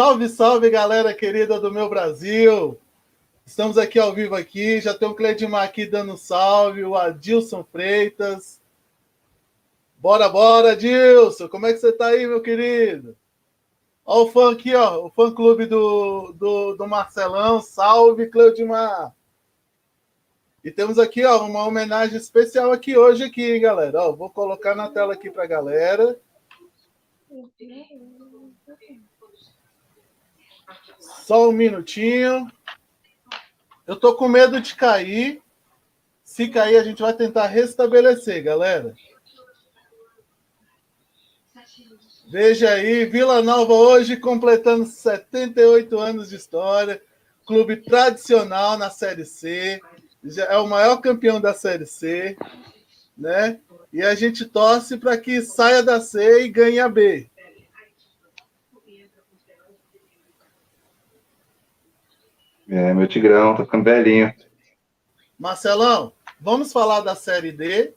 [0.00, 2.80] Salve, salve, galera querida do meu Brasil!
[3.44, 8.62] Estamos aqui ao vivo aqui, já tem o Cledimar aqui dando salve, o Adilson Freitas.
[9.98, 11.48] Bora, bora, Adilson!
[11.48, 13.14] Como é que você tá aí, meu querido?
[14.02, 17.60] Olha o fã aqui, ó, o fã-clube do, do, do Marcelão.
[17.60, 19.14] Salve, Cleudimar!
[20.64, 24.00] E temos aqui, ó, uma homenagem especial aqui hoje, aqui, hein, galera.
[24.04, 26.18] Ó, vou colocar na tela aqui para a galera.
[31.30, 32.50] Só um minutinho.
[33.86, 35.40] Eu tô com medo de cair.
[36.24, 38.96] Se cair, a gente vai tentar restabelecer, galera.
[42.28, 47.00] Veja aí, Vila Nova hoje completando 78 anos de história,
[47.46, 49.80] clube tradicional na Série C,
[50.24, 52.36] já é o maior campeão da Série C,
[53.16, 53.60] né?
[53.92, 57.29] E a gente torce para que saia da C e ganhe a B.
[62.70, 64.32] É, meu Tigrão, tá ficando velhinho.
[65.36, 67.92] Marcelão, vamos falar da Série D,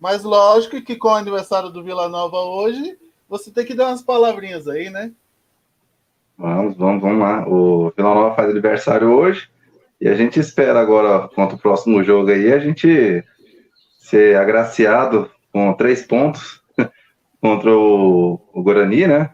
[0.00, 4.02] mas lógico que com o aniversário do Vila Nova hoje, você tem que dar umas
[4.02, 5.12] palavrinhas aí, né?
[6.36, 7.46] Vamos, vamos, vamos lá.
[7.46, 9.48] O Vila Nova faz aniversário hoje
[10.00, 13.24] e a gente espera agora, contra o próximo jogo aí, a gente
[14.00, 16.60] ser agraciado com três pontos
[17.40, 19.30] contra o, o Guarani, né?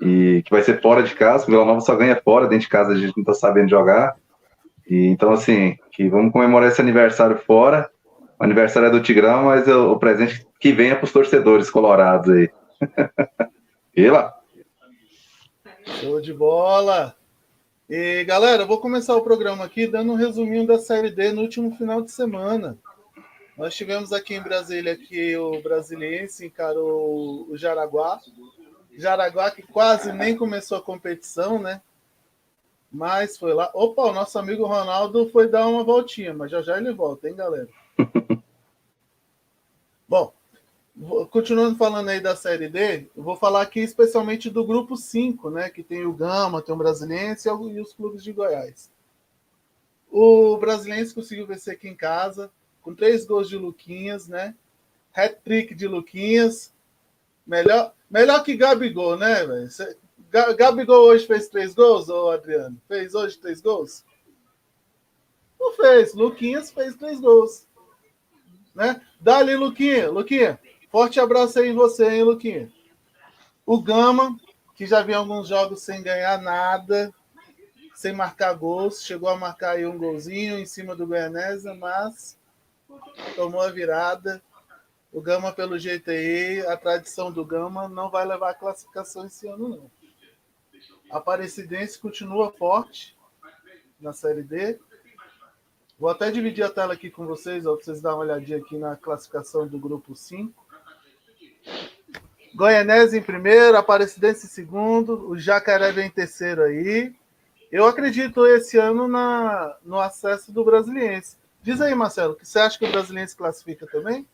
[0.00, 1.44] E que vai ser fora de casa.
[1.44, 4.16] O Vila Nova só ganha fora, dentro de casa a gente não está sabendo jogar.
[4.88, 7.90] E, então, assim, que vamos comemorar esse aniversário fora.
[8.38, 11.70] O aniversário é do Tigrão, mas o, o presente que vem é para os torcedores
[11.70, 12.50] colorados aí.
[13.96, 14.34] e lá.
[15.84, 17.14] Show de bola!
[17.88, 21.42] E galera, eu vou começar o programa aqui dando um resuminho da Série D no
[21.42, 22.76] último final de semana.
[23.56, 28.20] Nós tivemos aqui em Brasília que o Brasiliense encarou o Jaraguá
[28.96, 31.80] Jaraguá que quase nem começou a competição, né?
[32.90, 33.70] Mas foi lá.
[33.74, 37.36] Opa, o nosso amigo Ronaldo foi dar uma voltinha, mas já já ele volta, hein,
[37.36, 37.68] galera?
[40.08, 40.32] Bom,
[41.30, 45.68] continuando falando aí da Série D, eu vou falar aqui especialmente do grupo 5, né?
[45.68, 48.90] Que tem o Gama, tem o Brasiliense e os clubes de Goiás.
[50.10, 54.54] O Brasiliense conseguiu vencer aqui em casa, com três gols de Luquinhas, né?
[55.12, 56.72] Hat-trick de Luquinhas.
[57.46, 59.68] Melhor, Melhor que Gabigol, né, velho?
[60.56, 62.80] Gabigol hoje fez três gols, ô Adriano?
[62.86, 64.04] Fez hoje três gols?
[65.58, 66.14] Não fez.
[66.14, 67.66] Luquinhas fez três gols.
[68.74, 69.00] Né?
[69.20, 70.10] Dali, Luquinha.
[70.10, 72.72] Luquinha, forte abraço aí em você, hein, Luquinha?
[73.64, 74.38] O Gama,
[74.76, 77.12] que já vinha alguns jogos sem ganhar nada,
[77.94, 82.38] sem marcar gols, chegou a marcar aí um golzinho em cima do Goianésia, mas
[83.34, 84.40] tomou a virada
[85.16, 89.48] o Gama, pelo jeito aí, a tradição do Gama não vai levar a classificação esse
[89.48, 89.90] ano, não.
[91.10, 93.16] A Aparecidense continua forte
[93.98, 94.78] na Série D.
[95.98, 98.94] Vou até dividir a tela aqui com vocês, para vocês darem uma olhadinha aqui na
[98.94, 100.52] classificação do grupo 5.
[102.54, 107.16] Goianese em primeiro, Aparecidense em segundo, o Jacaré vem em terceiro aí.
[107.72, 111.38] Eu acredito esse ano na, no acesso do Brasiliense.
[111.62, 114.28] Diz aí, Marcelo, que você acha que o Brasiliense classifica também?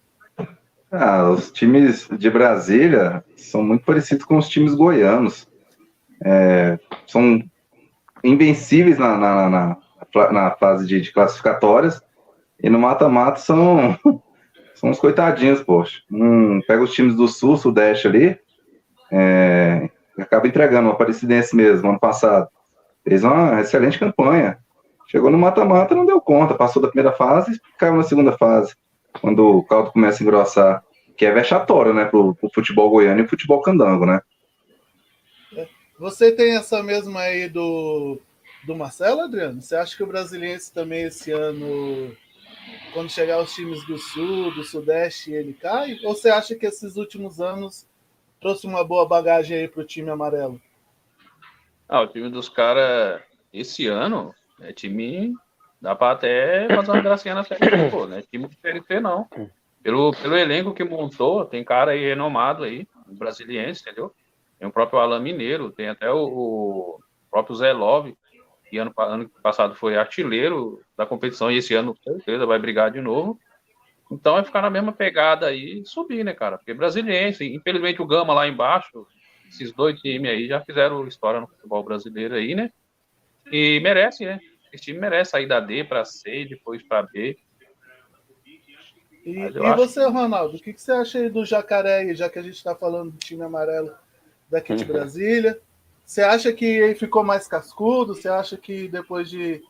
[0.95, 5.49] Ah, os times de Brasília são muito parecidos com os times goianos.
[6.23, 7.43] É, são
[8.23, 9.77] invencíveis na, na, na,
[10.31, 11.99] na fase de, de, classificatórias
[12.63, 13.99] e no mata-mata são,
[14.77, 16.03] são uns coitadinhos, poxa.
[16.13, 18.39] Um, pega os times do Sul, Sudeste ali,
[19.11, 19.89] é,
[20.19, 22.49] acaba entregando uma Aparecidense mesmo, ano passado.
[23.03, 24.59] Fez uma excelente campanha.
[25.07, 28.75] Chegou no mata-mata, não deu conta, passou da primeira fase e caiu na segunda fase
[29.23, 30.85] quando o caldo começa a engrossar,
[31.17, 34.21] que é vexatório, né, pro, pro futebol goiano e futebol candango, né?
[35.99, 38.19] Você tem essa mesma aí do,
[38.67, 39.63] do Marcelo, Adriano?
[39.63, 42.13] Você acha que o Brasiliense também esse ano,
[42.93, 46.01] quando chegar os times do Sul, do Sudeste, ele cai?
[46.03, 47.87] Ou você acha que esses últimos anos
[48.41, 50.61] trouxe uma boa bagagem aí para o time amarelo?
[51.89, 53.23] Ah, o time dos caras
[53.53, 55.37] esse ano é time
[55.83, 57.59] Dá para até fazer uma gracinha na série,
[57.91, 58.23] pô, né?
[58.31, 59.27] Time de Série C, não.
[59.83, 64.15] Pelo, pelo elenco que montou, tem cara aí renomado aí, brasiliense, entendeu?
[64.61, 68.17] Tem o próprio Alain Mineiro, tem até o, o próprio Zé Love,
[68.71, 72.93] que ano, ano passado foi artilheiro da competição e esse ano, com certeza, vai brigar
[72.93, 73.41] de novo.
[74.09, 76.59] Então vai ficar na mesma pegada aí e subir, né, cara?
[76.59, 79.05] Porque brasiliense, infelizmente o Gama lá embaixo,
[79.49, 82.71] esses dois times aí já fizeram história no futebol brasileiro aí, né?
[83.51, 84.39] E merece, né?
[84.73, 87.37] Esse time merece sair da D para C e depois para B.
[89.25, 92.43] E, e você, Ronaldo, o que, que, você acha aí do Jacaré, já que a
[92.43, 93.93] gente está falando do time amarelo
[94.51, 94.93] daqui de uhum.
[94.93, 95.61] Brasília?
[96.05, 98.15] Você acha que ele ficou mais cascudo?
[98.15, 99.63] Você acha que depois de,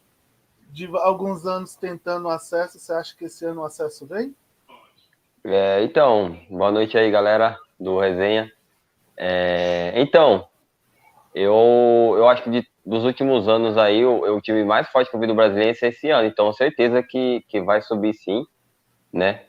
[0.71, 4.35] de alguns anos tentando acesso, você acha que esse ano o acesso vem?
[5.45, 8.51] É, então, boa noite aí, galera do Resenha.
[9.17, 10.49] É, então,
[11.35, 15.17] eu, eu acho que de, dos últimos anos aí, o, o time mais forte que
[15.17, 16.27] eu vi do brasileiro é esse ano.
[16.27, 18.45] Então, certeza que, que vai subir sim,
[19.13, 19.43] né?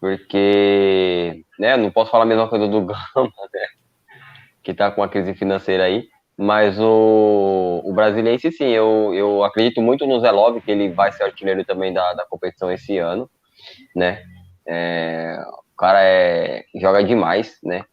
[0.00, 3.66] Porque, né, não posso falar a mesma coisa do Gama, né?
[4.62, 6.08] Que tá com a crise financeira aí.
[6.38, 11.24] Mas o, o Brasiliense, sim, eu, eu acredito muito no Zelov, que ele vai ser
[11.24, 13.28] artilheiro também da, da competição esse ano,
[13.94, 14.22] né?
[14.68, 15.38] É,
[15.72, 17.84] o cara é, joga demais, né?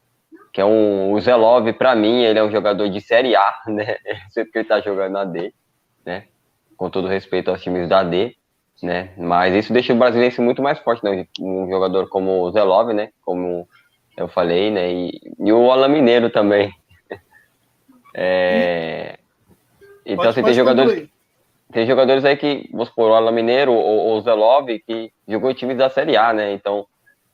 [0.54, 3.98] Que é um, o Zelov, para mim, ele é um jogador de Série A, né?
[4.30, 5.52] Sempre que ele tá jogando na D,
[6.06, 6.26] né?
[6.78, 8.36] Com todo respeito aos times da D,
[8.82, 9.10] né?
[9.18, 11.26] Mas isso deixa o Brasiliense muito mais forte, né?
[11.40, 13.10] Um jogador como o Zelov, né?
[13.26, 13.68] Como
[14.16, 14.94] eu falei, né?
[14.94, 16.72] E, e o Alan Mineiro também,
[18.14, 19.18] é...
[20.06, 21.10] Então, assim, tem jogadores,
[21.72, 25.56] tem jogadores aí que, vamos supor, o Alan Mineiro ou o Zelov, que jogou em
[25.56, 26.54] times da Série A, né?
[26.54, 26.86] Então,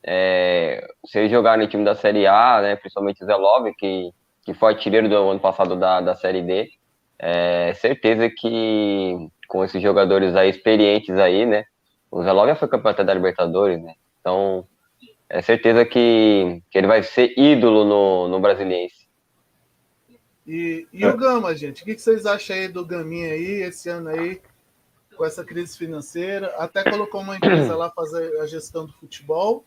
[0.03, 0.85] é...
[1.05, 4.11] se ele jogar no time da Série A, né, principalmente o Zelov, que,
[4.45, 6.71] que foi artilheiro do ano passado da, da Série D,
[7.17, 11.65] é certeza que com esses jogadores aí experientes aí, né?
[12.11, 13.95] O Zelov já foi campeão até da Libertadores, né?
[14.21, 14.65] Então,
[15.29, 19.07] é certeza que, que ele vai ser ídolo no, no Brasiliense.
[20.47, 21.83] E, e o Gama, gente?
[21.83, 24.41] O que vocês acham aí do Gaminha aí, esse ano aí,
[25.15, 26.47] com essa crise financeira?
[26.57, 29.63] Até colocou uma empresa lá fazer a gestão do futebol,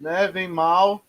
[0.00, 0.28] né?
[0.28, 1.02] Vem mal.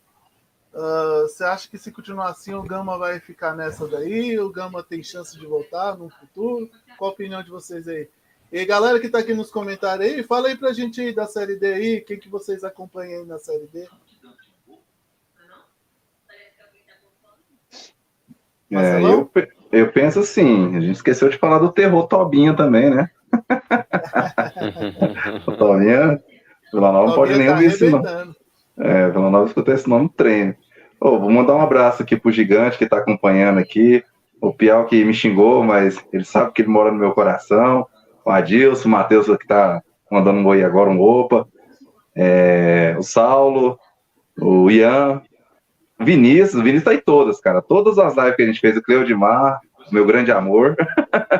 [0.74, 4.40] Uh, você acha que se continuar assim, o Gama vai ficar nessa daí?
[4.40, 6.70] O Gama tem chance de voltar no futuro?
[6.98, 8.08] Qual a opinião de vocês aí?
[8.52, 11.56] E galera que está aqui nos comentários aí, fala aí pra gente aí da Série
[11.56, 13.88] D aí, quem que vocês acompanham aí na Série D?
[18.72, 19.32] É, eu,
[19.72, 23.10] eu penso assim, a gente esqueceu de falar do terror Tobinha também, né?
[25.48, 26.24] o Tobinha,
[26.72, 28.36] Vila Nova não pode nem tá ouvir esse nome.
[28.80, 30.56] É, Vila Nova escutou esse nome no treino.
[31.02, 34.04] Oh, vou mandar um abraço aqui pro Gigante que tá acompanhando aqui,
[34.42, 37.88] o Piau que me xingou, mas ele sabe que ele mora no meu coração,
[38.26, 39.82] o Adilson, o Matheus que tá
[40.12, 41.48] mandando um oi agora, um opa,
[42.16, 43.80] é, o Saulo,
[44.42, 45.22] o Ian,
[46.00, 47.62] Vinícius, o Vinícius tá em todas, cara.
[47.62, 49.60] Todas as lives que a gente fez, o Cleodimar,
[49.92, 50.76] meu grande amor.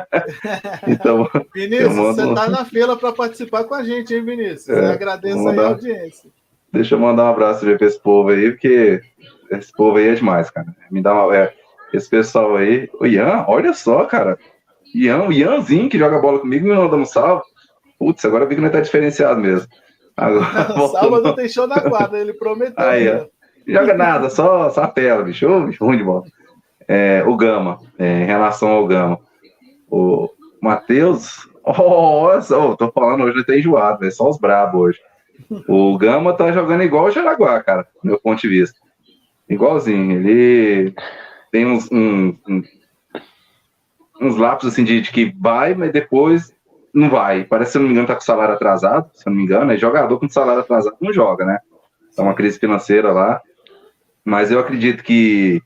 [0.86, 2.14] então, Vinícius, mando...
[2.14, 4.68] você tá na fila para participar com a gente, hein, Vinícius?
[4.68, 5.62] É, eu agradeço mandar...
[5.62, 6.30] aí a audiência.
[6.72, 9.00] Deixa eu mandar um abraço para esse povo aí, porque
[9.50, 10.68] esse povo aí é demais, cara.
[10.90, 11.36] Me dá uma.
[11.36, 11.52] É,
[11.92, 12.88] esse pessoal aí.
[13.00, 14.38] O Ian, olha só, cara.
[14.94, 17.42] Ian, o Ianzinho que joga bola comigo me mandando um salve.
[17.98, 19.68] Putz, agora vi que não tá diferenciado mesmo.
[20.16, 20.44] Agora,
[20.88, 22.84] Sábado tem show na quadra, ele prometeu.
[22.84, 23.26] Aí, ó.
[23.66, 25.48] Joga nada, só, só a tela, bicho.
[25.48, 26.24] Ô, bicho, ruim de bola.
[26.88, 29.18] É, o Gama, é, em relação ao Gama.
[29.88, 30.28] O
[30.60, 34.98] Matheus, olha só, tô falando hoje, ele tá enjoado, é só os brabos hoje.
[35.68, 38.78] O Gama tá jogando igual o Jaraguá, cara, do meu ponto de vista.
[39.48, 40.12] Igualzinho.
[40.12, 40.94] Ele
[41.50, 42.62] tem uns, um, um,
[44.20, 46.54] uns lapsos assim de, de, que vai, mas depois
[46.94, 47.44] não vai.
[47.44, 49.72] Parece, se eu não me engano, tá com salário atrasado, se eu não me engano,
[49.72, 51.58] é jogador com salário atrasado não joga, né?
[52.14, 53.40] Tá uma crise financeira lá.
[54.24, 55.60] Mas eu acredito que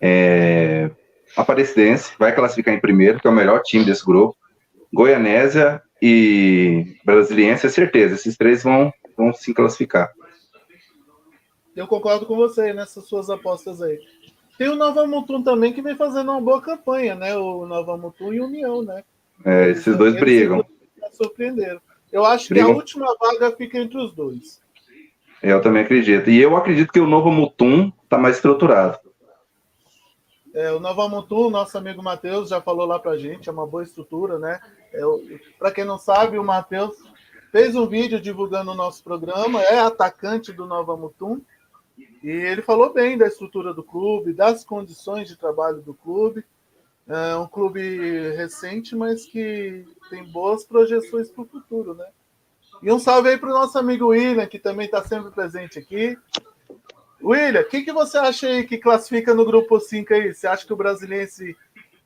[0.00, 0.90] é,
[1.36, 4.36] Aparecidense vai classificar em primeiro, que é o melhor time desse grupo.
[4.92, 8.14] Goianésia e Brasiliense, é certeza.
[8.14, 10.12] Esses três vão, vão se classificar.
[11.74, 14.00] Eu concordo com você nessas suas apostas aí.
[14.56, 17.36] Tem o Nova Mutum também que vem fazendo uma boa campanha, né?
[17.36, 19.04] O Nova Mutum e União, né?
[19.44, 20.64] É, esses dois brigam.
[21.12, 21.80] Surpreenderam.
[22.10, 22.68] Eu acho brigam.
[22.68, 24.60] que a última vaga fica entre os dois.
[25.42, 26.30] Eu também acredito.
[26.30, 28.98] E eu acredito que o Novo Mutum está mais estruturado.
[30.54, 33.82] É, o Novo Mutum, nosso amigo Matheus, já falou lá para gente, é uma boa
[33.82, 34.58] estrutura, né?
[34.90, 35.02] É,
[35.58, 36.96] para quem não sabe, o Matheus
[37.56, 41.40] fez um vídeo divulgando o nosso programa, é atacante do Nova Mutum,
[42.22, 46.44] e ele falou bem da estrutura do clube, das condições de trabalho do clube.
[47.08, 47.80] É um clube
[48.36, 52.04] recente, mas que tem boas projeções para o futuro, né?
[52.82, 56.14] E um salve aí para o nosso amigo William, que também está sempre presente aqui.
[57.24, 60.34] William, o que, que você acha aí que classifica no grupo 5 aí?
[60.34, 61.56] Você acha que o Brasiliense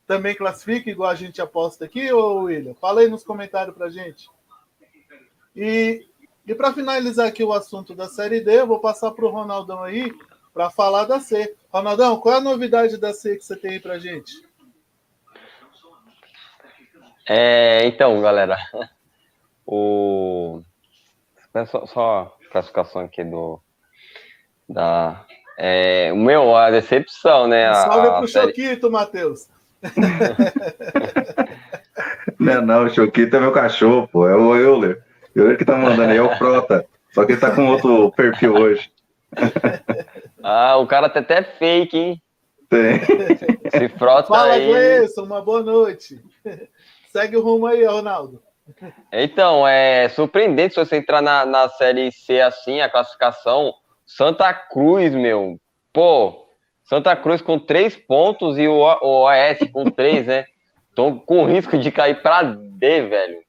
[0.07, 2.75] também classifica, igual a gente aposta aqui, ou William?
[2.75, 4.31] Fala aí nos comentários para gente.
[5.55, 6.07] E,
[6.47, 9.83] e para finalizar aqui o assunto da Série D, eu vou passar para o Ronaldão
[9.83, 10.13] aí
[10.53, 11.57] para falar da C.
[11.73, 14.33] Ronaldão, qual é a novidade da C que você tem aí para gente?
[17.29, 18.59] É, então, galera,
[19.67, 20.63] o
[21.67, 23.61] só, só classificação aqui do
[24.69, 25.25] da
[25.57, 27.67] É, meu, a decepção, né?
[27.67, 28.47] A, Salve pro série...
[28.49, 29.49] Choquito, Matheus.
[32.39, 34.27] Não, não, o Choquito é meu cachorro, pô.
[34.27, 35.05] É o Euler.
[35.35, 36.87] Euler que tá mandando aí, é o Prota.
[37.13, 38.91] Só que ele tá com outro perfil hoje.
[40.43, 42.23] ah, o cara tá até fake, hein?
[42.69, 43.01] Tem.
[43.71, 44.67] Se frota Fala, aí.
[44.67, 46.21] Gleison, uma boa noite.
[47.13, 48.41] Segue o rumo aí, Ronaldo.
[49.13, 53.75] Então, é surpreendente se você entrar na, na Série C assim, a classificação.
[54.07, 55.59] Santa Cruz, meu.
[55.93, 56.47] Pô,
[56.85, 60.45] Santa Cruz com três pontos e o, o Oeste com três, né?
[60.95, 63.41] Tô com risco de cair para D, velho.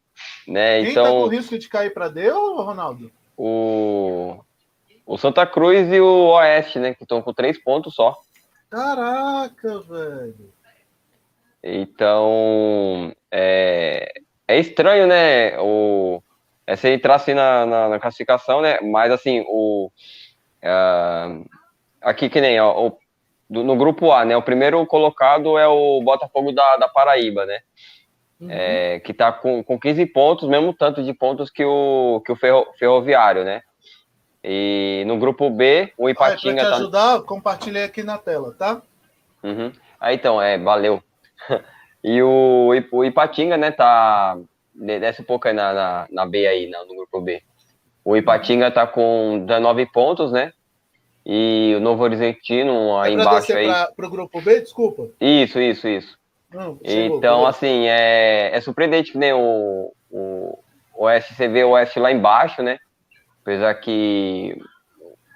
[0.48, 0.82] Né?
[0.82, 3.12] Quem então, tá com risco de cair para D, Ronaldo?
[3.44, 4.40] o,
[5.04, 6.94] o Santa Cruz e o Oeste, né?
[6.94, 8.16] Que estão com três pontos só.
[8.70, 10.54] Caraca, velho.
[11.64, 14.14] Então, é,
[14.48, 15.60] é estranho, né?
[15.60, 16.22] O,
[16.68, 18.80] é se entrar assim na, na, na classificação, né?
[18.82, 19.92] Mas assim, o.
[20.64, 21.50] Uh,
[22.00, 22.98] aqui que nem ó, o,
[23.50, 24.38] do, no grupo A, né?
[24.38, 27.60] O primeiro colocado é o Botafogo da, da Paraíba, né?
[28.42, 28.48] Uhum.
[28.50, 32.36] É, que tá com, com 15 pontos, mesmo tanto de pontos que o, que o
[32.36, 33.62] ferro, Ferroviário, né?
[34.44, 36.64] E no grupo B, o Ipatinga.
[36.64, 37.22] Ah, pra te ajudar, tá...
[37.22, 38.82] compartilhei aqui na tela, tá?
[39.44, 39.72] Uhum.
[40.00, 41.04] Ah, então, é, valeu.
[42.04, 44.36] e o, o Ipatinga, né, tá.
[44.74, 47.44] Desce um pouco aí na, na, na B aí, no grupo B.
[48.04, 50.52] O Ipatinga tá com 19 pontos, né?
[51.24, 53.68] E o Novo Horizontino aí é embaixo aí.
[53.96, 55.10] Para o grupo B, desculpa.
[55.20, 56.21] Isso, isso, isso.
[56.54, 60.60] Não, então, assim, é, é surpreendente nem o, o,
[60.94, 62.78] o Oeste, você vê o Oeste lá embaixo, né?
[63.42, 64.56] Apesar que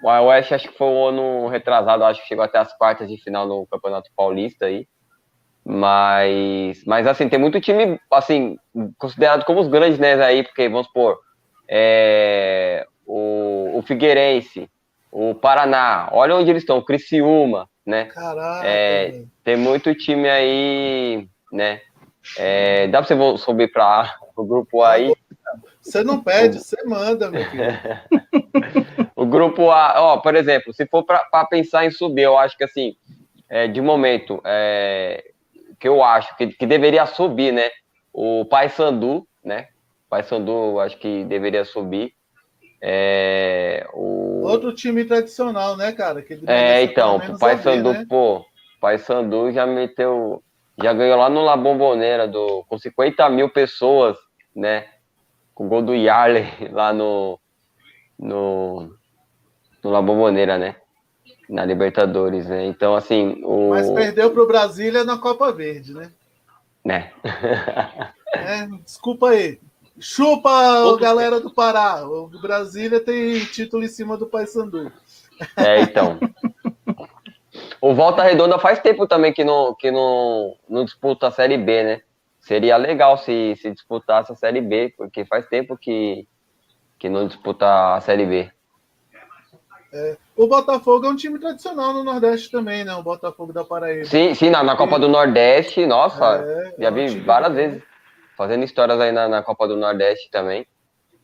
[0.03, 3.17] o Oeste acho que foi o ano retrasado, acho que chegou até as quartas de
[3.17, 4.87] final no Campeonato Paulista aí.
[5.63, 8.57] Mas, mas assim, tem muito time, assim,
[8.99, 11.17] considerado como os grandes, né, aí, porque, vamos supor,
[11.67, 14.69] é, o, o Figueirense,
[15.11, 18.05] o Paraná, olha onde eles estão, o Criciúma, né?
[18.05, 21.81] Caraca, é, tem muito time aí, né?
[22.37, 25.13] É, dá pra você subir para o grupo A aí?
[25.81, 27.63] Você não pede, você manda, meu filho.
[29.15, 32.63] o grupo A, ó, por exemplo, se for para pensar em subir, eu acho que
[32.63, 32.95] assim,
[33.47, 35.23] é, de momento, é,
[35.79, 37.69] que eu acho que, que deveria subir, né?
[38.11, 39.67] O Paysandu, né?
[40.09, 42.13] Paysandu, acho que deveria subir.
[42.87, 44.43] É, o...
[44.43, 46.21] Outro time tradicional, né, cara?
[46.21, 48.05] Que é, então, o Paysandu, né?
[48.07, 48.45] pô,
[48.79, 50.43] Paysandu já meteu,
[50.79, 54.15] já ganhou lá no La Bombonera do, com 50 mil pessoas,
[54.55, 54.85] né?
[55.55, 57.39] Com o gol do Yarley lá no,
[58.19, 58.93] no,
[59.83, 60.75] no La Bombonera, né?
[61.49, 62.67] Na Libertadores, né?
[62.67, 63.41] Então, assim.
[63.43, 63.69] O...
[63.71, 66.11] Mas perdeu para o Brasília na Copa Verde, né?
[66.85, 67.11] Né?
[68.31, 69.59] é, desculpa aí.
[69.99, 71.03] Chupa, Outro...
[71.03, 72.05] galera do Pará.
[72.05, 74.91] O Brasília tem título em cima do Paysandu.
[75.55, 76.19] É, então.
[77.81, 81.83] o Volta Redonda faz tempo também que não, que não, não disputa a Série B,
[81.83, 82.01] né?
[82.39, 86.27] Seria legal se, se disputasse a Série B, porque faz tempo que,
[86.99, 88.51] que não disputa a Série B.
[89.93, 92.93] É, o Botafogo é um time tradicional no Nordeste também, né?
[92.95, 94.05] O Botafogo da Paraíba.
[94.05, 97.83] Sim, sim, na, na Copa do Nordeste, nossa, é, já é vi várias vezes
[98.37, 100.65] fazendo histórias aí na, na, Copa do Nordeste também.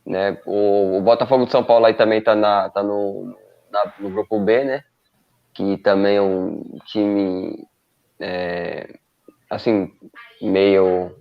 [0.04, 0.38] Né?
[0.46, 3.36] O, o, Botafogo de São Paulo aí também tá, na, tá no,
[3.70, 4.82] na, no grupo B, né?
[5.54, 7.66] Que também é um time
[8.18, 8.88] é,
[9.50, 9.92] assim,
[10.40, 11.14] meio.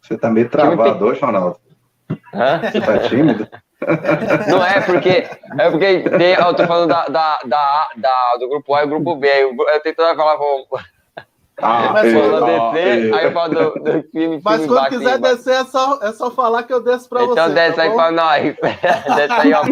[0.00, 1.60] Você tá meio travado hoje, Ronaldo.
[2.34, 2.60] Hã?
[2.60, 3.48] Você tá tímido?
[4.48, 5.28] Não é porque.
[5.58, 8.90] É porque tem, eu tô falando da, da, da, da, do grupo A e do
[8.90, 9.28] grupo B.
[9.28, 10.36] Eu, eu tentando falar.
[10.36, 10.66] Vou,
[11.62, 15.64] ah, mas quando descer, aí eu falo do, do time, Mas quando quiser descer, é
[15.64, 17.40] só, é só falar que eu desço pra então você.
[17.40, 17.96] Então desce tá aí bom?
[17.96, 18.56] pra nós.
[19.16, 19.62] desce aí, ó.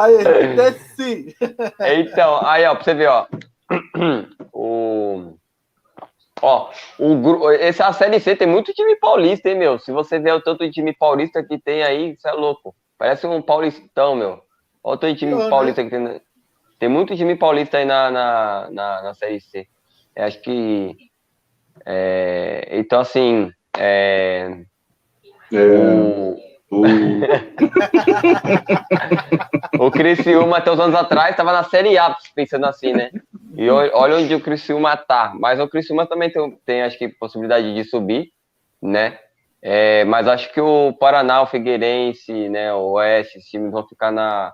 [0.00, 1.36] aí, desci.
[1.80, 3.26] Então, aí, ó, pra você ver, ó.
[4.52, 5.34] O.
[6.42, 9.78] Ó, o, esse é a Série C, tem muito time paulista, hein, meu?
[9.78, 12.74] Se você ver o tanto de time paulista que tem aí, você é louco.
[12.98, 14.42] Parece um paulistão, meu.
[14.82, 15.88] Olha o tanto de time Não, paulista né?
[15.88, 16.20] que tem.
[16.78, 19.66] Tem muito time paulista aí na, na, na, na Série C.
[20.16, 20.96] Eu acho que.
[21.86, 23.50] É, então, assim.
[23.76, 24.64] É,
[25.52, 26.36] é, o,
[29.78, 29.90] o...
[29.90, 33.10] Criciúma, até uns anos atrás, estava na Série A, pensando assim, né?
[33.56, 35.32] E olha onde o Criciúma tá.
[35.38, 38.32] Mas o Criciúma também tem, tem acho que, possibilidade de subir,
[38.82, 39.18] né?
[39.62, 44.12] É, mas acho que o Paraná, o Figueirense, né, o Oeste, esses times vão ficar
[44.12, 44.52] na,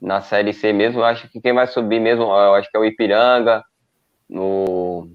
[0.00, 1.00] na Série C mesmo.
[1.00, 3.62] Eu acho que quem vai subir mesmo, acho que é o Ipiranga,
[4.30, 5.10] no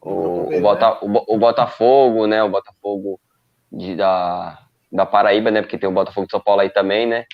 [0.00, 0.96] o, o, Bota, né?
[1.02, 2.42] o, o, Botafogo, né?
[2.42, 3.18] O Botafogo
[3.72, 4.58] de, da,
[4.92, 5.62] da Paraíba, né?
[5.62, 7.24] Porque tem o Botafogo de São Paulo aí também, né?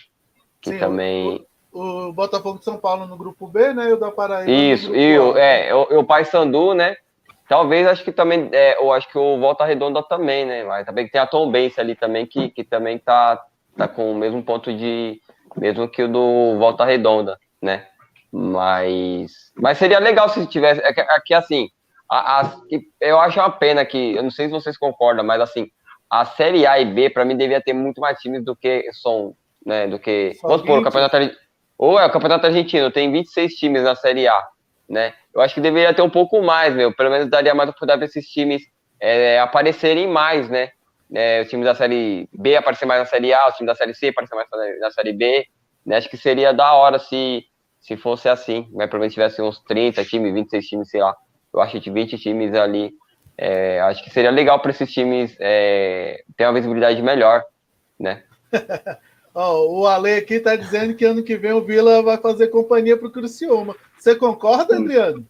[0.63, 1.45] Que Sim, também.
[1.73, 3.91] O, o Botafogo de São Paulo no grupo B, né?
[3.91, 4.51] E o da Paraíba.
[4.51, 6.97] Isso, e o, é, o, o Paysandu, né?
[7.47, 10.65] Talvez acho que também, é, eu acho que o Volta Redonda também, né?
[10.65, 13.45] Mas também tem a Tom Benz ali também, que, que também tá,
[13.77, 15.21] tá com o mesmo ponto de.
[15.57, 17.87] Mesmo que o do Volta Redonda, né?
[18.37, 19.53] Mas.
[19.55, 20.81] Mas seria legal se tivesse.
[20.81, 21.69] Aqui, é é assim,
[22.11, 22.53] a, a,
[23.01, 24.17] eu acho uma pena que.
[24.17, 25.71] Eu não sei se vocês concordam, mas assim,
[26.11, 29.37] a Série A e B, para mim, devia ter muito mais times do que são,
[29.65, 29.87] né?
[29.87, 30.35] Do que.
[30.35, 31.17] Só vamos supor, o Campeonato
[31.79, 34.43] Ou é o Campeonato Argentino, tem 26 times na Série A,
[34.89, 35.15] né?
[35.33, 36.93] Eu acho que deveria ter um pouco mais, meu.
[36.93, 38.63] Pelo menos daria mais oportunidade para esses times
[38.99, 40.71] é, aparecerem mais, né?
[41.15, 43.95] É, os times da Série B aparecer mais na Série A, os times da Série
[43.95, 44.49] C aparecer mais
[44.81, 45.47] na Série B.
[45.87, 45.99] Né?
[45.99, 47.45] Acho que seria da hora se,
[47.85, 48.87] se fosse assim, né?
[48.87, 51.15] Pelo menos tivesse uns 30 times, 26 times, sei lá.
[51.53, 52.95] Eu acho que 20 times ali
[53.37, 57.45] é, acho que seria legal para esses times é, ter uma visibilidade melhor,
[58.01, 58.25] né?
[59.35, 62.97] oh, o Ale aqui está dizendo que ano que vem o Vila vai fazer companhia
[62.97, 63.77] para o Criciúma.
[63.99, 65.27] Você concorda, Adriano?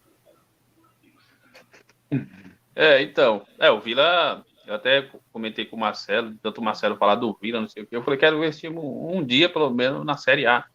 [2.73, 7.15] É, então, é, o Vila, eu até comentei com o Marcelo, tanto o Marcelo falar
[7.15, 9.49] do Vila, não sei o que, eu falei, quero ver esse time um, um dia,
[9.49, 10.65] pelo menos, na Série A,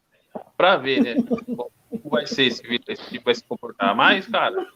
[0.56, 1.70] para ver, né, como
[2.04, 4.66] vai ser esse Vila, esse time vai se comportar, mas, cara,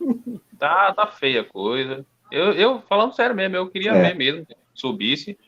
[0.59, 4.03] tá, tá feia a coisa, eu, eu, falando sério mesmo, eu queria é.
[4.03, 5.39] ver mesmo que subisse.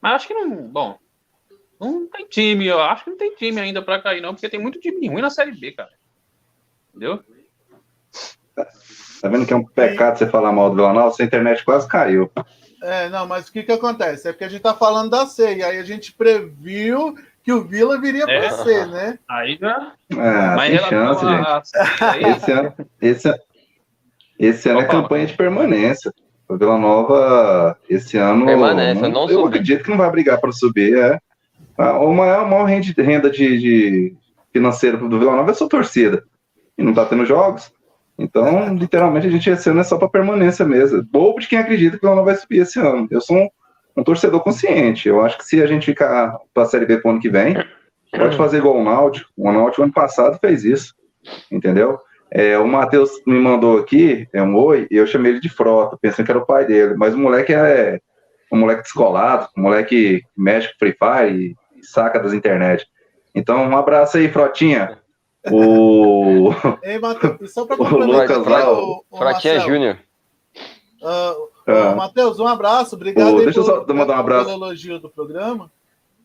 [0.00, 0.68] Mas acho que não.
[0.68, 0.98] Bom,
[1.80, 2.66] não tem time.
[2.66, 5.22] Eu acho que não tem time ainda para cair, não, porque tem muito time ruim
[5.22, 5.90] na Série B, cara.
[6.90, 7.22] Entendeu?
[8.54, 11.14] Tá vendo que é um pecado você falar mal do Vila Nova?
[11.14, 12.30] Sua internet quase caiu.
[12.82, 14.28] É, não, mas o que que acontece?
[14.28, 17.62] É porque a gente tá falando da C, e aí a gente previu que o
[17.62, 19.18] Vila viria é, para C, né?
[19.28, 19.92] Aí já.
[20.10, 21.62] É, mas tem chance, a...
[22.14, 22.26] gente.
[22.26, 23.34] Esse ano, esse,
[24.38, 26.12] esse ano é campanha de permanência.
[26.48, 28.46] O Vila Nova, esse ano.
[28.46, 30.96] Permanece, não, não eu acredito que não vai brigar para subir.
[30.96, 31.18] É.
[31.98, 34.16] O maior, maior renda de, de
[34.50, 36.24] financeira do Vila Nova é a sua torcida.
[36.78, 37.70] E não está tendo jogos.
[38.18, 41.02] Então, literalmente, a gente esse ano é só para permanência mesmo.
[41.02, 43.06] Bobo de quem acredita que o Vila Nova vai subir esse ano.
[43.10, 43.48] Eu sou um,
[43.96, 45.08] um torcedor consciente.
[45.08, 47.28] Eu acho que se a gente ficar para a Série B para o ano que
[47.28, 47.56] vem,
[48.10, 49.30] pode fazer igual o Náutico.
[49.36, 50.94] O Náutico ano passado fez isso.
[51.50, 51.98] Entendeu?
[52.30, 55.96] É, o Matheus me mandou aqui, é um oi, e eu chamei ele de Frota,
[55.96, 58.00] pensando que era o pai dele, mas o moleque é
[58.50, 62.86] um moleque descolado, um moleque que mexe com Free Fire e, e saca das internet.
[63.34, 64.98] Então, um abraço aí, Frotinha.
[65.50, 66.50] O.
[66.82, 69.98] Ei, Matheus, só para complementar, o, o Frotinha Júnior.
[71.02, 73.36] Uh, uh, Matheus, um abraço, obrigado.
[73.36, 74.46] deixa eu só mandar um abraço.
[74.46, 75.70] pelo elogio do programa.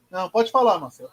[0.09, 1.09] Não, pode falar, Marcelo.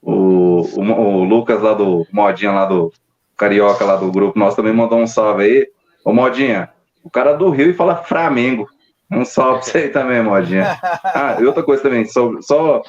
[0.00, 2.92] O, o, o, Lucas lá do Modinha, lá do
[3.36, 5.68] Carioca, lá do grupo, nós também mandou um salve aí.
[6.04, 6.70] Ô Modinha,
[7.04, 8.68] o cara do Rio e fala Flamengo.
[9.10, 10.78] Um salve pra você aí também, Modinha.
[11.04, 12.82] Ah, e outra coisa também, só, só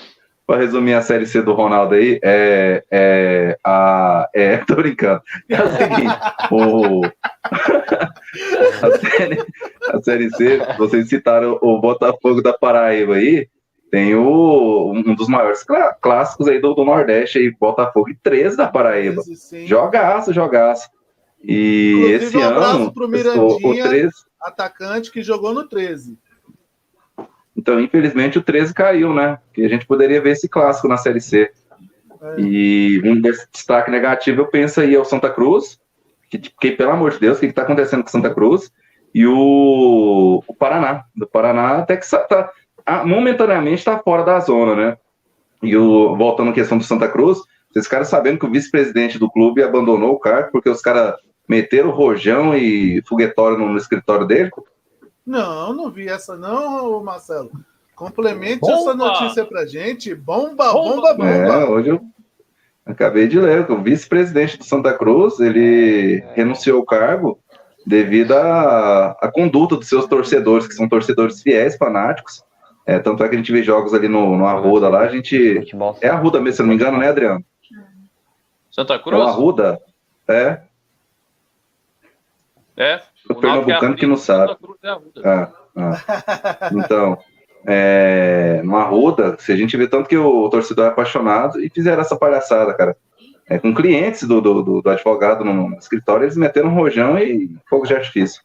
[0.46, 4.30] para resumir a série C do Ronaldo aí, é, é a.
[4.34, 5.22] É, tô brincando.
[5.50, 6.16] É o seguinte,
[6.52, 7.02] o,
[8.82, 9.46] a, série,
[9.90, 13.48] a série C, vocês citaram o Botafogo da Paraíba aí,
[13.90, 15.64] tem o, um dos maiores
[16.02, 19.22] clássicos aí do, do Nordeste, aí, Botafogo e 13 da Paraíba.
[19.66, 20.90] Jogaço, jogaço.
[21.44, 22.94] E Inclusive, esse um ano.
[22.94, 24.10] Pro Mirandinha, o, o 13...
[24.42, 26.18] atacante que jogou no 13.
[27.63, 29.39] Então, infelizmente, o 13 caiu, né?
[29.54, 31.49] Que a gente poderia ver esse clássico na Série C.
[32.21, 32.41] É.
[32.41, 35.80] E um destaque negativo, eu penso aí, é o Santa Cruz,
[36.30, 38.69] que, que pelo amor de Deus, o que está acontecendo com Santa Cruz?
[39.15, 41.06] E o, o Paraná.
[41.15, 42.52] Do Paraná até que tá,
[43.06, 44.97] momentaneamente está fora da zona, né?
[45.62, 47.39] E o, voltando à questão do Santa Cruz,
[47.71, 51.15] vocês ficaram sabendo que o vice-presidente do clube abandonou o cargo porque os caras
[51.47, 54.52] meteram rojão e foguetório no, no, escritório dele?
[55.26, 57.52] Não, não vi essa não, Marcelo.
[57.96, 58.74] Complemente bomba.
[58.74, 60.14] essa notícia pra gente.
[60.14, 61.30] Bomba, bomba, bomba.
[61.30, 62.02] É, hoje eu
[62.86, 66.34] acabei de ler que o vice-presidente do Santa Cruz, ele é.
[66.36, 67.40] renunciou ao cargo
[67.86, 72.44] devido à, à conduta dos seus torcedores, que são torcedores fiéis, fanáticos,
[72.86, 75.60] é, tanto é que a gente vê jogos ali no, no Arruda lá, a gente.
[75.60, 75.98] Futebol.
[76.02, 77.44] É Arruda mesmo, se não me engano, né, Adriano?
[78.70, 79.22] Santa Cruz?
[79.22, 79.82] É o Arruda.
[80.28, 80.62] É.
[82.76, 83.02] É.
[83.30, 84.58] O, o Pernambucano que não sabe.
[84.84, 86.70] É ah, ah.
[86.74, 87.18] Então,
[87.66, 92.02] é, no Arruda, se a gente vê tanto que o torcedor é apaixonado e fizeram
[92.02, 92.98] essa palhaçada, cara.
[93.46, 97.18] É, com clientes do, do, do, do advogado no, no, escritório, eles meteram um rojão
[97.18, 98.42] e fogo de artifício.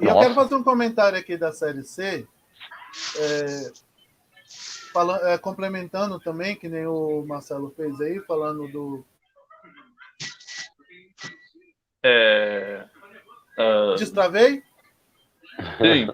[0.00, 2.26] E eu quero fazer um comentário aqui da Série C,
[3.18, 3.72] é,
[4.92, 9.04] falando, é, complementando também, que nem o Marcelo fez aí, falando do.
[12.02, 12.86] É,
[13.58, 13.96] uh...
[13.96, 14.62] Destravei?
[15.78, 16.08] Sim.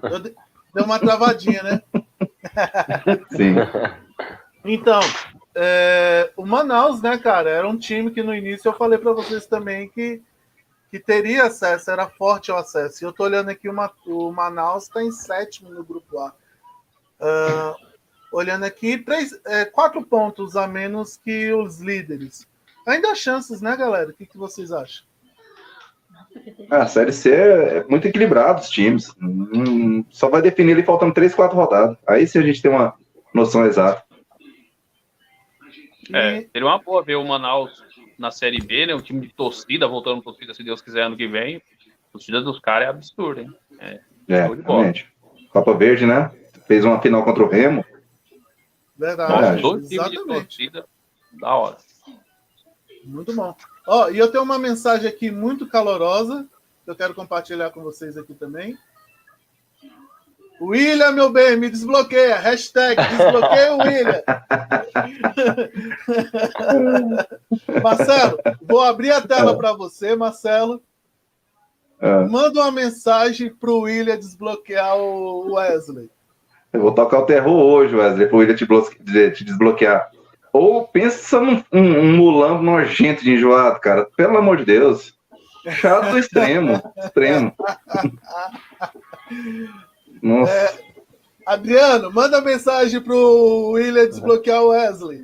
[0.74, 1.83] Deu uma travadinha, né?
[3.31, 3.55] Sim.
[4.64, 5.00] Então,
[5.55, 9.46] é, o Manaus, né, cara, era um time que no início eu falei para vocês
[9.46, 10.22] também que,
[10.90, 13.02] que teria acesso, era forte o acesso.
[13.02, 16.33] E eu tô olhando aqui, uma, o Manaus está em sétimo no grupo A.
[17.20, 17.76] Uh,
[18.33, 22.46] olhando aqui, três, é, quatro pontos a menos que os líderes.
[22.87, 24.11] Ainda há chances, né, galera?
[24.11, 25.05] O que, que vocês acham?
[26.71, 29.14] A Série C é muito equilibrado os times.
[29.21, 31.97] Hum, só vai definir ali faltando três, quatro rodadas.
[32.07, 32.95] Aí se a gente tem uma
[33.35, 34.05] noção exata.
[36.12, 37.83] É, seria uma boa ver o Manaus
[38.18, 38.95] na Série B, né?
[38.95, 41.57] Um time de torcida, voltando torcida, se Deus quiser, ano que vem.
[41.57, 43.55] A torcida dos caras é absurda, hein?
[43.79, 45.11] É, é realmente.
[45.51, 46.31] Copa Verde, né?
[46.66, 47.85] Fez uma final contra o Remo.
[48.97, 49.33] Verdade.
[49.33, 50.85] Nossa, dois times de torcida,
[51.40, 51.77] da hora.
[53.05, 53.55] Muito bom.
[53.87, 56.47] Ó, e eu tenho uma mensagem aqui muito calorosa
[56.85, 58.77] que eu quero compartilhar com vocês aqui também.
[60.61, 62.37] William, meu bem, me desbloqueia.
[62.37, 64.23] Hashtag desbloqueia o William.
[67.83, 70.81] Marcelo, vou abrir a tela para você, Marcelo.
[72.01, 72.25] É.
[72.27, 76.09] Manda uma mensagem para o William desbloquear o Wesley.
[76.73, 78.66] Eu vou tocar o terror hoje, Wesley, para o William te,
[79.33, 80.11] te desbloquear.
[80.53, 84.07] Ou pensa num um, um mulambo nojento de enjoado, cara.
[84.17, 85.15] Pelo amor de Deus.
[85.71, 86.83] Chato do extremo.
[86.99, 87.55] extremo.
[90.23, 90.53] Nossa.
[90.53, 90.79] É,
[91.47, 95.23] Adriano, manda mensagem pro William desbloquear o Wesley.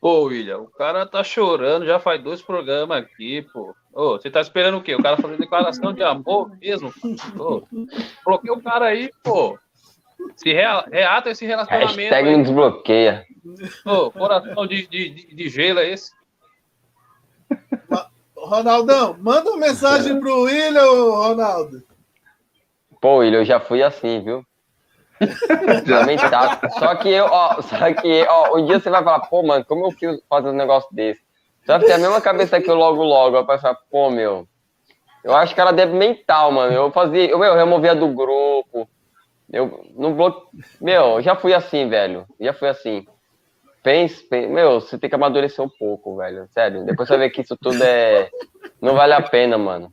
[0.00, 3.74] Pô, William, o cara tá chorando, já faz dois programas aqui, pô.
[3.92, 4.94] Ô, você tá esperando o quê?
[4.94, 6.90] O cara fazendo declaração de amor mesmo?
[7.38, 7.62] Ô,
[8.24, 9.58] bloqueia o cara aí, pô.
[10.36, 11.98] Se reata esse relacionamento.
[11.98, 12.42] Hashtag aí.
[12.42, 13.26] desbloqueia.
[13.84, 16.12] Ô, coração de, de, de, gelo é esse?
[18.36, 21.82] Ronaldão, manda uma mensagem pro William, Ronaldo.
[23.00, 24.44] Pô, William, eu já fui assim, viu?
[25.86, 26.70] Lamentável.
[26.70, 29.86] Só que eu, ó, só que, ó, um dia você vai falar, pô, mano, como
[29.86, 31.22] eu fiz fazer um negócio desse?
[31.64, 33.36] Só que tem a mesma cabeça que eu logo, logo.
[33.36, 34.48] Eu pensar, pô, meu,
[35.22, 36.72] eu acho que ela deve mental, mano.
[36.72, 38.88] Eu fazia, eu, eu removia do grupo.
[39.52, 40.46] Eu não bloque...
[40.80, 42.26] Meu, eu já fui assim, velho.
[42.40, 43.06] Já fui assim.
[43.82, 46.46] Pense, pense, meu, você tem que amadurecer um pouco, velho.
[46.52, 46.84] Sério.
[46.84, 48.30] Depois você ver que isso tudo é.
[48.80, 49.92] Não vale a pena, mano.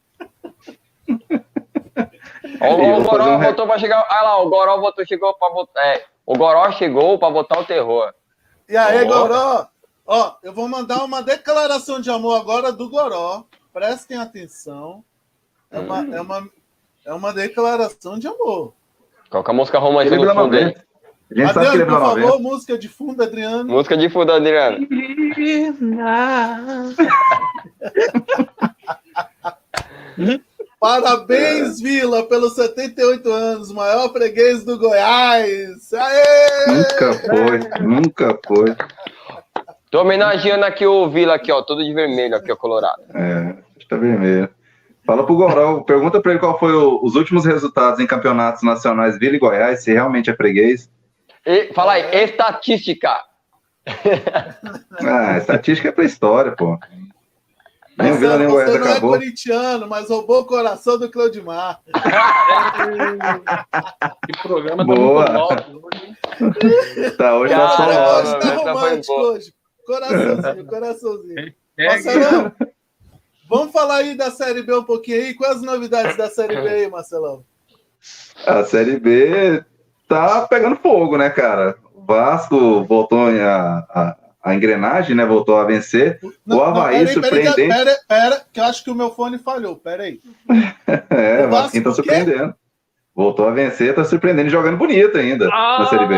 [2.59, 4.05] O, o Goró um voltou pra chegar.
[4.09, 5.85] Ah lá, o Goró voltou, chegou pra botar.
[5.85, 8.13] É, o Goró chegou pra botar o terror.
[8.67, 9.07] E aí, oh.
[9.07, 9.67] Goró?
[10.05, 13.43] Ó, eu vou mandar uma declaração de amor agora do Goró.
[13.73, 15.03] Prestem atenção.
[15.69, 16.15] É uma, hum.
[16.15, 16.49] é uma,
[17.05, 18.73] é uma declaração de amor.
[19.29, 20.73] Coloca a música romântica no fundo
[21.35, 21.43] aí.
[21.43, 23.65] Adriano, por favor, música de fundo, Adriano.
[23.65, 24.87] Música de fundo, Adriano.
[30.79, 35.91] Parabéns, Vila, pelos 78 anos, maior freguês do Goiás.
[35.91, 36.67] Aê!
[36.67, 38.75] Nunca foi, nunca foi.
[39.89, 43.01] Tô homenageando aqui o Vila aqui, ó, todo de vermelho aqui, ó, colorado.
[43.13, 44.49] É, está vermelho.
[45.03, 49.17] Fala pro Goró, pergunta para ele qual foi o, os últimos resultados em campeonatos nacionais
[49.17, 50.91] Vila e Goiás, se realmente é freguês.
[51.47, 53.23] E, fala aí, estatística.
[54.99, 56.77] ah, estatística é pra história, pô.
[57.97, 59.15] Nem o Vila nem o Goiás não é acabou.
[59.15, 61.79] é corintiano, mas roubou o coração do Claudimar.
[64.25, 65.25] que programa tá Boa.
[65.25, 66.17] tá muito hoje.
[67.17, 69.53] Tá, hoje Cara, tá só hoje tá romântico hoje.
[69.85, 71.53] Coraçãozinho, coraçãozinho.
[71.79, 72.51] Marcelão,
[73.49, 75.33] vamos falar aí da Série B um pouquinho aí.
[75.33, 77.45] Quais as novidades da Série B aí, Marcelão?
[78.45, 79.63] A Série B
[80.07, 81.75] tá pegando fogo, né, cara?
[81.93, 84.15] O Vasco voltou a, a
[84.47, 85.25] a engrenagem, né?
[85.25, 86.19] Voltou a vencer.
[86.45, 87.67] Não, o Havaí não, surpreendente.
[87.67, 89.75] Pera, pera, que eu acho que o meu fone falhou.
[89.75, 90.21] Pera aí.
[91.09, 92.55] é, o Vasco tá surpreendendo.
[93.13, 96.15] Voltou a vencer, tá surpreendendo e jogando bonito ainda ah, na Série B.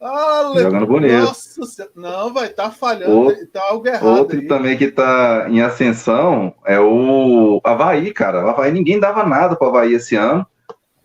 [0.00, 0.62] Aleluia.
[0.64, 1.14] Jogando bonito.
[1.14, 4.18] Nossa, não, vai estar tá falhando, outro, tá algo errado.
[4.18, 4.46] Outro aí.
[4.46, 8.44] também que tá em ascensão é o Havaí, cara.
[8.44, 10.46] O Havaí ninguém dava nada pro Havaí esse ano.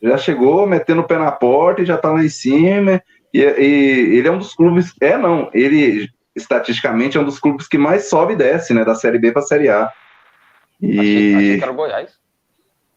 [0.02, 3.02] Já chegou metendo o pé na porta e já tá lá em cima.
[3.34, 4.94] E, e, ele é um dos clubes.
[5.02, 5.50] É, não.
[5.54, 8.86] Ele, estatisticamente, é um dos clubes que mais sobe e desce, né?
[8.86, 9.92] Da Série B para a Série A.
[10.82, 11.00] E.
[11.00, 12.20] Achei, achei que era o Goiás.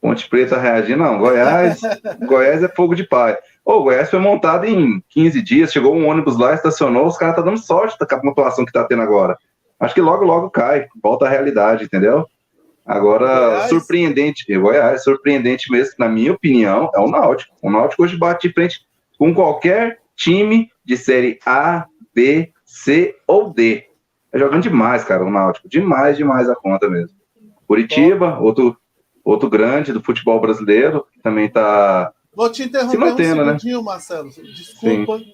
[0.01, 1.19] Ponte Preta reagir, não.
[1.19, 1.81] Goiás,
[2.27, 3.39] Goiás é fogo de pai.
[3.65, 7.43] O Goiás foi montado em 15 dias, chegou um ônibus lá, estacionou, os caras tá
[7.43, 9.39] dando sorte com a pontuação que tá tendo agora.
[9.79, 12.27] Acho que logo, logo cai, volta à realidade, entendeu?
[12.93, 13.69] Agora, Goiás.
[13.71, 17.55] surpreendente, Goiás, surpreendente mesmo, na minha opinião, é o Náutico.
[17.63, 18.81] O Náutico hoje bate de frente
[19.19, 23.87] com qualquer time de série A, B, C ou D.
[24.31, 25.71] É jogando demais, cara, o Náutico.
[25.71, 27.17] Demais, demais a conta mesmo.
[27.67, 28.77] Curitiba, outro,
[29.25, 33.53] outro grande do futebol brasileiro, que também está Vou te interromper mantendo, um né?
[33.53, 33.85] segundinho, né?
[33.85, 34.31] Marcelo.
[34.31, 35.19] Desculpa.
[35.19, 35.33] Sim.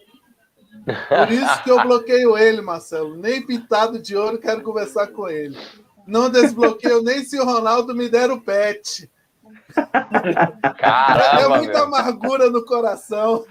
[0.84, 3.16] Por isso que eu bloqueio ele, Marcelo.
[3.16, 5.56] Nem pintado de ouro quero conversar com ele.
[6.08, 9.10] Não desbloqueio nem se o Ronaldo me der o pet.
[10.78, 11.84] Caramba, é muita meu.
[11.84, 13.44] amargura no coração.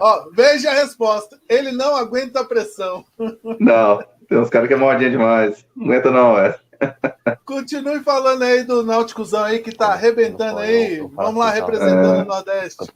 [0.00, 1.36] Ó, veja a resposta.
[1.48, 3.04] Ele não aguenta a pressão.
[3.58, 5.66] Não, tem uns caras que é modinha demais.
[5.74, 6.56] Não aguenta não, é.
[7.44, 11.00] Continue falando aí do Náuticozão aí que tá arrebentando aí.
[11.12, 12.86] Vamos lá, representando o Nordeste.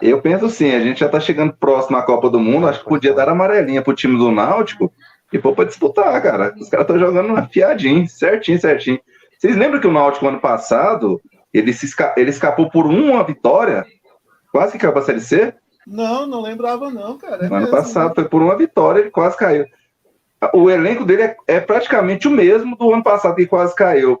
[0.00, 2.88] Eu penso assim, a gente já tá chegando próximo à Copa do Mundo, acho que
[2.88, 4.92] podia dar amarelinha pro time do Náutico
[5.32, 6.54] e pôr pra disputar, cara.
[6.58, 8.98] Os caras estão jogando afiadinho, certinho, certinho.
[9.38, 11.20] Vocês lembram que o Náutico ano passado,
[11.52, 13.84] ele, se esca- ele escapou por uma vitória?
[14.50, 15.54] Quase que caiu pra Série C?
[15.86, 17.46] Não, não lembrava não, cara.
[17.46, 17.70] É No ano mesmo.
[17.76, 19.64] passado foi por uma vitória, ele quase caiu.
[20.54, 24.18] O elenco dele é, é praticamente o mesmo do ano passado, que quase caiu.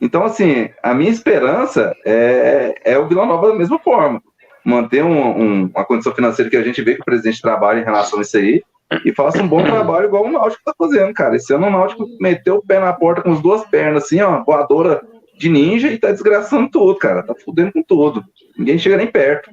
[0.00, 4.22] Então, assim, a minha esperança é, é o Vila Nova da mesma forma.
[4.64, 7.84] Manter um- um- uma condição financeira que a gente vê que o presidente trabalha em
[7.84, 8.62] relação a isso aí
[9.04, 11.36] e faça um bom trabalho igual o Náutico tá fazendo, cara.
[11.36, 14.42] Esse ano o Náutico meteu o pé na porta com as duas pernas, assim, ó,
[14.44, 15.02] voadora
[15.36, 17.22] de ninja e tá desgraçando tudo, cara.
[17.22, 18.24] Tá fudendo com tudo.
[18.56, 19.50] Ninguém chega nem perto.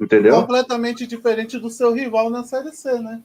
[0.00, 0.34] Entendeu?
[0.34, 3.20] Completamente diferente do seu rival na Série C, né?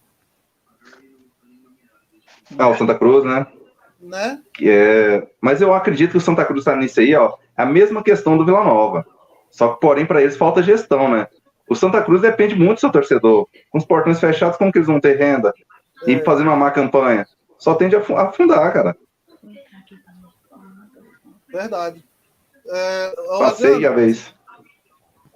[2.58, 3.46] Ah, o Santa Cruz, né?
[4.02, 4.40] Né?
[4.62, 5.28] é...
[5.40, 7.36] Mas eu acredito que o Santa Cruz está nisso aí, ó.
[7.56, 9.06] A mesma questão do Vila Nova.
[9.52, 11.28] Só que, porém, para eles falta gestão, né?
[11.70, 13.48] O Santa Cruz depende muito do seu torcedor.
[13.70, 15.54] Com os portões fechados, como que eles vão ter renda?
[16.06, 17.26] E fazendo uma má campanha?
[17.58, 18.98] Só tende a afu- afundar, cara.
[21.48, 22.04] Verdade.
[22.68, 24.34] É, Passei Adriano, a vez.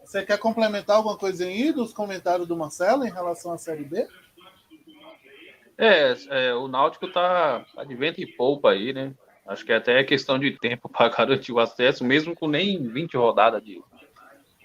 [0.03, 4.07] Você quer complementar alguma coisa aí dos comentários do Marcelo em relação à Série B?
[5.77, 9.13] É, é, o Náutico tá, tá de vento e poupa aí, né?
[9.45, 13.15] Acho que até é questão de tempo para garantir o acesso, mesmo com nem 20
[13.15, 13.81] rodadas de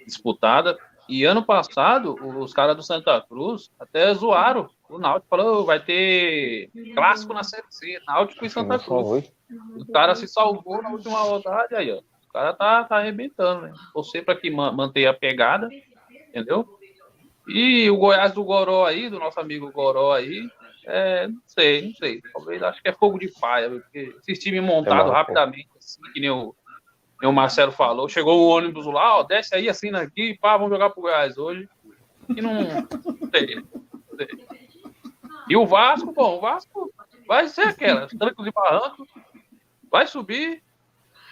[0.06, 0.76] disputada.
[1.08, 4.70] E ano passado, os caras do Santa Cruz até zoaram.
[4.88, 9.32] O Náutico falou, vai ter clássico na Série C, Náutico e Santa Cruz.
[9.76, 11.98] O cara se salvou na última rodada, aí, ó.
[11.98, 13.72] O cara tá, tá arrebentando, né?
[13.92, 15.68] Torcer para que ma- mantenha a pegada,
[16.28, 16.66] entendeu?
[17.46, 20.48] E o Goiás do Goró aí, do nosso amigo Goró aí,
[20.86, 22.22] é, não sei, não sei.
[22.32, 26.20] Talvez acho que é fogo de paia, porque esses times montados mal, rapidamente, assim, que
[26.20, 26.54] nem o,
[27.26, 30.90] o Marcelo falou, chegou o ônibus lá, ó, desce aí, assina aqui, pá, vamos jogar
[30.90, 31.68] pro Goiás hoje.
[32.28, 32.88] E não, não não.
[35.48, 36.92] E o Vasco, bom, o Vasco
[37.26, 39.08] vai ser aquela, trancos e barrancos,
[39.90, 40.62] vai subir,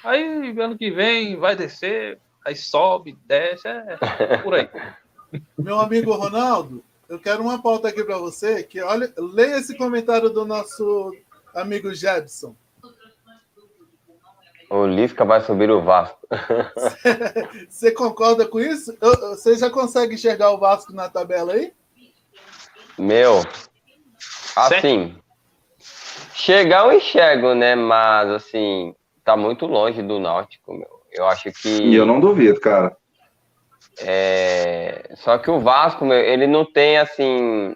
[0.04, 4.68] aí ano que vem vai descer, aí sobe, desce, é por aí.
[5.56, 10.30] Meu amigo Ronaldo, eu quero uma pauta aqui para você, que olha, leia esse comentário
[10.30, 11.14] do nosso
[11.54, 12.54] amigo Jebson.
[14.70, 16.16] O Lisca vai subir o Vasco.
[17.68, 18.96] Você concorda com isso?
[19.30, 21.72] Você já consegue enxergar o Vasco na tabela aí?
[22.96, 23.44] Meu,
[24.54, 25.16] assim,
[26.32, 27.74] chegar eu enxergo, né?
[27.74, 31.00] Mas, assim, tá muito longe do Náutico, meu.
[31.10, 31.68] Eu acho que.
[31.68, 32.96] E eu não duvido, cara.
[33.98, 37.74] É, Só que o Vasco, meu, ele não tem assim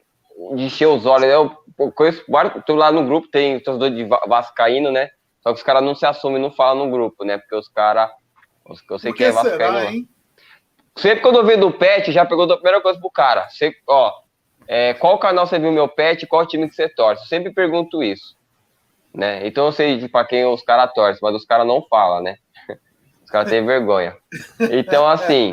[0.54, 1.26] de encher os olhos.
[1.28, 2.24] Eu conheço
[2.64, 5.10] tô lá no grupo, tem torcedor de Va- Vascaíno, né?
[5.44, 7.36] Só que os caras não se assumem, não falam no grupo, né?
[7.36, 8.10] Porque os caras.
[8.90, 10.08] Eu sei que é que Vascaíno.
[10.96, 13.46] Sempre quando eu vi do pet, já pergunto a primeira coisa pro cara.
[13.86, 14.12] Ó,
[14.66, 17.24] é, qual canal você viu meu pet, qual time que você torce?
[17.24, 18.36] Eu sempre pergunto isso.
[19.12, 19.46] Né?
[19.46, 22.36] Então eu sei de pra quem os caras torcem, mas os caras não falam, né?
[23.22, 24.16] Os caras têm vergonha.
[24.70, 25.52] Então, assim,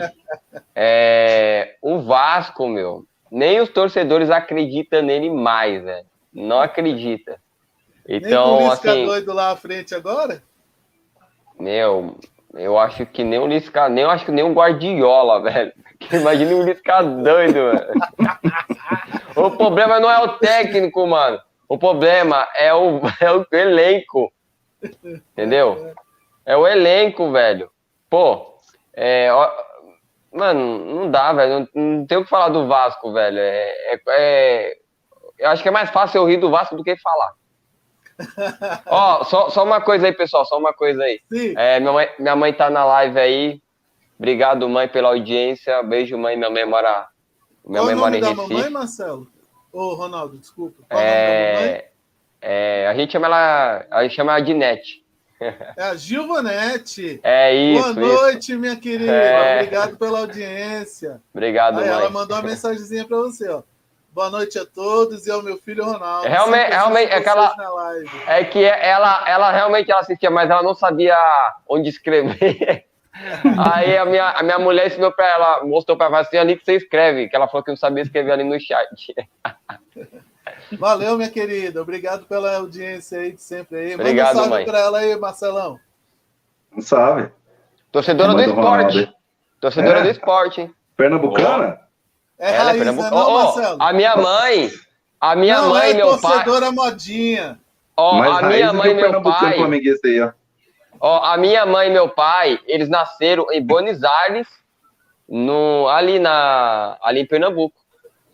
[0.76, 6.04] é, o Vasco, meu, nem os torcedores acreditam nele mais, né?
[6.34, 7.41] Não acredita.
[8.20, 10.44] Nem com o Então, Lisca assim, doido lá à frente agora?
[11.60, 12.18] meu,
[12.56, 15.72] eu acho que nem o Lisca, nem eu acho que nem o Guardiola, velho.
[16.12, 17.94] Imagina o Lisca doido, velho.
[19.36, 21.40] O problema não é o técnico, mano.
[21.70, 24.32] O problema é o, é o elenco.
[25.06, 25.94] Entendeu?
[26.46, 27.72] É o elenco, velho.
[28.10, 28.56] Pô,
[28.94, 29.50] é, ó,
[30.34, 31.68] mano, não dá, velho.
[31.74, 33.38] Não, não tem o que falar do Vasco, velho.
[33.40, 34.78] É, é- é-
[35.40, 37.34] eu acho que é mais fácil eu rir do Vasco do que falar.
[38.88, 41.20] Ó, só, só uma coisa aí, pessoal, só uma coisa aí.
[41.32, 41.54] Sim.
[41.58, 43.62] É, minha, mãe, minha mãe tá na live aí.
[44.18, 45.82] Obrigado, mãe, pela audiência.
[45.84, 46.38] Beijo, mãe.
[46.38, 47.08] Minha mãe mora,
[47.66, 48.54] minha Qual mãe o mora nome em da Recife.
[48.54, 49.28] mamãe, Marcelo?
[49.74, 50.84] Ô, Ronaldo, desculpa.
[50.90, 51.02] Qual?
[51.02, 51.90] É,
[52.42, 55.02] é, a gente chama ela, a gente chama ela de Net.
[55.76, 57.20] É a Gilvanete.
[57.24, 58.22] É isso, Boa isso.
[58.22, 59.12] noite, minha querida.
[59.12, 59.56] É.
[59.62, 61.20] Obrigado pela audiência.
[61.34, 61.98] Obrigado, Aí, mãe.
[61.98, 63.64] ela mandou uma mensagenzinha para você, ó.
[64.14, 66.28] Boa noite a todos e ao meu filho Ronaldo.
[66.28, 67.96] Realmente- realmente, assisto aquela-.
[68.28, 71.18] É que ela, ela realmente ela assistia, mas ela não sabia
[71.68, 72.86] onde escrever.
[73.74, 76.66] Aí a minha, a minha mulher ensinou pra ela, mostrou pra ela assim, ali que
[76.66, 78.90] você escreve, que ela falou que não sabia escrever ali no chat.
[80.78, 81.82] Valeu, minha querida.
[81.82, 83.96] Obrigado pela audiência aí de sempre aí.
[83.96, 85.80] Obrigado, Manda um salve pra ela aí, Marcelão.
[86.72, 87.32] Não sabe.
[87.92, 89.14] Torcedora do esporte.
[89.60, 90.04] Torcedora É.
[90.04, 90.74] do esporte, hein?
[90.96, 91.80] Pernambucana?
[92.44, 93.78] É Ela raiz, né, Pernambuco- não, ó, Marcelo?
[93.80, 94.72] a minha mãe,
[95.20, 97.60] a minha não, mãe é e meu pai, torcedora modinha.
[97.96, 100.32] ó, a raiz minha do mãe e meu pai, aí, ó.
[101.00, 104.48] ó, a minha mãe e meu pai, eles nasceram em Buenos Aires,
[105.30, 107.76] no, ali na, ali em Pernambuco.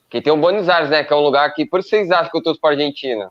[0.09, 1.03] Que tem o Buenos Aires, né?
[1.03, 3.29] Que é um lugar que, por isso vocês acham que eu torço pra Argentina.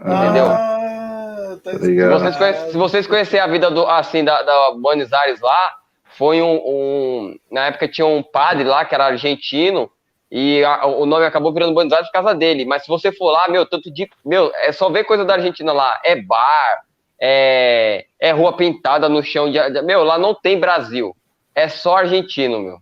[0.00, 0.46] Entendeu?
[0.46, 1.72] Ah, tá.
[1.72, 5.74] Se vocês, conhecem, se vocês conhecerem a vida do, assim, da, da Buenos Aires lá,
[6.16, 9.90] foi um, um- Na época tinha um padre lá que era argentino,
[10.30, 12.64] e a- o nome acabou virando Buenos Aires por causa dele.
[12.64, 14.08] Mas se você for lá, meu, tanto de.
[14.24, 16.00] Meu, é só ver coisa da Argentina lá.
[16.04, 16.82] É bar,
[17.20, 19.58] é, é rua pintada no chão de.
[19.70, 21.16] de- Meu, lá não tem Brasil.
[21.54, 22.78] É só argentino, meu.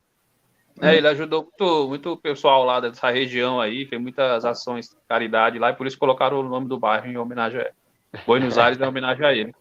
[0.83, 5.59] É, ele ajudou muito, muito pessoal lá dessa região aí, fez muitas ações de caridade
[5.59, 7.73] lá, e por isso colocaram o nome do bairro em homenagem a ele.
[8.27, 9.55] Buenos Aires em homenagem a ele.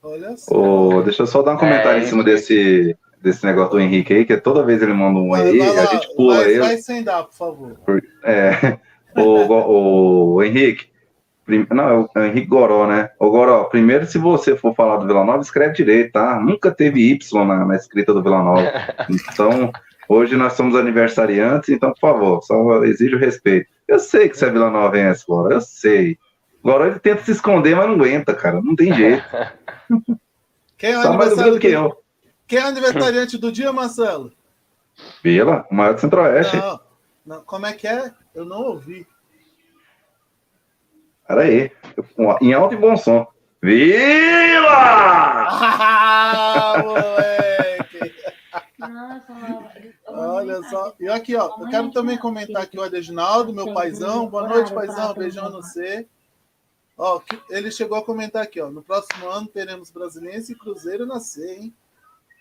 [0.00, 0.54] Olha só.
[0.54, 4.12] Ô, deixa eu só dar um comentário É, em cima desse, desse negócio do Henrique
[4.14, 6.58] aí, que toda vez ele manda um aí, a gente pula vai, ele.
[6.60, 7.76] vai sem dar, por favor.
[8.24, 8.78] É,
[9.16, 10.86] o, o, o Henrique,
[11.44, 13.10] prim- não, é o, é Henrique Goró, né?
[13.18, 16.38] O Goró, primeiro, se você for falar do Vila Nova, escreve direito, tá?
[16.40, 18.70] Nunca teve Y na, na escrita do Vila Nova.
[19.32, 19.72] Então,
[20.08, 23.68] hoje nós somos aniversariantes, então, por favor, só exige o respeito.
[23.86, 26.16] Eu sei que você é Vila Novense, Goró, eu sei.
[26.62, 29.22] Goró, ele tenta se esconder, mas não aguenta, cara, não tem jeito.
[30.76, 31.74] Quem é o Tá mais aniversário duro que do...
[31.74, 31.96] eu.
[32.48, 34.32] Quem é o aniversariante do dia, Marcelo?
[35.22, 36.56] Vila, o maior do Centro-Oeste.
[36.56, 36.80] Não,
[37.26, 38.10] não, como é que é?
[38.34, 39.06] Eu não ouvi.
[41.28, 41.70] Pera aí,
[42.40, 43.26] em alto e bom som.
[43.62, 44.66] Vila!
[45.50, 48.14] Ah, moleque!
[48.78, 49.26] Nossa,
[50.06, 50.94] Olha só.
[50.98, 54.26] E aqui, ó, eu quero também comentar aqui o Adeginaldo, meu paizão.
[54.26, 55.12] Boa noite, paizão.
[55.12, 56.08] Beijão no C.
[56.96, 58.70] Ó, ele chegou a comentar aqui, ó.
[58.70, 61.74] No próximo ano teremos Brasiliense e Cruzeiro na C, hein?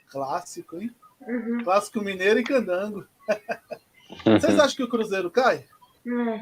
[0.09, 0.91] Clássico, hein?
[1.27, 1.63] Uhum.
[1.63, 3.05] Clássico Mineiro e Candango.
[4.23, 5.65] Vocês acham que o Cruzeiro cai?
[6.05, 6.39] É.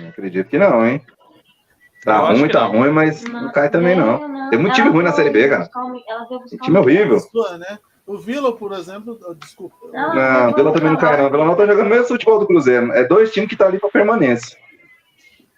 [0.00, 1.00] Não acredito que não, hein?
[2.04, 2.72] Tá Eu ruim, tá não.
[2.72, 4.50] ruim, mas não cai também, não.
[4.50, 5.68] Tem muito time ruim na Série B, cara.
[5.76, 7.18] um- Tem time horrível.
[7.58, 7.78] Né?
[8.06, 9.76] O Vila, por exemplo, oh, desculpa.
[9.92, 11.26] Não, Não, o Vila também não cai, não.
[11.26, 12.92] O Vila não tá jogando o mesmo futebol do Cruzeiro.
[12.92, 14.56] É dois times que tá ali pra permanência.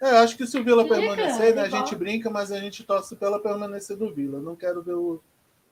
[0.03, 1.81] É, acho que se o Vila Fica, permanecer, né, a igual.
[1.87, 4.41] gente brinca, mas a gente torce pela permanência do Vila.
[4.41, 5.21] Não quero ver o,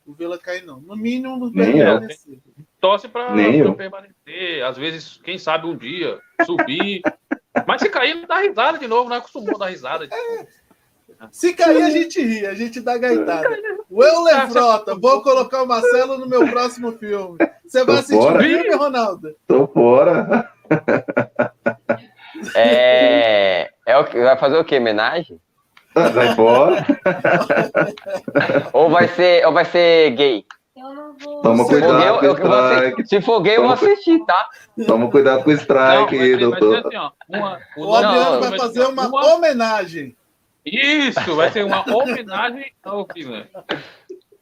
[0.09, 0.81] o Vila cair, não.
[0.81, 1.87] No mínimo, não Nem eu.
[1.87, 2.39] permanecer.
[2.81, 3.27] Torce para
[3.77, 7.03] permanecer, às vezes, quem sabe um dia, subir.
[7.67, 10.09] Mas se cair, dá risada de novo, não acostumou a dar risada.
[11.33, 13.49] Se cair, a gente ri, a gente dá gaitada.
[13.91, 17.37] O Euler Frota, vou colocar o Marcelo no meu próximo filme.
[17.67, 18.43] Você vai Tô assistir o fora.
[18.43, 19.37] filme, Ronaldo?
[19.47, 20.53] Tô fora.
[22.55, 24.79] É, é o que vai fazer o quê?
[24.79, 25.41] Homenagem?
[26.13, 26.87] Sai fora.
[28.73, 30.45] Ou vai ser, ou vai ser gay?
[30.77, 31.43] Eu não vou.
[31.43, 32.87] Toma Se for cuidado gay, eu, com o vou assistir.
[32.87, 33.09] strike.
[33.09, 34.49] Se for gay, eu vou assistir, tá?
[34.87, 36.87] Toma cuidado com o Não, strike vai vai ser doutor.
[36.87, 37.11] assim, ó.
[37.29, 40.17] Uma, o Não, Adriano vai fazer ó, uma homenagem.
[40.65, 43.47] Isso, vai ser uma homenagem ao filme.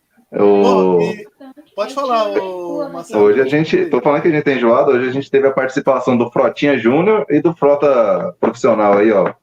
[1.74, 3.24] Pode falar, ô, Marcelo.
[3.24, 5.52] Hoje a gente, tô falando que a gente tem enjoado, hoje a gente teve a
[5.52, 9.34] participação do Frotinha Júnior e do Frota Profissional aí, ó.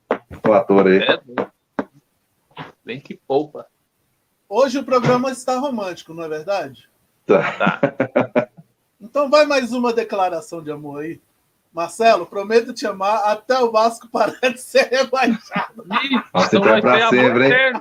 [0.48, 1.00] O ator aí.
[1.00, 1.20] É,
[2.84, 3.68] bem que poupa.
[4.48, 6.90] Hoje o programa está romântico, não é verdade?
[7.26, 7.80] Tá.
[9.00, 11.20] Então vai mais uma declaração de amor aí.
[11.74, 15.84] Marcelo, prometo te amar até o Vasco parar de ser rebaixado.
[16.34, 17.74] Nossa, então é vai pra sempre, hein?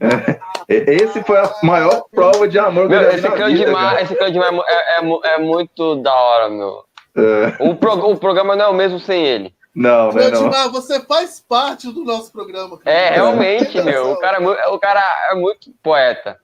[0.68, 3.48] Esse foi a maior prova de amor que Meu, eu já vi esse na clã
[3.50, 4.02] de vida, mar, cara.
[4.02, 6.84] esse clã de mar é é, é é muito da hora, meu.
[7.16, 9.54] É, O, pro- o programa não é o mesmo sem ele.
[9.74, 10.12] Não, não não.
[10.12, 12.76] Cleudimar, você faz parte do nosso programa.
[12.78, 12.96] cara.
[12.96, 14.12] É, realmente, meu.
[14.12, 16.38] O cara, é o cara é muito poeta.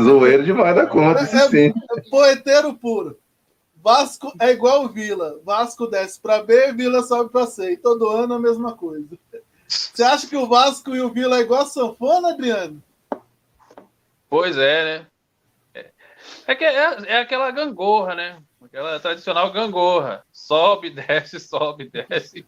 [0.00, 1.72] Zoeiro demais da conta, É, sim.
[1.96, 3.16] é poeteiro puro.
[3.84, 5.38] Vasco é igual o Vila.
[5.44, 7.72] Vasco desce para B, Vila sobe para C.
[7.72, 9.06] E todo ano a mesma coisa.
[9.68, 12.82] Você acha que o Vasco e o Vila é igual a sanfona, Adriano?
[14.30, 15.06] Pois é, né?
[15.74, 15.90] É,
[16.46, 18.38] é que é, é aquela gangorra, né?
[18.64, 20.24] Aquela tradicional gangorra.
[20.32, 22.46] Sobe, desce, sobe, desce.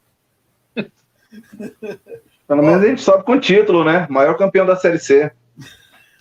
[2.48, 4.06] Pelo menos a gente sobe com título, né?
[4.08, 5.30] Maior campeão da Série C.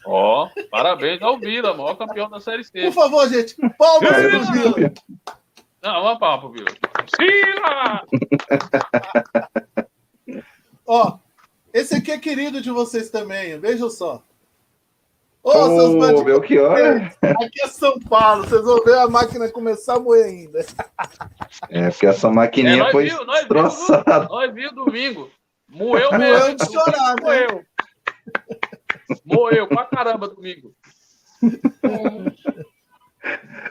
[0.05, 2.81] Ó, parabéns ao Vila, maior campeão da Série C.
[2.83, 3.55] Por favor, gente.
[3.77, 4.93] Palmas É, pro Vila.
[5.81, 6.67] Não, uma papo, Vila.
[7.19, 8.03] Vila!
[10.87, 11.17] Ó,
[11.73, 13.59] esse aqui é querido de vocês também.
[13.59, 14.21] Vejam só.
[15.43, 16.23] Ô, seus Ô, bandidos.
[16.23, 16.77] Belchior.
[17.21, 18.43] Aqui é São Paulo.
[18.47, 20.65] Vocês vão ver a máquina começar a moer ainda.
[21.69, 23.53] É, porque essa É, maquininha nós foi viu, nós viu,
[24.29, 25.29] nós viu domingo.
[25.69, 26.55] Moeu Moeu mesmo.
[26.55, 27.21] de chorar, né?
[27.21, 27.65] Moeu.
[29.25, 30.73] Moeu pra caramba domingo.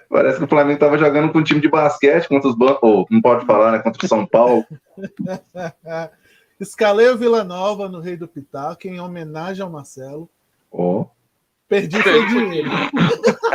[0.09, 2.78] Parece que o Flamengo tava jogando com um time de basquete contra os bancos.
[2.82, 3.78] Ou, não pode falar, né?
[3.80, 4.64] Contra o São Paulo.
[6.61, 10.30] Escalei o Vila Nova no Rei do Pitaco em homenagem ao Marcelo.
[10.70, 11.07] Ó.
[11.68, 12.70] Perdi seu dinheiro.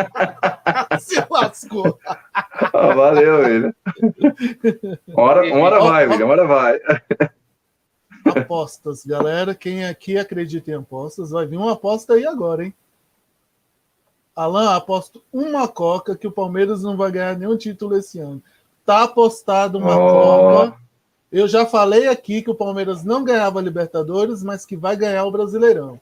[0.99, 1.97] Se lascou.
[2.05, 3.73] Ah, valeu, William.
[5.07, 6.79] Uma hora, uma hora vai, William, uma hora vai.
[8.25, 9.55] Apostas, galera.
[9.55, 12.73] Quem aqui acredita em apostas, vai vir uma aposta aí agora, hein?
[14.35, 18.41] Alan, aposto uma coca que o Palmeiras não vai ganhar nenhum título esse ano.
[18.85, 20.09] Tá apostado uma Ó.
[20.09, 20.77] coca.
[21.31, 25.31] Eu já falei aqui que o Palmeiras não ganhava Libertadores, mas que vai ganhar o
[25.31, 25.99] Brasileirão.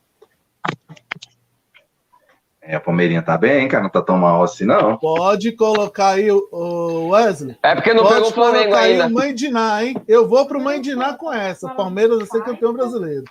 [2.70, 3.84] É, a Palmeirinha tá bem, cara.
[3.84, 4.97] Não tá tão mal assim, não.
[4.97, 7.55] Pode colocar aí o- Wesley.
[7.63, 9.07] É porque não Pode pegou o Flamengo colocar aí ainda.
[9.07, 9.95] o Mãe Diná, hein?
[10.07, 11.70] Eu vou pro Mãe Diná com essa.
[11.70, 13.24] Palmeiras vai ser campeão brasileiro.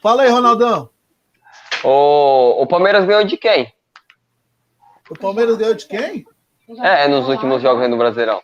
[0.00, 0.88] Fala aí, Ronaldão.
[1.82, 3.72] O, o Palmeiras ganhou de quem?
[5.10, 6.24] O Palmeiras ganhou de quem?
[6.82, 8.40] É, nos últimos jogos aí no Brasileirão.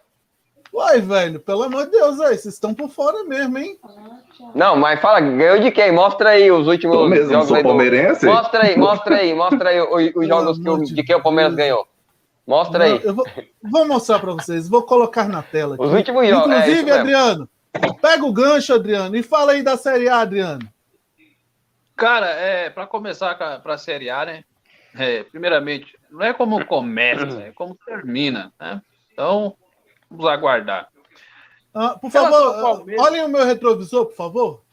[0.73, 3.77] Uai, velho, pelo amor de Deus, aí, vocês estão por fora mesmo, hein?
[4.55, 5.91] Não, mas fala, ganhou de quem?
[5.91, 8.25] Mostra aí os últimos Eu mesmo, jogos sou aí do- palmeirense.
[8.25, 11.87] Mostra aí, mostra aí, mostra aí os, jogos que, o- de quem o Palmeiras ganhou.
[12.47, 13.01] Mostra aí.
[13.03, 13.25] Eu vou,
[13.63, 15.75] vou mostrar para vocês, vou colocar na tela.
[15.75, 15.85] Aqui.
[15.85, 16.51] Os últimos jogos.
[16.53, 17.01] É, Inclusive, mesmo.
[17.01, 17.49] Adriano,
[18.01, 20.67] pega o gancho, Adriano, e fala aí da Série A, Adriano.
[21.97, 24.45] Cara, é, para começar para a Série A, né?
[24.99, 28.81] É, primeiramente, não é como começa, é como termina, né?
[29.13, 29.55] Então,
[30.11, 30.89] vamos aguardar.
[31.73, 34.65] Ah, por favor, Palmeiras- olhem o meu retrovisor, por favor.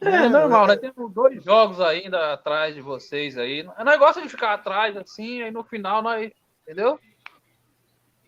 [0.00, 0.76] É normal, né?
[0.76, 3.68] Temos dois jogos ainda atrás de vocês aí.
[3.76, 6.32] É negócio de ficar atrás assim, aí no final nós.
[6.62, 6.98] Entendeu?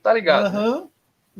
[0.03, 0.53] Tá ligado?
[0.53, 0.59] né?
[0.59, 0.89] Aham.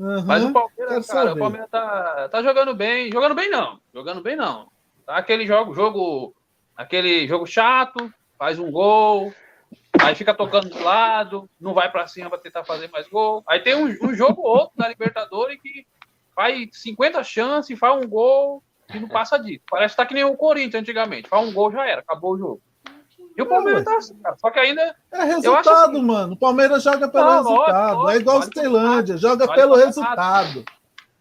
[0.01, 0.25] aham.
[0.27, 1.33] Mas o Palmeiras, Quero cara, saber.
[1.33, 3.13] o Palmeiras tá, tá jogando bem.
[3.13, 3.79] Jogando bem, não.
[3.93, 4.71] Jogando bem, não.
[5.05, 6.35] Tá aquele jogo, jogo.
[6.75, 9.35] Aquele jogo chato, faz um gol,
[10.03, 13.43] aí fica tocando de lado, não vai pra cima pra tentar fazer mais gol.
[13.49, 15.87] Aí tem um, um jogo ou outro na Libertadores que
[16.35, 18.63] faz 50 chances, faz um gol
[18.95, 19.63] e não passa disso.
[19.71, 21.29] Parece que tá que nem o Corinthians antigamente.
[21.29, 22.63] Faz um gol, já era, acabou o jogo.
[23.37, 24.37] E o Palmeiras tá assim, cara.
[24.39, 26.35] Só que ainda É resultado, assim- mano.
[26.35, 27.95] O Palmeiras joga pelo Não, resultado.
[27.97, 28.61] lógico, é igual o lógico.
[28.61, 30.65] Ceilândia, joga Vale pelo resultado.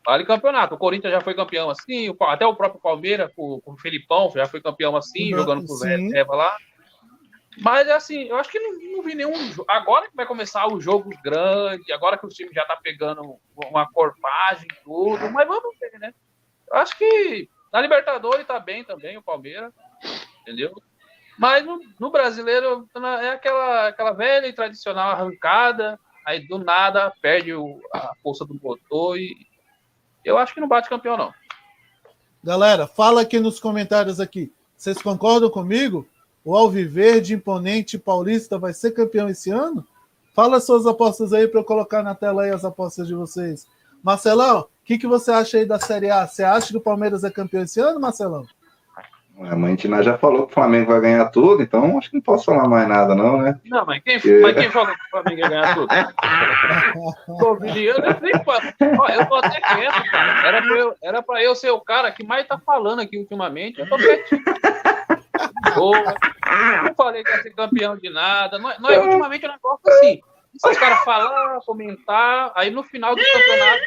[0.06, 0.76] Vale campeonato.
[0.76, 4.60] O Corinthians já foi campeão assim, até o próprio Palmeiras, com, o Felipão, já foi
[4.60, 6.58] campeão assim, Não, jogando com o Zé lá.
[7.64, 9.32] Mas assim, eu acho que não, não vi nenhum.
[9.68, 13.88] Agora que vai começar os jogos grandes, agora que o time já tá pegando uma
[13.92, 16.12] corpagem e tudo, mas vamos ver, né?
[16.72, 19.72] Eu acho que na Libertadores tá bem também o Palmeiras,
[20.42, 20.74] entendeu?
[21.38, 22.88] Mas no, no brasileiro
[23.22, 28.56] é aquela, aquela velha e tradicional arrancada, aí do nada perde o- a força do
[28.62, 29.36] motor e
[30.26, 31.34] eu acho que não bate campeão, não.
[32.44, 34.52] Galera, fala aqui nos comentários aqui.
[34.76, 36.08] Vocês concordam comigo?
[36.44, 39.86] O Alviverde Imponente Paulista vai ser campeão esse ano?
[40.34, 43.68] Fala suas apostas aí para eu colocar na tela aí as apostas de vocês.
[44.04, 46.26] Marcelão, o que, que você acha aí da Série A?
[46.26, 48.46] Você acha que o Palmeiras é campeão esse ano, Marcelão?
[49.50, 52.22] A mãe Tina já falou que o Flamengo vai ganhar tudo, então acho que não
[52.22, 53.60] posso falar mais nada, não, né?
[53.66, 54.42] Não, mas quem, É.
[54.42, 55.88] mas quem joga com o Flamengo ia ganhar tudo?
[57.38, 58.36] Eu nem,
[59.16, 60.48] eu tô até quieto, cara.
[60.48, 63.80] Era pra, eu, era pra eu ser o cara que mais tá falando aqui ultimamente.
[63.80, 64.44] Eu tô quietinho.
[65.76, 66.16] Boa.
[66.84, 68.58] Não falei que ia ser campeão de nada.
[68.60, 70.22] Não, não, ultimamente o negócio é assim.
[70.58, 73.82] Se os caras falar, comentar, aí no final do campeonato.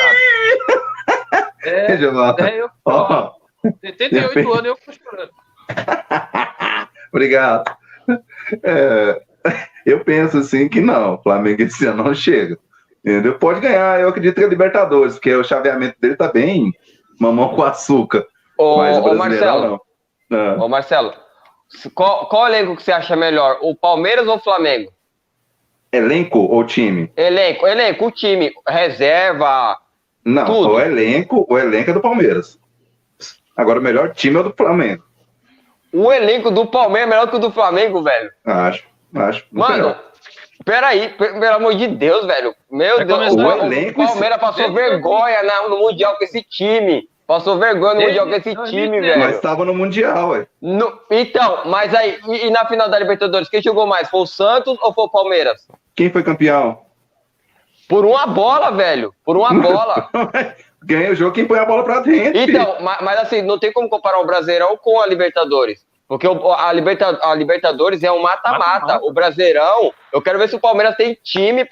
[0.00, 1.48] sabe?
[1.64, 3.32] É, é eu Ó,
[3.80, 5.30] 78 anos eu tô chorando.
[7.12, 7.76] obrigado.
[8.62, 9.22] É,
[9.84, 12.58] eu penso assim que não, o Flamengo esse ano não chega.
[13.04, 13.38] Entendeu?
[13.38, 16.72] Pode ganhar, eu acredito que é Libertadores, porque o chaveamento dele tá bem
[17.20, 18.26] mamão com açúcar.
[18.56, 19.80] Ô, mas o ô, Marcelo, não.
[20.30, 21.12] Ah, ô Marcelo,
[21.94, 23.58] qual, qual elenco que você acha melhor?
[23.62, 24.92] O Palmeiras ou o Flamengo?
[25.90, 27.10] elenco ou time?
[27.16, 29.78] Elenco, elenco, o time, reserva.
[30.24, 30.70] Não, Tudo.
[30.74, 32.58] o elenco, o elenco é do Palmeiras.
[33.56, 35.02] Agora o melhor time é o do Flamengo.
[35.92, 38.30] O elenco do Palmeiras é melhor que o do Flamengo, velho.
[38.44, 39.46] Acho, acho.
[39.50, 40.04] Mano, melhor.
[40.64, 42.54] peraí, pe- pelo amor de Deus, velho.
[42.70, 46.24] Meu Vai Deus, o, o o elenco, Palmeiras esse- passou vergonha na- no Mundial com
[46.24, 47.08] esse time.
[47.28, 48.56] Passou vergonha no Mundial com esse time,
[48.88, 49.02] 2010.
[49.02, 49.18] velho.
[49.20, 50.46] Mas estava no Mundial, ué.
[50.62, 54.08] No- então, mas aí, e, e na final da Libertadores, quem jogou mais?
[54.08, 55.68] Foi o Santos ou foi o Palmeiras?
[55.94, 56.80] Quem foi campeão?
[57.86, 59.14] Por uma bola, velho.
[59.26, 60.08] Por uma bola.
[60.82, 62.40] Ganha o jogo quem põe a bola pra dentro.
[62.40, 65.86] Então, ma- mas, assim, não tem como comparar o Brasileirão com a Libertadores.
[66.08, 68.98] Porque o- a, Liberta- a Libertadores é um mata-mata.
[69.02, 71.66] O Brasileirão, eu quero ver se o Palmeiras tem time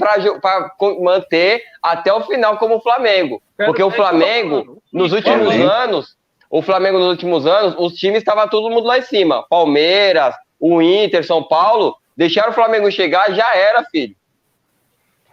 [0.78, 3.42] co- manter até o final como o Flamengo.
[3.56, 5.70] Quero Porque o que Flamengo, nos últimos Flamengo.
[5.70, 6.16] anos,
[6.50, 9.42] o Flamengo nos últimos anos, os times estavam todo mundo lá em cima.
[9.48, 14.14] Palmeiras, o Inter, São Paulo, deixaram o Flamengo chegar, já era, filho.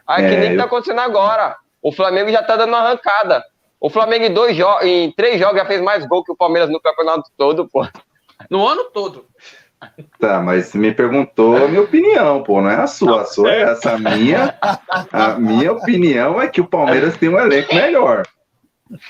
[0.08, 1.58] Aí que É, nem eu- tá acontecendo agora.
[1.82, 3.44] O Flamengo já tá dando uma arrancada.
[3.82, 6.70] O Flamengo em, dois jo- em três jogos já fez mais gol que o Palmeiras
[6.70, 7.86] no campeonato todo, pô.
[8.50, 9.26] No ano todo.
[10.18, 13.22] Tá, mas você me perguntou a minha opinião, pô, não é a sua.
[13.22, 13.92] A sua é essa.
[13.94, 14.58] A minha,
[15.12, 18.24] a minha opinião é que o Palmeiras tem um elenco melhor.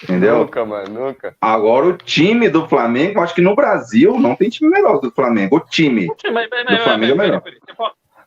[0.04, 0.40] Entendeu?
[0.40, 1.36] Nunca, mano, nunca.
[1.42, 5.58] Agora, o time do Flamengo, acho que no Brasil não tem time melhor do Flamengo.
[5.58, 6.08] O time.
[6.32, 7.44] Mas, mas, Do Flamengo é melhor.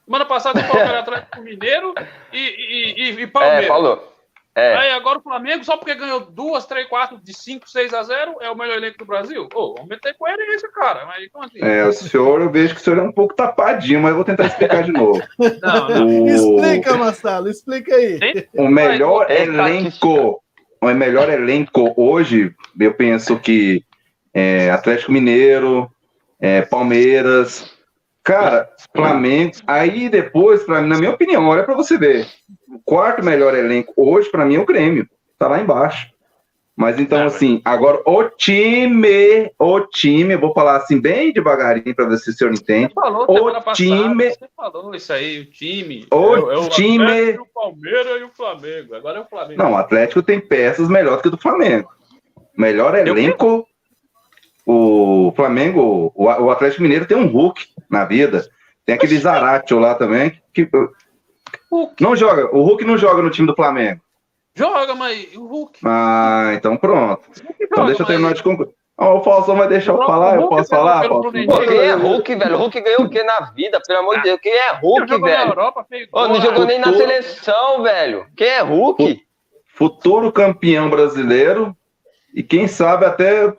[0.05, 1.95] Semana passada o Palmeiras Atlético Mineiro
[2.33, 3.67] e, e, e, e É, Palmeiras.
[3.67, 4.16] falou.
[4.57, 8.03] É, Aí agora o Flamengo, só porque ganhou duas, três, quatro, de 5, 6 a
[8.03, 9.47] 0, é o melhor elenco do Brasil?
[9.55, 11.05] Ô, vamos meter coerência, cara.
[11.05, 11.59] Mas como assim?
[11.61, 14.25] É, o senhor, eu vejo que o senhor é um pouco tapadinho, mas eu vou
[14.25, 15.23] tentar explicar de novo.
[15.39, 16.07] Não, não.
[16.07, 18.19] O, Explica, Marcelo, explica aí.
[18.55, 20.43] O melhor É elenco,
[20.81, 23.85] o melhor elenco hoje, eu penso que
[24.33, 25.91] é, Atlético Mineiro,
[26.41, 27.76] é, Palmeiras,
[28.27, 29.53] cara, Flamengo.
[29.67, 32.27] Aí depois, pra, na minha opinião, olha pra você ver.
[32.69, 35.09] O quarto melhor elenco hoje, pra mim, é o Grêmio.
[35.39, 36.15] Tá lá embaixo.
[36.79, 41.95] Mas então, Ah, assim, agora o time, o time, eu vou falar assim bem devagarinho
[41.97, 42.89] pra ver se o senhor entende.
[42.93, 46.07] Você falou O semana passada, time- Você falou isso aí, o time.
[46.13, 48.95] O é, é time- Atlético, o Palmeiras e o Flamengo.
[48.95, 49.63] Agora é o Flamengo.
[49.63, 51.89] Não, o Atlético tem peças melhores que o do Flamengo.
[52.55, 53.67] Melhor elenco.
[54.67, 58.45] O Flamengo, o, o Atlético Mineiro tem um Hulk na vida.
[58.85, 60.41] Tem aquele Zaratio lá também.
[60.55, 60.69] Que,
[61.71, 62.03] Hulk.
[62.03, 62.55] não joga.
[62.57, 64.01] O Hulk não joga no time do Flamengo.
[64.55, 65.81] Joga, mas o Hulk.
[65.85, 67.23] Ah, então pronto.
[67.61, 68.71] Então Joga, deixa eu terminar mas- de concluir.
[68.99, 70.37] Ó, o Faustão vai deixar eu O falar?
[70.37, 71.07] Eu posso falar?
[71.07, 71.45] Pô, quem
[71.79, 72.57] é Hulk, velho?
[72.57, 73.79] Hulk ganhou o que na vida?
[73.87, 75.51] Pelo amor de Deus, quem é Hulk, jogou na velho?
[75.51, 76.67] Europa, Ô, não jogou né?
[76.69, 78.27] nem na seleção, velho.
[78.35, 79.21] Quem é Hulk?
[79.75, 81.77] Futuro campeão brasileiro.
[82.35, 83.53] E quem sabe até.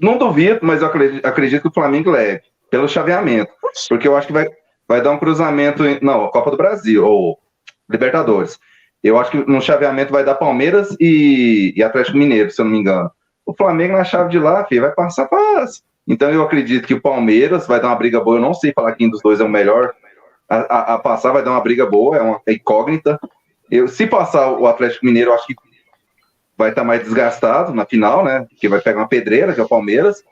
[0.00, 2.40] Não duvido, mas eu acredito, acredito que o Flamengo leve.
[2.70, 3.50] Pelo chaveamento.
[3.88, 4.46] Porque eu acho que vai,
[4.86, 5.84] vai dar um cruzamento.
[5.86, 7.38] em- não, Copa do Brasil, ou
[7.88, 8.58] Libertadores.
[9.02, 12.72] Eu acho que no chaveamento vai dar Palmeiras e, e Atlético Mineiro, se eu não
[12.72, 13.10] me engano.
[13.46, 15.82] O Flamengo na chave de lá, filho, vai passar fácil.
[16.06, 18.36] Então eu acredito que o Palmeiras vai dar uma briga boa.
[18.36, 19.94] Eu não sei falar quem dos dois é o melhor
[20.48, 23.18] a, a- a passar, vai dar uma briga boa, é uma incógnita.
[23.70, 25.54] Eu, se passar o Atlético Mineiro, eu acho que
[26.56, 28.46] vai estar mais desgastado na final, né?
[28.50, 30.24] Porque vai pegar uma pedreira, que é o Palmeiras.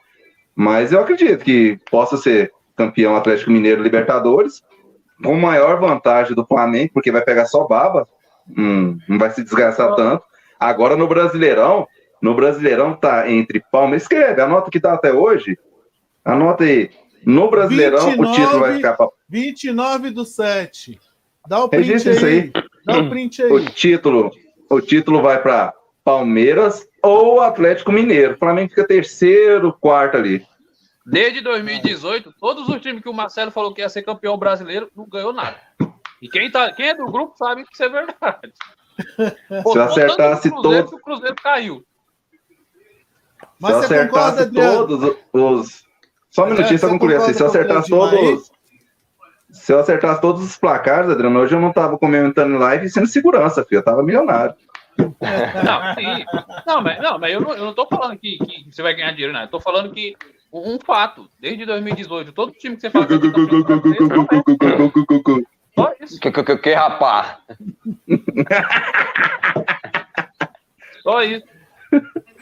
[0.57, 4.63] Mas eu acredito que possa ser campeão Atlético Mineiro Libertadores,
[5.23, 8.09] com maior vantagem do Flamengo, porque vai pegar só baba,
[8.49, 10.25] hum, não vai se desgastar tanto.
[10.59, 11.87] Agora no Brasileirão,
[12.23, 15.59] no Brasileirão tá entre Palmeiras, escreve, anota o que tá até hoje.
[16.25, 16.91] Anota aí.
[17.25, 20.99] No Brasileirão, o 29 título vai ficar pra 29 do 7.
[21.49, 22.53] Dá o print Registra isso aí.
[22.85, 23.67] Dá o print o aí.
[23.67, 24.31] título,
[24.71, 25.75] o título vai para
[26.07, 28.35] Palmeiras ou Atlético Mineiro.
[28.35, 30.47] O Flamengo fica terceiro, quarto ali.
[31.05, 35.05] Desde 2018, todos os times que o Marcelo falou que ia ser campeão brasileiro não
[35.09, 35.57] ganhou nada.
[36.23, 38.53] E quem, tá, quem é do grupo sabe que isso é verdade.
[39.65, 41.85] Pô, Se eu acertasse contando o Cruzeiro, todos- O Cruzeiro caiu.
[43.61, 44.77] Mas se eu você acertasse concorda, Adriano?
[44.87, 45.85] todos os.
[46.31, 47.33] Só um minutinho, só concluir assim.
[47.33, 48.53] Se eu acertasse todos.
[49.51, 53.07] Se eu acertasse todos os placares, Adriano, hoje eu não tava comentando em live sendo
[53.09, 53.79] segurança, filho.
[53.81, 54.55] Eu tava milionário.
[54.99, 56.25] Não, sim.
[56.67, 59.13] Não, mas, não, mas eu, não, eu não tô falando que, que você vai ganhar
[59.13, 59.43] dinheiro, não.
[59.43, 60.17] Eu tô falando que
[60.53, 63.33] um, fato, desde 2018, todo time que você brasileiro,
[64.17, 65.43] não é.
[65.75, 66.21] Só isso.
[66.21, 67.37] Que, que, que, rapaz?
[71.03, 71.56] Só isso.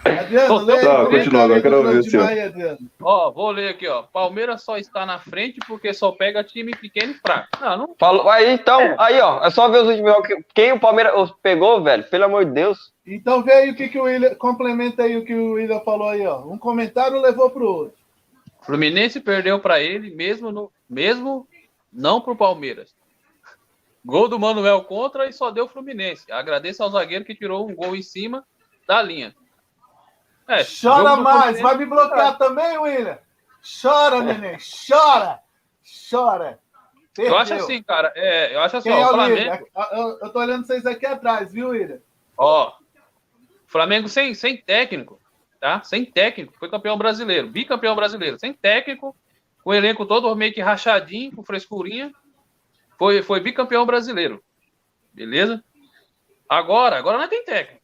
[0.05, 2.79] Adriano, Tô- lê Tá, o continua, agora quero ver Adriano.
[3.01, 4.03] Ó, vou ler aqui, ó.
[4.03, 7.49] Palmeiras só está na frente porque só pega time pequeno e fraco.
[7.61, 7.95] Não, não.
[7.99, 10.27] Falou, aí, então, aí, ó, é só ver os últimos jogos.
[10.29, 12.05] que- Quem o Palmeiras pegou, velho?
[12.05, 12.93] Pelo amor de Deus.
[13.07, 14.35] Então vê aí o que, que o William.
[14.35, 16.41] Complementa aí o que o William falou aí, ó.
[16.41, 17.95] Um comentário levou pro outro.
[18.63, 21.47] Fluminense perdeu para ele, mesmo, no, mesmo
[21.93, 22.95] não pro Palmeiras.
[24.05, 26.31] Gol do Manuel contra e só deu Fluminense.
[26.31, 28.45] Agradeço ao zagueiro que tirou um gol em cima
[28.87, 29.35] da linha.
[30.47, 33.19] É, Chora mais, vai me bloquear também, William?
[33.83, 35.41] Chora, neném, chora!
[36.11, 36.59] Chora!
[37.17, 37.39] Eu Perdeu.
[37.39, 38.13] acho assim, cara.
[38.17, 39.69] É, eu acho assim, Quem é ó, o o Flamengo.
[39.93, 42.01] Eu, eu tô olhando vocês aqui atrás, viu, William?
[42.37, 42.73] Ó,
[43.67, 45.21] Flamengo sem, sem técnico,
[45.61, 45.83] tá?
[45.83, 49.17] Sem técnico, foi campeão brasileiro, bicampeão brasileiro, sem técnico,
[49.63, 52.13] com o elenco todo meio que rachadinho, com frescurinha,
[52.99, 54.43] foi, foi bicampeão brasileiro,
[55.13, 55.63] beleza?
[56.49, 57.83] Agora, agora não tem técnico.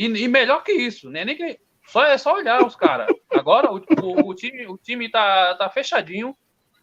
[0.00, 1.26] E, e melhor que isso, né?
[1.26, 3.06] Nem que Só é só olhar os caras.
[3.30, 6.34] Agora o, o, o time, o time tá, tá fechadinho,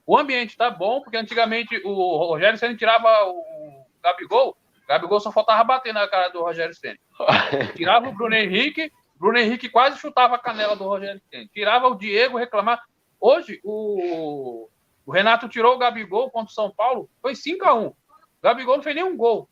[0.05, 5.31] o ambiente tá bom, porque antigamente o Rogério Senna tirava o Gabigol, o Gabigol só
[5.31, 6.99] faltava bater na cara do Rogério Senna.
[7.75, 11.49] Tirava o Bruno Henrique, Bruno Henrique quase chutava a canela do Rogério Senna.
[11.51, 12.83] Tirava o Diego, reclamar.
[13.19, 14.69] Hoje, o,
[15.07, 17.95] o Renato tirou o Gabigol contra o São Paulo, foi 5 a 1 O
[18.43, 19.49] Gabigol não fez nenhum gol.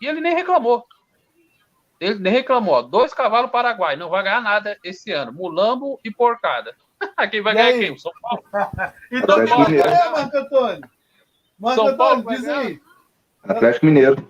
[0.00, 0.86] E ele nem reclamou.
[2.00, 2.74] Ele nem reclamou.
[2.74, 2.82] ó.
[2.82, 3.94] Dois cavalos Paraguai.
[3.96, 5.32] Não vai ganhar nada esse ano.
[5.32, 6.74] Mulambo e Porcada.
[7.30, 7.80] quem vai E ganhar aí?
[7.80, 7.90] quem?
[7.92, 8.44] O São Paulo.
[9.12, 9.88] Então, Mineiro.
[9.88, 10.80] é, Marco Antônio?
[11.58, 12.60] Marco São Paulo Antônio, vai diz ganhar?
[12.60, 12.80] aí.
[13.48, 14.28] Atlético Mineiro.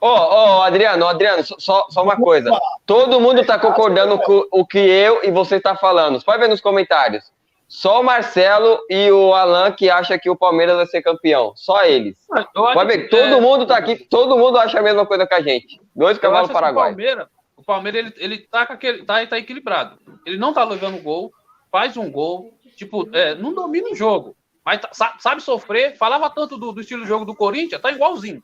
[0.00, 2.50] Ô, ô, Adriano, Adriano, só, só uma coisa.
[2.86, 6.22] Todo mundo tá concordando com o que eu e você tá falando.
[6.24, 7.32] Pode ver nos comentários.
[7.68, 11.52] Só o Marcelo e o Alan que acha que o Palmeiras vai ser campeão.
[11.54, 12.16] Só eles.
[12.54, 15.34] Pode ver, que, todo é, mundo tá aqui, todo mundo acha a mesma coisa que
[15.34, 15.78] a gente.
[15.94, 16.94] Dois cavalos acho assim, paraguaios.
[16.94, 19.98] O Palmeiras, o Palmeiras ele, ele tá, com aquele, tá, tá equilibrado.
[20.24, 21.30] Ele não tá levando gol,
[21.70, 25.94] faz um gol, tipo, é, não domina o jogo, mas tá- sa- sabe sofrer.
[25.98, 28.42] Falava tanto do, do estilo de jogo do Corinthians, tá igualzinho.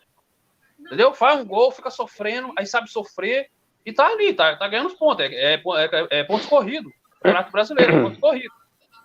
[0.78, 1.14] Entendeu?
[1.14, 3.48] Faz um gol, fica sofrendo, aí sabe sofrer
[3.86, 5.24] e tá ali, tá, tá ganhando os pontos.
[5.24, 6.92] É, é, é, é pontos corridos.
[7.22, 8.63] Campeonato brasileiro, pontos corridos.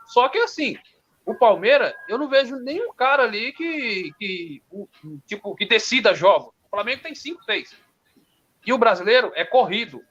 [0.09, 0.75] Só que assim,
[1.25, 4.63] o Palmeiras, eu não vejo nenhum cara ali que, que
[5.27, 6.53] tipo, que decida jogos.
[6.65, 7.77] O Flamengo tem 5, 6.
[8.65, 10.01] E o brasileiro é corrido.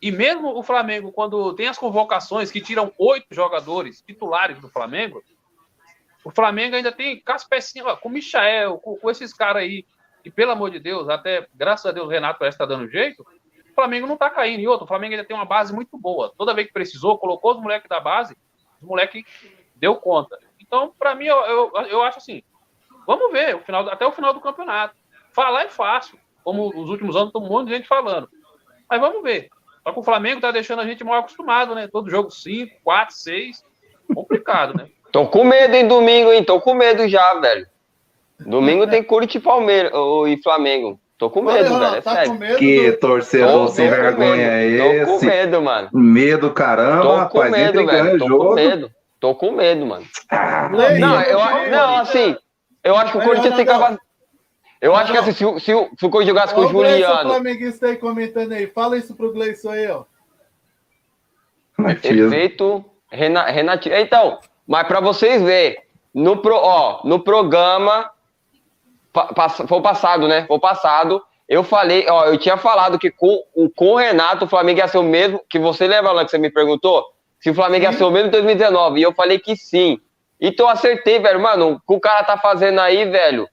[0.00, 5.22] E mesmo o Flamengo, quando tem as convocações que tiram oito jogadores titulares do Flamengo,
[6.24, 9.62] o Flamengo ainda tem com as pecinhas, ó, com o Michael, com, com esses caras
[9.62, 9.84] aí,
[10.24, 13.22] e pelo amor de Deus, até graças a Deus o Renato parece estar dando jeito,
[13.22, 14.60] o Flamengo não tá caindo.
[14.60, 16.32] E outro, o Flamengo ainda tem uma base muito boa.
[16.38, 18.36] Toda vez que precisou, colocou os moleques da base,
[18.84, 19.24] os moleques
[19.74, 20.38] deu conta.
[20.60, 22.42] Então, para mim, eu, eu, eu acho assim,
[23.06, 24.94] vamos ver o final, até o final do campeonato.
[25.32, 28.28] Falar é fácil, como nos últimos anos tem um monte de gente falando.
[28.88, 29.48] Mas vamos ver.
[29.82, 31.88] Só que o Flamengo tá deixando a gente mal acostumado, né?
[31.88, 33.64] Todo jogo 5, 4, 6.
[34.14, 34.88] Complicado, né?
[35.10, 36.44] Tô com medo, hein, domingo, hein?
[36.44, 37.66] Tô com medo já, velho.
[38.40, 40.98] Domingo tem Curitiba e Palmeiras ô, e Flamengo.
[41.16, 41.96] Tô com medo, Olha, velho.
[41.96, 42.34] É tá com sério.
[42.34, 44.82] medo Que do- torcedor Tô, sem com vergonha é medo.
[45.00, 45.26] Tô com esse?
[45.26, 45.88] medo, mano.
[45.92, 47.54] Medo, caramba, Tô com rapaz.
[47.54, 48.14] Entra medo, velho.
[48.14, 48.54] o Tô com jogo.
[48.54, 48.90] medo.
[49.20, 50.04] Tô com medo, mano.
[50.30, 52.36] Ah, Não, eu não, assim,
[52.82, 54.00] eu acho que o Corinthians tem capacidade.
[54.80, 56.68] Eu acho que assim, se, o- se, o- se o Corinthians jogasse com o o
[56.68, 58.66] Juliano, flamenguista aí comentando aí.
[58.66, 60.04] Fala isso pro Gleison aí, ó.
[62.02, 63.96] Efeito Rena- Renatinho.
[63.96, 65.78] Então, mas pra vocês verem,
[66.14, 68.10] no, pro, ó, no programa,
[69.68, 70.44] foi o passado, né?
[70.46, 71.22] Foi o passado.
[71.48, 74.88] Eu falei, ó, eu tinha falado que com, o- com o Renato o Flamengo ia
[74.88, 77.04] ser o mesmo, que você lembra lá que você me perguntou?
[77.40, 79.00] Se o Flamengo ia ser o mesmo em 2019.
[79.00, 79.98] E eu falei que sim.
[80.40, 81.38] Então eu acertei, velho.
[81.40, 83.46] Mano, o que o cara tá fazendo aí, velho.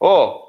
[0.00, 0.40] Ô,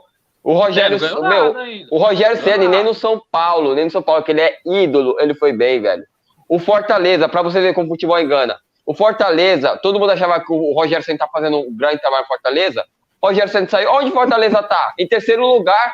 [0.43, 0.97] o Rogério,
[1.29, 1.53] meu,
[1.91, 5.15] o Rogério Ceni nem no São Paulo, nem no São Paulo, que ele é ídolo,
[5.19, 6.03] ele foi bem, velho.
[6.47, 8.57] O Fortaleza, pra você ver como o futebol engana.
[8.85, 12.27] O Fortaleza, todo mundo achava que o Rogério Ceni tá fazendo um grande trabalho no
[12.27, 12.83] Fortaleza.
[13.21, 13.91] Rogério Ceni saiu.
[13.91, 14.93] Onde o Fortaleza tá?
[14.97, 15.93] Em terceiro lugar.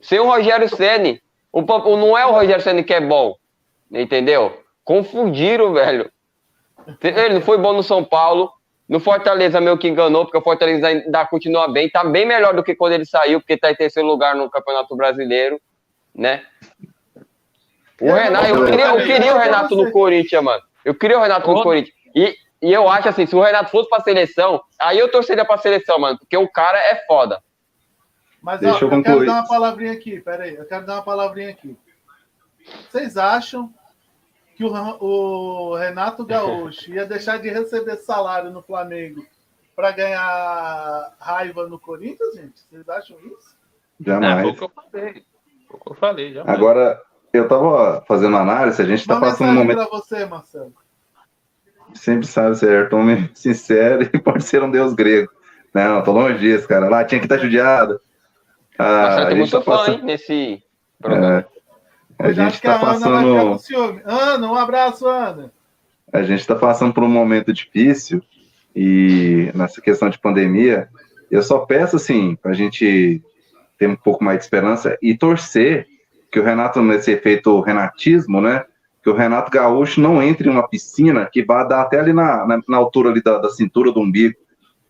[0.00, 1.20] Sem o Rogério Ceni.
[1.52, 3.34] O, o- não é o Rogério Ceni que é bom.
[3.90, 4.62] Entendeu?
[4.84, 6.10] Confundiram, velho.
[7.02, 8.50] Ele não foi bom no São Paulo.
[8.86, 11.88] No Fortaleza, meio que enganou, porque o Fortaleza ainda continua bem.
[11.88, 14.94] Tá bem melhor do que quando ele saiu, porque tá em terceiro lugar no Campeonato
[14.94, 15.58] Brasileiro,
[16.14, 16.42] né?
[18.00, 20.62] O É, Renato, eu queria, eu queria o Renato no Corinthians, mano.
[20.84, 21.62] Eu queria o Renato no.
[21.62, 21.94] Corinthians.
[22.14, 25.58] E, e eu acho assim, se o Renato fosse pra seleção, aí eu torceria pra
[25.58, 27.42] seleção, mano, porque o cara é foda.
[28.40, 31.02] Mas Deixa ó, eu eu, quero dar uma palavrinha aqui, peraí, eu quero dar uma
[31.02, 31.76] palavrinha aqui.
[32.88, 33.70] Vocês acham
[34.56, 39.26] que o, o Renato Gaúcho ia deixar de receber salário no Flamengo
[39.76, 42.62] para ganhar raiva no Corinthians, gente?
[42.70, 43.56] Vocês acham isso?
[44.00, 44.48] É, foi Jamais.
[44.48, 45.12] o que eu falei.
[45.68, 46.44] Foi o que eu falei, já.
[46.46, 46.98] Agora,
[47.30, 49.76] eu tava fazendo análise, a gente tá Uma passando um momento.
[49.76, 50.72] para você, Marcelo.
[51.94, 55.30] Sempre sabe ser homem sincero e pode ser um deus grego.
[55.72, 56.88] Não, tô longe disso, cara.
[56.88, 58.00] Lá tinha que estar judiado.
[58.78, 59.94] Ah, Marcelo a gente tá fã, passando.
[59.98, 60.62] hein, nesse
[61.00, 61.46] programa.
[62.18, 63.60] É, a Eu gente tá a passando.
[64.04, 65.52] Ana, um abraço, Ana.
[66.12, 68.22] A gente está passando por um momento difícil
[68.74, 70.88] e nessa questão de pandemia,
[71.30, 73.22] eu só peço assim para a gente
[73.78, 75.86] ter um pouco mais de esperança e torcer
[76.30, 78.64] que o Renato nesse efeito renatismo, né?
[79.04, 82.44] Que o Renato Gaúcho não entre em uma piscina que vá dar até ali na,
[82.46, 84.34] na, na altura ali da, da cintura do umbigo,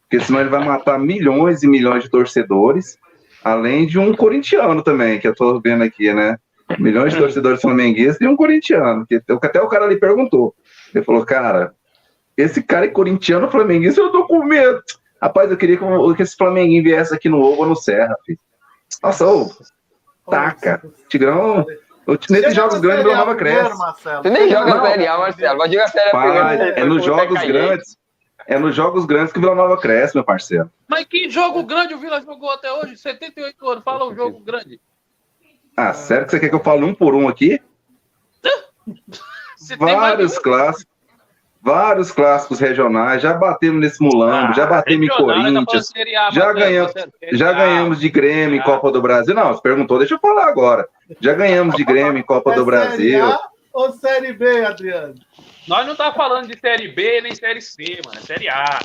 [0.03, 2.97] porque senão ele vai matar milhões e milhões de torcedores,
[3.43, 6.39] além de um corintiano também, que eu tô vendo aqui, né?
[6.79, 10.55] Milhões de torcedores flamenguistas e um corintiano, que até o cara ali perguntou.
[10.95, 11.75] Ele falou, cara,
[12.37, 14.81] esse cara é corintiano flamenguista, eu tô com medo.
[15.25, 18.39] Rapaz, eu queria que, esse Flamenguinho viesse aqui no Ovo ou no Serra, filho.
[19.03, 19.51] Nossa, ô,
[20.31, 20.83] taca.
[21.09, 21.65] Tigrão,
[22.31, 23.77] Nesses jogos grandes, o Vila Nova cresce.
[23.77, 24.85] Você nem joga Não.
[24.85, 25.59] Série A, Marcelo.
[25.59, 26.79] Vai jogar Série A primeiro.
[26.81, 27.99] é nos jogos grandes.
[28.47, 30.71] É nos jogos grandes que o Vila Nova cresce, meu parceiro.
[30.87, 32.97] Mas que jogo grande o Vila jogou até hoje?
[32.97, 33.85] 78 anos.
[33.85, 34.81] Fala um jogo grande.
[35.77, 37.61] Ah, sério que você quer que eu fale um por um aqui?
[39.57, 40.94] Você tem mais Vários clássicos.
[41.65, 43.23] Vários clássicos regionais.
[43.23, 45.91] Já batemos nesse Mulambo, já batemos em Ah, ainda falando Corinthians.
[46.33, 46.93] Já ganhamos-
[47.33, 48.65] Já ganhamos de Grêmio em Ah.
[48.65, 49.35] Copa do Brasil.
[49.35, 50.87] Não, você perguntou, deixa eu falar agora.
[51.21, 52.97] Já ganhamos de Grêmio em Copa É do Brasil.
[52.99, 53.41] Série A
[53.73, 55.15] ou Série B, Adriano?
[55.67, 58.19] Nós não tá falando de Série B nem Série C, mano.
[58.19, 58.79] É Série A.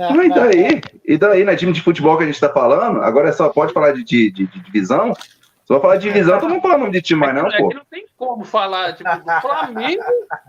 [0.00, 0.80] Ah, e daí?
[1.06, 3.02] E daí, na time de futebol que a gente tá falando?
[3.04, 5.14] Agora é só pode falar de, de- de- de divisão?
[5.14, 7.68] Se for falar de divisão, então não fala nome de time mais, não, é pô.
[7.68, 9.08] que não tem como falar, tipo,
[9.40, 10.02] Flamengo,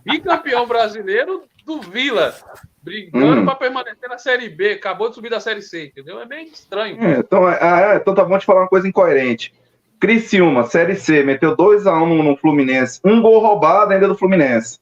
[0.04, 2.34] bicampeão brasileiro do Vila,
[2.82, 3.46] brigando Hum.
[3.46, 6.20] pra permanecer na Série B, acabou de subir da Série C, entendeu?
[6.20, 7.02] É bem estranho.
[7.04, 9.54] É, então, é, é, então tá bom te falar uma coisa incoerente.
[10.00, 13.00] Criciúma, Série C, meteu 2x1 no, no Fluminense.
[13.06, 14.80] Um gol roubado ainda do Fluminense.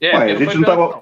[0.00, 1.00] É, Ué, a gente não tava-.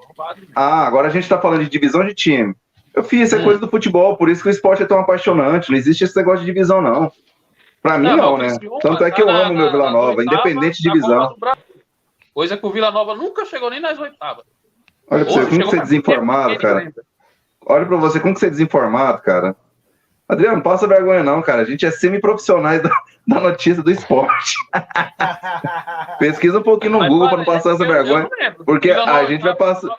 [0.55, 2.53] Ah, agora a gente tá falando de divisão de time.
[2.93, 3.43] Eu fiz, é Hum.
[3.43, 5.69] coisa do futebol, por isso que o esporte é tão apaixonante.
[5.69, 7.11] Não existe esse negócio de divisão, não.
[7.81, 8.47] Pra mim, Não, não, mas né?
[8.55, 10.89] o Criciúma Tanto é que tá eu na- amo meu na- Vila Nova, independente de
[10.91, 11.33] divisão.
[12.33, 14.43] Coisa que o Vila Nova nunca chegou nem nas oitavas.
[15.09, 16.93] Olha pra você, Hoje como que chegou você é desinformado, cara.
[17.65, 19.55] Olha pra você, como que você é desinformado, cara.
[20.27, 21.61] Adriano, não passa vergonha, não, cara.
[21.63, 22.91] A gente é semi-profissionais da,
[23.27, 24.55] da notícia do esporte.
[26.19, 28.29] Pesquisa um pouquinho no Mas Google fala, não passar essa vergonha.
[28.65, 29.95] porque a gente vai passar-.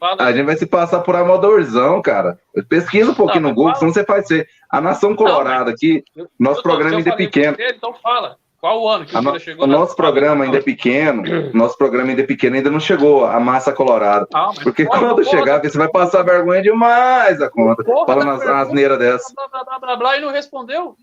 [0.00, 2.38] Fala A gente vai se passar por amadorzão, cara.
[2.68, 4.48] Pesquisa um pouquinho Não, no Google, mas senão você faz ser.
[4.70, 6.02] A Nação Colorada aqui,
[6.38, 7.56] nosso eu programa ainda é pequeno.
[7.56, 8.36] você, Então fala.
[8.64, 11.22] Qual o ano que o no- Vila chegou o na- nosso programa ainda é pequeno.
[11.52, 14.26] Nosso programa ainda é pequeno, ainda não chegou a massa colorada.
[14.32, 17.84] Ah, mas Porque porra, quando porra, chegar, você vai passar vergonha demais a conta.
[17.84, 19.34] Porra, Falando as asneiras dessa.
[19.34, 20.96] blá, blá, blá, blá, blá, e não respondeu.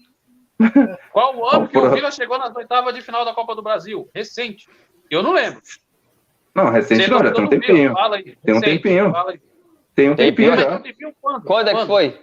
[1.14, 1.93] Qual o ano que o Porra.
[1.93, 4.09] Vila chegou nas oitavas de final da Copa do Brasil?
[4.16, 4.68] Recente.
[5.12, 5.62] Eu não lembro.
[6.55, 7.93] Não, recente Você não, já tem um tempinho.
[7.93, 8.36] Fala aí.
[8.43, 9.12] Tem um tempinho.
[9.12, 9.34] Fala.
[9.93, 10.66] Tem um Tempinho, já.
[10.66, 11.43] tem um tempinho quando?
[11.43, 12.20] Quando é que foi?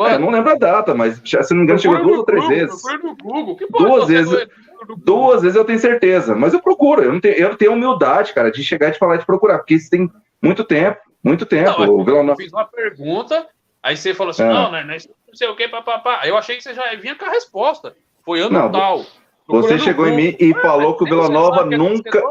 [0.00, 0.14] Quando?
[0.14, 2.56] É, não lembro a data, mas se não me engano, chegou duas ou três Google,
[2.58, 2.82] vezes.
[3.22, 3.56] Google.
[3.70, 4.48] Duas vezes.
[4.96, 7.02] Duas vezes eu tenho certeza, mas eu procuro.
[7.02, 9.58] Eu não tenho, eu tenho humildade, cara, de chegar e de falar e de procurar,
[9.58, 11.84] porque isso tem muito tempo, muito tempo.
[11.84, 13.46] Não, Vila Eu Nova- fiz uma pergunta,
[13.82, 14.48] aí você falou assim, É.
[14.48, 14.96] não, né, né,
[15.28, 16.22] não sei o que, papapá.
[16.24, 17.94] Eu achei que você já vinha com a resposta.
[18.24, 19.04] Foi ano Não, tal.
[19.48, 20.24] Você chegou em Google.
[20.30, 22.22] mim e Ah, falou que o Vila Nova é nunca.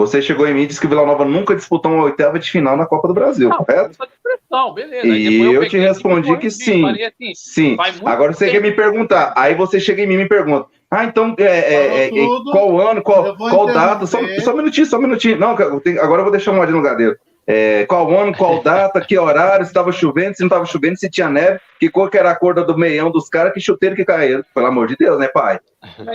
[0.00, 2.50] Você chegou em mim e disse que o Vila Nova nunca disputou uma oitava de
[2.50, 3.90] final na Copa do Brasil, Não, correto?
[3.90, 5.06] expressão, beleza.
[5.06, 6.80] E depois eu te respondi que sim.
[6.80, 7.76] falei assim, Sim.
[7.76, 8.52] Muito Agora você tempo.
[8.56, 9.34] quer me perguntar.
[9.36, 10.66] Aí você chega em mim e me pergunta.
[10.90, 12.10] Ah, então, é, é, é,
[12.50, 14.06] qual ano, qual, Eu qual data?
[14.06, 15.38] Só, só um minutinho, só um minutinho.
[15.38, 17.14] Não, eu tenho- agora eu vou deixar um no lugar dele.
[17.46, 21.10] É, qual ano, qual data, que horário, se estava chovendo, se não estava chovendo, se
[21.10, 24.04] tinha neve, que cor que era a cor do meião dos caras, que chuteiro que
[24.04, 24.42] caíram.
[24.54, 25.60] Pelo amor de Deus, né, pai?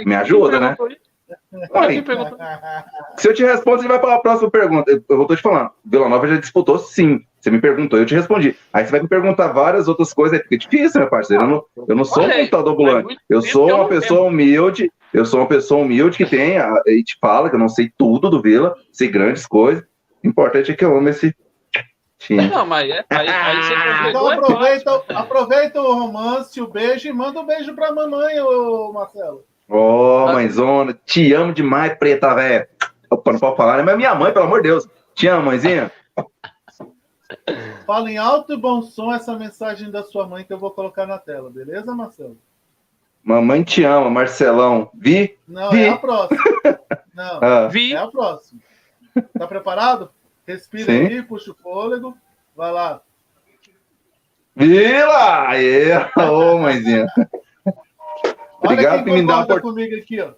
[0.06, 0.76] Me ajuda, né?
[2.02, 2.38] Perguntou?
[3.18, 4.92] se eu te respondo, você vai para a próxima pergunta.
[4.92, 5.72] Eu, eu tô te falando.
[5.84, 7.22] Vila Nova já disputou, sim.
[7.40, 8.56] Você me perguntou, eu te respondi.
[8.74, 11.44] Aí você vai me perguntar várias outras coisas, aí fica difícil, meu parceiro.
[11.44, 13.06] Eu não, eu não sou um Olha aí, computador faz ambulante.
[13.06, 17.04] muito Eu sou uma pessoa humilde, eu sou uma pessoa humilde que tem, a, e
[17.04, 19.84] te fala que eu não sei tudo do Vila, sei grandes coisas.
[20.24, 21.36] O importante é que eu amo esse
[22.18, 22.48] time.
[22.48, 23.74] Não, mas é, aí, aí você
[24.10, 28.40] Então completou, é aproveita, aproveita o romance, o beijo e manda um beijo pra mamãe,
[28.40, 29.44] ô Marcelo.
[29.68, 32.68] Ô, mãezona, te amo demais, preta, velho.
[33.10, 33.84] Opa, não pode falar, né?
[33.84, 34.88] Mas minha mãe, pelo amor de Deus.
[35.14, 35.92] Te amo, mãezinha.
[37.86, 41.06] Fala em alto e bom som essa mensagem da sua mãe que eu vou colocar
[41.08, 42.38] na tela, beleza, Marcelo?
[43.24, 44.90] Mamãe te ama, Marcelão.
[44.94, 45.38] Vi?
[45.48, 45.84] Não, Vi.
[45.84, 46.40] é a próxima.
[47.14, 48.62] Não, Ah, Vi, é a próxima.
[49.38, 50.12] Tá preparado?
[50.46, 51.08] Respira Sim.
[51.08, 52.16] aí, puxa o fôlego.
[52.56, 53.02] Vai lá.
[54.56, 55.50] Vila!
[55.50, 55.92] Aê!
[56.30, 57.08] Ô, mãezinha.
[58.66, 59.62] Obrigado Olha por me dar oportunidade.
[59.62, 60.34] comigo aqui, ó.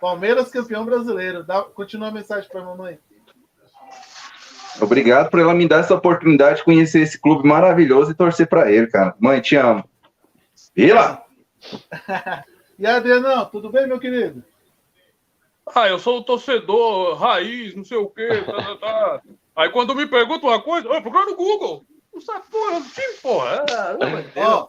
[0.00, 1.44] Palmeiras campeão brasileiro.
[1.44, 2.98] Dá, continua a mensagem pra mamãe.
[4.80, 8.70] Obrigado por ela me dar essa oportunidade de conhecer esse clube maravilhoso e torcer pra
[8.70, 9.14] ele, cara.
[9.18, 9.84] Mãe, te amo.
[10.74, 11.22] Vila!
[12.76, 14.42] E aí, Adrianão, tudo bem, meu querido?
[15.72, 18.42] Ah, eu sou o torcedor raiz, não sei o quê.
[18.44, 19.22] Tá, tá, tá.
[19.54, 21.86] Aí quando me perguntam uma coisa, eu procuro no Google.
[22.12, 23.64] Não sabe porra do time, porra.
[23.70, 24.46] Ah, de Deus.
[24.48, 24.68] Ó,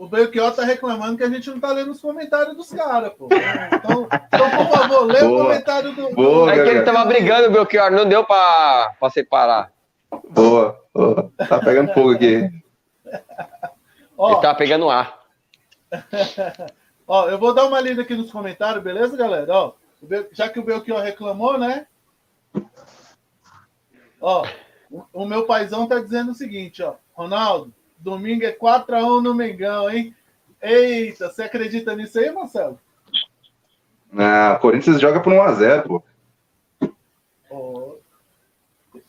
[0.00, 3.28] o Belchior tá reclamando que a gente não tá lendo os comentários dos caras, pô.
[3.30, 5.42] Então, então, por favor, lê o Boa.
[5.44, 6.14] comentário do.
[6.14, 9.70] Boa, É que ele tava brigando, Belchior, não deu pra, pra separar.
[10.30, 11.30] Boa, boa.
[11.46, 12.24] Tá pegando fogo aqui.
[12.24, 12.62] Ele
[14.16, 15.20] Ó, tava pegando ar.
[17.06, 19.52] ó, eu vou dar uma lida aqui nos comentários, beleza, galera?
[19.52, 21.86] Ó, o já que o Belchior reclamou, né?
[24.18, 24.46] Ó,
[24.90, 26.94] o, o meu paizão tá dizendo o seguinte, ó.
[27.12, 27.70] Ronaldo,
[28.00, 30.14] domingo é 4x1 no Mengão, hein?
[30.60, 32.78] Eita, você acredita nisso aí, Marcelo?
[34.16, 36.02] Ah, o Corinthians joga por 1x0, pô.
[37.50, 37.94] Ó,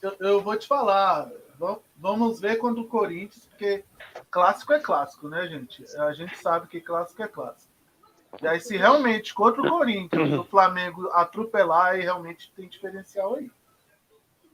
[0.02, 1.30] eu, eu vou te falar.
[1.60, 3.84] va- Vamos ver quando o Corinthians, porque
[4.30, 5.84] clássico é clássico, né, gente?
[5.98, 7.72] A gente sabe que clássico é clássico.
[8.42, 13.52] E aí, se realmente contra o Corinthians o Flamengo atropelar, aí realmente tem diferencial aí.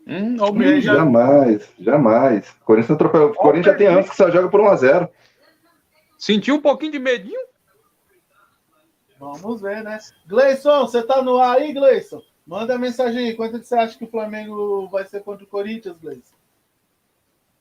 [0.07, 0.37] Hum,
[0.81, 2.49] já- Jamais, jamais.
[2.61, 3.31] O Corinthians, atropelou.
[3.31, 5.09] o Corinthians já tem anos que só joga por 1x0.
[6.17, 7.39] Sentiu um pouquinho de medinho?
[9.19, 9.97] Vamos ver, né?
[10.25, 12.21] Gleison, você tá no ar aí, Gleison?
[12.45, 13.35] Manda mensagem aí.
[13.35, 16.35] Quanto que você acha que o Flamengo vai ser contra o Corinthians, Gleison?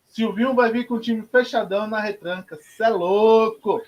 [0.06, 2.56] Silvinho vai vir com o time fechadão na retranca.
[2.56, 3.82] Você é louco!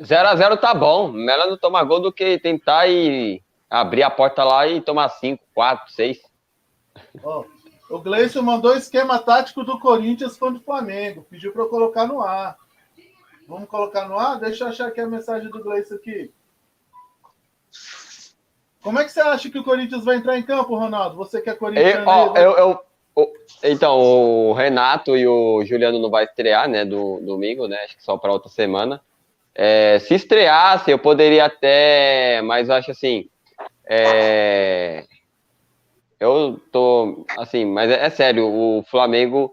[0.00, 1.10] 0x0 tá bom.
[1.12, 3.40] Melhor não tomar gol do que tentar e
[3.70, 6.18] abrir a porta lá e tomar 5, 4, 6.
[7.22, 7.44] Ó,
[7.90, 11.26] o Gleison mandou o esquema tático do Corinthians contra o Flamengo.
[11.30, 12.56] Pediu para eu colocar no ar.
[13.48, 14.40] Vamos colocar no ar?
[14.40, 16.32] Deixa eu achar aqui a mensagem do Gleison aqui.
[18.82, 21.16] Como é que você acha que o Corinthians vai entrar em campo, Ronaldo?
[21.16, 22.08] Você que é Eu, corintiano.
[22.08, 22.80] ó, eu, eu-
[23.16, 23.32] o-
[23.64, 28.04] então, o Renato e o Juliano não vai estrear, né, do domingo, né, acho que
[28.04, 29.00] só para outra semana.
[29.54, 33.28] É, se estreasse, eu poderia até, mas eu acho assim,
[33.86, 35.04] é,
[36.18, 39.52] eu tô, assim, mas é, é sério, o Flamengo,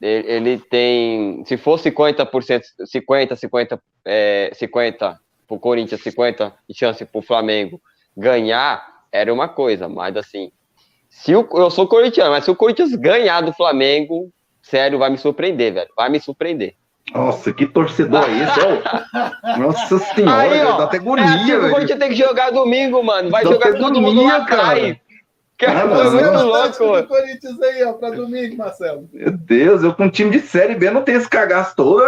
[0.00, 7.04] ele, ele tem, se for 50%, 50, 50, é, 50 pro Corinthians, 50 de chance
[7.04, 7.80] pro Flamengo
[8.16, 10.50] ganhar, era uma coisa, mas assim,
[11.08, 14.30] se o, eu sou corintiano, mas se o Corinthians ganhar do Flamengo,
[14.62, 15.90] sério, vai me surpreender, velho.
[15.94, 16.74] Vai me surpreender.
[17.12, 18.60] Nossa, que torcedor é esse?
[18.60, 19.58] ó?
[19.60, 21.72] Nossa senhora, Aí, ó, dá até é assim, agonia, o velho.
[21.74, 23.30] Corinthians tem que jogar domingo, mano.
[23.30, 24.62] Vai Dá jogar todo mundo lá agonia, cara.
[24.62, 24.96] atrás.
[25.64, 26.52] Cara, Ah, não, não.
[26.52, 29.08] tático louco, do Corinthians aí, ó, para domingo, Marcelo.
[29.12, 32.02] Meu Deus, eu com um time de Série B não tenho esse cagaço todo.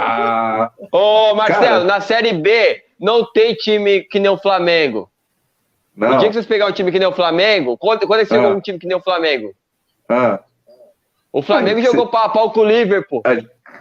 [0.00, 1.84] Ah, Ô, Marcelo, Cara.
[1.84, 5.10] na Série B não tem time que nem o Flamengo.
[5.96, 6.18] O não.
[6.18, 8.36] dia que vocês pegarem um time que nem o Flamengo, quando, quando é que você
[8.36, 8.48] Ah.
[8.48, 9.52] um time que nem o Flamengo?
[10.08, 10.40] Ah,
[11.32, 13.22] O Flamengo Ah, jogou você- pau a pau com o Liverpool.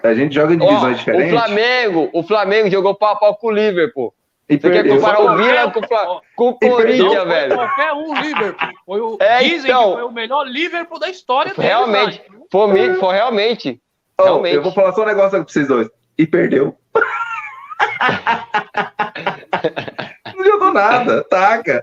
[0.04, 1.32] a gente joga em divisões o diferentes.
[1.32, 4.14] Flamengo, o Flamengo jogou pau a pau com o Liverpool.
[4.50, 4.96] E Você quer perdeu.
[4.96, 6.60] comparar o Vila com o, com o.
[6.76, 7.56] Corinthians, velho?
[7.56, 8.70] qualquer um Liverpool.
[8.86, 9.90] Foi o, É, dizem então.
[9.92, 12.40] que foi o melhor Liverpool da história dele, Realmente, cara.
[12.52, 13.82] foi, foi realmente.
[14.18, 14.56] Ó, realmente.
[14.56, 15.88] eu vou falar só um negócio pra vocês dois.
[16.18, 16.76] E perdeu.
[20.36, 21.82] não jogou nada, taca.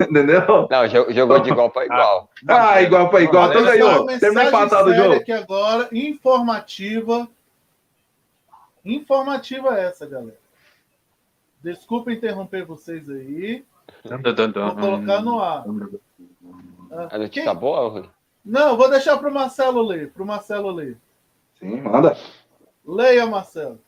[0.00, 0.66] Entendeu?
[0.70, 2.30] Não, jo- jogou de igual para igual.
[2.48, 3.50] Ah, igual pra igual.
[3.50, 4.06] Então ganhou.
[4.06, 4.08] Terminou
[4.44, 5.14] mensagem empatado o jogo.
[5.14, 7.28] aqui agora, informativa.
[8.84, 10.38] Informativa essa, galera.
[11.62, 13.64] Desculpa interromper vocês aí.
[14.04, 15.64] Vou colocar no ar.
[16.92, 18.04] Ah, A notícia quem- tá boa, Rui?
[18.44, 20.10] Não, vou deixar para o Marcelo ler.
[20.12, 20.96] Para o Marcelo ler.
[21.58, 22.16] Sim, manda.
[22.86, 23.78] Leia, Marcelo.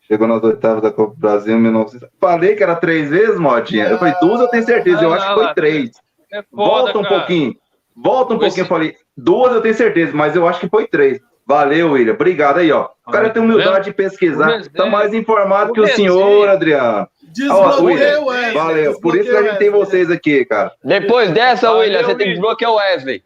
[0.00, 2.08] Chegou nas oitavas da Copa do Brasil em 1900.
[2.18, 3.86] Falei que era três vezes, Modinha.
[3.88, 5.02] Eu falei, duas eu tenho certeza.
[5.02, 5.90] Eu Ah, acho que foi três.
[6.32, 7.18] É foda, Volta um cara.
[7.18, 7.56] pouquinho.
[7.94, 8.64] Volta um Esse- pouquinho.
[8.64, 11.20] Eu falei, duas eu tenho certeza, mas eu acho que foi três.
[11.46, 12.14] Valeu, William.
[12.14, 12.88] Obrigado aí, ó.
[13.06, 14.62] O cara tem humildade de pesquisar.
[14.74, 17.06] Tá mais informado que o senhor, Adriano.
[17.32, 18.54] Desbloqueia William, o Wesley.
[18.54, 19.00] Valeu.
[19.00, 20.72] Por isso que a gente tem vocês aqui, cara.
[20.82, 23.24] Depois dessa, Valeu, William, você tem que desbloquear o Wesley.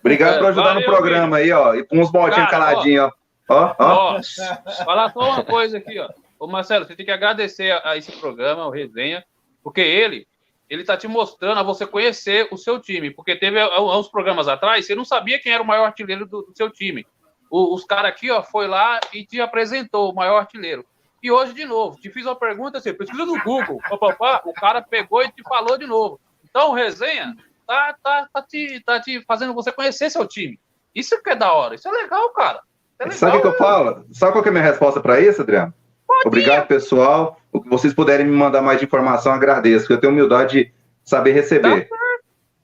[0.00, 1.74] Obrigado É, por ajudar no valeu, programa aí, ó.
[1.74, 3.10] E com uns botinhos caladinhos,
[3.48, 3.54] ó.
[3.54, 4.16] Ó, ó.
[4.16, 6.08] Ó, falar só uma coisa aqui, ó.
[6.38, 9.24] Ô Marcelo, você tem que agradecer a, a esse programa, o Resenha,
[9.62, 10.26] porque ele,
[10.68, 14.48] ele tá te mostrando a você conhecer o seu time, porque teve há uns programas
[14.48, 17.06] atrás, você não sabia quem era o maior artilheiro do, do seu time.
[17.50, 20.84] O- os caras aqui, ó, foi lá e te apresentou o maior artilheiro.
[21.22, 24.80] E hoje, de novo, te fiz uma pergunta assim, pesquisa no Google, papapá, o cara
[24.80, 26.18] pegou e te falou de novo.
[26.48, 30.58] Então, Resenha tá, tá, tá, te, tá te fazendo você conhecer seu time.
[30.94, 32.60] Isso que é da hora, isso é legal, cara.
[32.98, 34.04] É legal, Sabe o que eu falo?
[34.12, 35.74] Sabe qual que é a minha resposta para isso, Adriano?
[36.24, 37.40] Obrigado, pessoal.
[37.52, 40.74] O que vocês puderem me mandar mais de informação, agradeço, porque eu tenho humildade de
[41.04, 41.88] saber receber.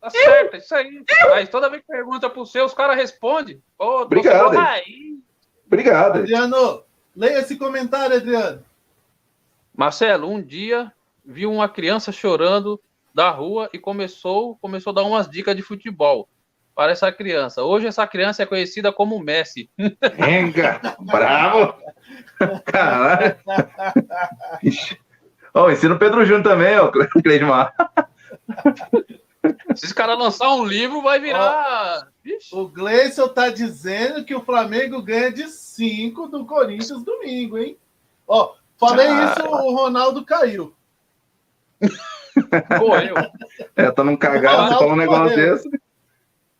[0.00, 1.04] Tá certo, é isso aí.
[1.32, 3.60] Aí toda vez que pergunta pro seu, os caras respondem.
[3.78, 4.56] Ô, Obrigado.
[5.66, 6.18] Obrigado.
[6.18, 6.84] Adriano,
[7.16, 8.62] leia esse comentário, Adriano.
[9.74, 10.92] Marcelo, um dia
[11.24, 12.80] viu uma criança chorando
[13.14, 16.28] da rua e começou, começou a dar umas dicas de futebol
[16.74, 17.62] para essa criança.
[17.62, 19.70] Hoje essa criança é conhecida como Messi.
[20.16, 21.74] Venga, bravo.
[22.64, 23.36] Caralho.
[25.56, 26.92] Ó, ensina o Pedro Júnior também, ó,
[27.24, 27.72] Cleidmar.
[29.74, 32.08] Se esse cara lançar um livro, vai virar.
[32.24, 37.76] Ixi, O Gleison tá dizendo que o Flamengo ganha de 5 do Corinthians domingo, hein?
[38.26, 39.34] Ó, falei Ah.
[39.38, 40.74] isso, o Ronaldo caiu.
[42.78, 43.14] correu.
[43.76, 45.54] É, tá num cagaço, Ronaldo fala um negócio correu.
[45.56, 45.68] desse.
[45.68, 45.80] O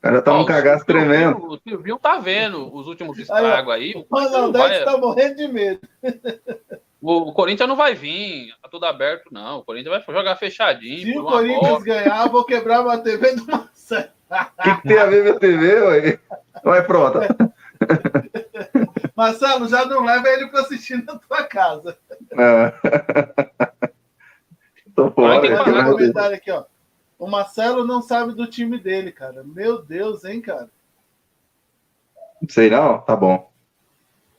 [0.02, 1.46] cara tá Ó, num o cagaço Silvinho- tremendo.
[1.46, 3.92] O Silvinho tá vendo os últimos estragos aí.
[3.96, 5.80] O Ronaldo Vai- tá morrendo de medo.
[7.00, 9.58] O, o Corinthians não vai vir, tá tudo aberto, não.
[9.58, 11.12] O Corinthians vai jogar fechadinho.
[11.12, 11.84] Se o Corinthians bola.
[11.84, 14.08] ganhar, eu vou quebrar a TV do Marcelo.
[14.28, 16.18] O que, que tem a ver minha TV, ué?
[16.64, 17.20] Vai, pronto.
[19.14, 21.96] Marcelo, já não leva ele para assistir na tua casa.
[22.32, 22.72] É.
[24.94, 25.40] Tô fora.
[25.40, 25.92] que Olha pagar o né?
[25.92, 26.64] comentário aqui, ó.
[27.18, 29.42] O Marcelo não sabe do time dele, cara.
[29.44, 30.68] Meu Deus, hein, cara.
[32.40, 32.98] Não sei não?
[33.00, 33.50] Tá bom.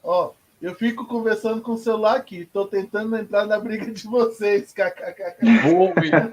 [0.04, 0.32] Ó,
[0.62, 2.46] eu fico conversando com o celular aqui.
[2.46, 4.74] Tô tentando entrar na briga de vocês.
[5.66, 6.30] William.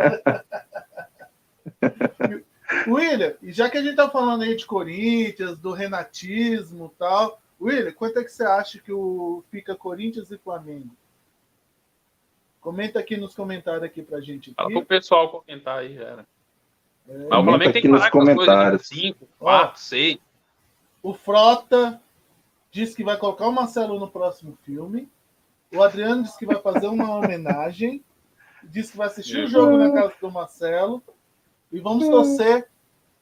[2.88, 7.40] William, e já que a gente tá falando aí de Corinthians, do renatismo e tal,
[7.60, 10.90] William, quanto é que você acha que o fica Corinthians e Flamengo?
[12.60, 14.54] Comenta aqui nos comentários aqui pra gente.
[14.54, 16.26] Fala pro pessoal comentar aí, já era.
[17.06, 17.18] É.
[17.28, 18.86] Mas o Flamengo tem que nos parar com as coisas de comentários.
[18.88, 19.44] 5, Ó.
[19.44, 20.18] 4, 6.
[21.02, 22.00] O Frota
[22.74, 25.08] diz que vai colocar o Marcelo no próximo filme.
[25.72, 28.04] O Adriano diz que vai fazer uma homenagem.
[28.64, 31.00] Diz que vai assistir o jogo na casa do Marcelo.
[31.70, 32.66] E vamos torcer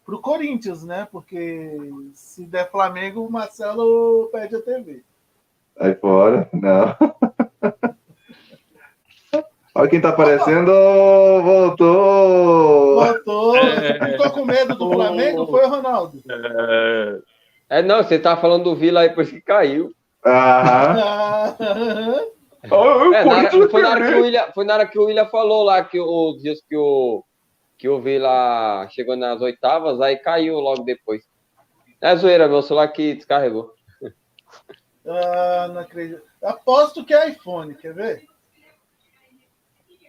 [0.07, 1.07] pro Corinthians, né?
[1.13, 1.77] Porque
[2.15, 5.05] se der Flamengo, o Marcelo perde a TV.
[5.77, 6.49] Sai fora.
[6.51, 6.97] Não.
[9.75, 10.73] Olha quem tá aparecendo.
[11.43, 13.05] Voltou.
[13.05, 13.57] Voltou.
[13.57, 14.13] É.
[14.13, 15.47] Ficou com medo do Flamengo?
[15.47, 16.23] Foi, Ronaldo?
[16.27, 17.21] É,
[17.73, 19.93] É, não, você tá falando do Vila aí, por isso que caiu.
[20.27, 20.97] Aham.
[22.65, 24.87] Ah, Oh, É, o na hora- foi, na hora que o William, foi na hora
[24.87, 27.25] que o William falou lá que os dias que o,
[27.77, 31.25] que o Vila chegou nas oitavas, aí caiu logo depois.
[32.01, 33.75] É zoeira, meu celular que descarregou.
[35.09, 36.23] ah, não acredito.
[36.41, 38.23] Aposto que é iPhone, quer ver?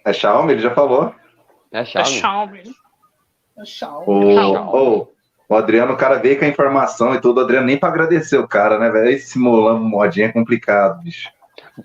[0.06, 1.16] É Xiaomi, ele já falou.
[1.72, 2.10] É é chave.
[2.12, 2.64] Xiaomi.
[3.58, 4.06] É Xiaomi.
[4.08, 4.78] O, Xiaomi.
[4.78, 5.13] o,
[5.54, 7.40] o Adriano, o cara veio com a informação e tudo.
[7.40, 9.10] O Adriano nem pra agradecer o cara, né, velho?
[9.10, 11.30] Esse simulando modinha é complicado, bicho.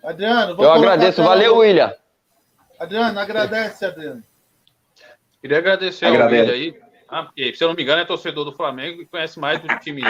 [0.05, 1.93] Adriano, vou Eu agradeço, valeu, do- William.
[2.79, 4.23] Adriano, agradece, Adriano.
[5.41, 6.51] Queria agradecer Agradece.
[6.51, 6.89] ao William aí.
[7.11, 9.69] Ah, porque, se eu não me engano, é torcedor do Flamengo e conhece mais do
[9.79, 10.03] time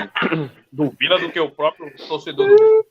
[0.72, 2.86] do Vila do que o próprio torcedor do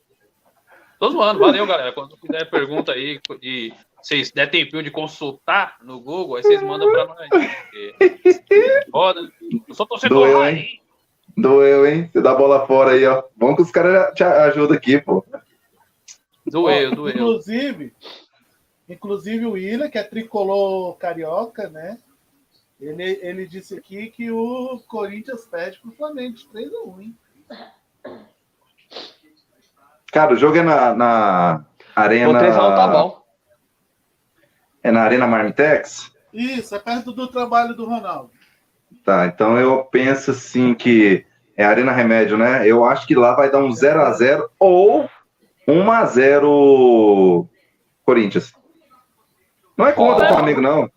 [0.98, 1.92] Tô zoando, valeu, galera.
[1.92, 6.90] Quando quiser pergunta aí e vocês der tempinho de consultar no Google, aí vocês mandam
[6.90, 7.28] pra nós.
[7.28, 7.94] Porque...
[8.90, 9.20] Foda.
[9.66, 10.58] Eu sou torcedor Doeu, raiz.
[10.58, 10.82] hein?
[11.36, 12.10] Doeu, hein?
[12.12, 13.22] Você dá a bola fora aí, ó.
[13.36, 15.24] Bom que os caras te ajudam aqui, pô.
[16.46, 17.14] Doeu, doeu.
[17.14, 17.92] Inclusive,
[18.88, 21.98] inclusive o William, que é tricolor carioca, né?
[22.80, 27.18] Ele, ele disse aqui que o Corinthians perde pro Flamengo de 3 a 1, hein?
[30.12, 31.64] Cara, o jogo é na, na
[31.96, 32.38] O Arena.
[32.38, 33.17] 3 tá bom.
[34.82, 36.12] É na Arena Marmitex?
[36.32, 38.30] Isso, é perto do trabalho do Ronaldo.
[39.04, 41.24] Tá, então eu penso assim que
[41.56, 42.66] é Arena Remédio, né?
[42.66, 45.08] Eu acho que lá vai dar um 0x0 ou
[45.66, 47.48] 1x0
[48.04, 48.52] Corinthians.
[49.76, 50.34] Não é contra o.
[50.34, 50.90] Flamengo, não.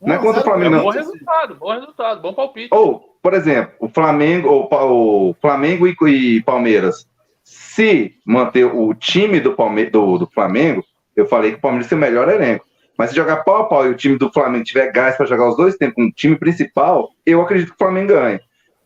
[0.00, 0.90] Não é contra o É Flamengo, bom não.
[0.90, 2.68] resultado, bom resultado, bom palpite.
[2.72, 7.06] Ou, por exemplo, o Flamengo, ou, o Flamengo e, e Palmeiras,
[7.42, 11.98] se manter o time do, Palme do, do Flamengo, eu falei que o Palmeiras tem
[11.98, 12.66] o melhor elenco.
[12.98, 15.48] Mas se jogar pau a pau e o time do Flamengo tiver gás para jogar
[15.48, 18.40] os dois tempos com o time principal, eu acredito que o Flamengo ganha.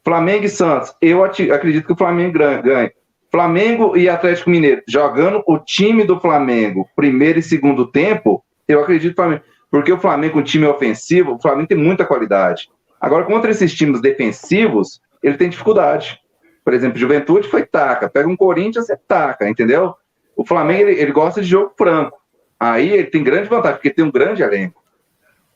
[0.04, 2.92] Flamengo e Santos, eu acredito que o Flamengo ganha.
[3.30, 9.14] Flamengo e Atlético Mineiro, jogando o time do Flamengo, primeiro e segundo tempo, eu acredito
[9.14, 9.42] que o Flamengo.
[9.70, 12.70] Porque o Flamengo, com time ofensivo, o Flamengo tem muita qualidade.
[13.00, 16.20] Agora, contra esses times defensivos, ele tem dificuldade.
[16.64, 18.09] Por exemplo, Juventude foi taca.
[18.09, 19.94] Pega um Corinthians, você taca, entendeu?
[20.36, 22.16] O Flamengo, ele, ele gosta de jogo franco.
[22.59, 24.82] Aí ele tem grande vantagem, porque tem um grande elenco.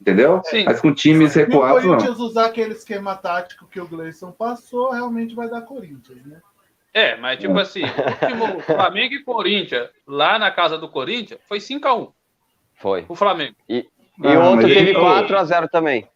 [0.00, 0.40] Entendeu?
[0.44, 0.64] Sim.
[0.64, 1.90] Mas com times Se o recuados, não.
[1.96, 6.40] Corinthians usar aquele esquema tático que o Gleison passou, realmente vai dar Corinthians, né?
[6.92, 11.58] É, mas tipo assim, o último Flamengo e Corinthians, lá na casa do Corinthians, foi
[11.58, 12.10] 5x1
[12.76, 13.04] Foi.
[13.08, 13.54] o Flamengo.
[13.68, 13.86] E
[14.24, 16.08] Ah, o outro teve ele- 4x0 também.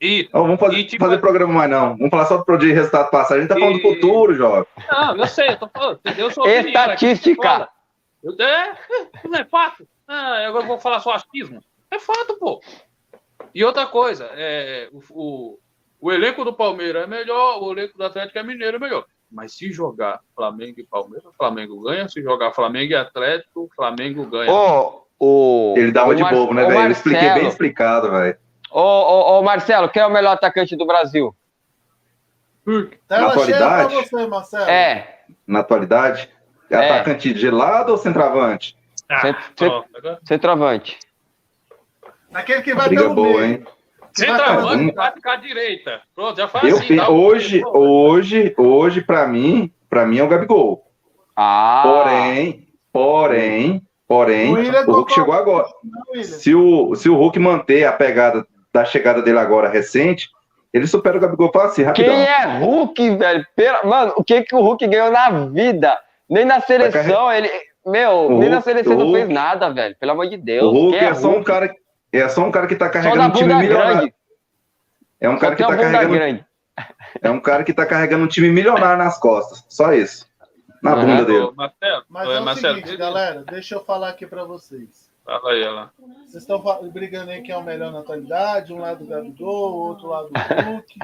[0.00, 1.94] E, Não, vamos fazer, E, tipo, fazer programa mais não.
[1.96, 3.36] Vamos falar só do de resultado passado.
[3.36, 4.64] A gente tá falando do E- futuro, jovem.
[4.90, 6.28] não, eu sei, eu tô falando, entendeu?
[6.28, 7.68] Aqui, Estatística.
[8.24, 8.74] Eu, é,
[9.28, 9.86] não é fato.
[10.12, 11.62] Ah, agora eu vou falar só achismo.
[11.88, 12.60] É fato, pô.
[13.54, 15.58] E outra coisa, é, o, o,
[16.00, 19.04] o elenco do Palmeiras é melhor, o elenco do Atlético é Mineiro é melhor.
[19.30, 22.08] Mas se jogar Flamengo e Palmeiras, o Flamengo ganha.
[22.08, 24.50] Se jogar Flamengo e Atlético, o Flamengo ganha.
[24.50, 25.74] Ô, o.
[25.76, 26.80] Ele dá uma o de Mar- bobo, né, velho?
[26.80, 27.48] Eu expliquei bem Marcelo.
[27.48, 28.36] explicado, velho.
[28.72, 31.32] Ô, ô, ô, Marcelo, quem é o melhor atacante do Brasil?
[32.66, 33.94] Tela cheia pra atualidade?
[33.94, 34.70] você, Marcelo.
[34.70, 35.20] É.
[35.46, 36.28] Na atualidade.
[36.68, 38.76] É, atacante de lado ou centroavante?
[39.10, 39.88] Ah, Cent- pronto,
[40.24, 40.98] Centroavante.
[42.32, 43.44] Aquele que vai Briga pelo boa, meio.
[43.44, 43.64] hein?
[43.64, 46.00] Vai Centroavante vai ficar à direita.
[46.14, 47.00] Pronto, já faz Eu, assim.
[47.00, 50.84] hoje, hoje, hoje, pra mim, pra mim é o Gabigol.
[51.36, 51.82] Ah.
[51.84, 55.68] Porém, porém, Porém, O o Hulk chegou agora.
[55.84, 56.24] Não, William.
[56.24, 60.28] Se o, se o Hulk manter a pegada da chegada dele agora recente,
[60.72, 62.12] ele supera o Gabigol fácil, rapidão.
[62.12, 63.46] Quem é Hulk, velho?
[63.54, 65.96] Pera- Mano, o que que o Hulk ganhou na vida?
[66.28, 67.48] Nem na seleção, ele.
[67.86, 69.96] Meu, O nem na Hulk- seleção não fez nada, velho.
[69.98, 70.66] Pelo amor de Deus.
[70.66, 71.74] O Hulk Quem é, só um cara,
[72.12, 74.12] é só um cara que tá carregando um time milionário.
[75.20, 76.46] É um cara que tá carregando, grande.
[77.22, 79.64] é um cara que tá carregando um time milionário nas costas.
[79.68, 80.28] Só isso.
[80.82, 81.00] Na Uhum.
[81.06, 81.50] bunda dele.
[81.54, 85.10] Marcelo, Mas ô, é o Marcelo, seguinte, galera, deixa eu falar aqui pra vocês.
[85.24, 85.90] Fala aí, ela.
[86.26, 89.88] Vocês estão brigando aí quem é o melhor na atualidade, um lado o Gabigol, o
[89.88, 90.98] outro lado o Hulk.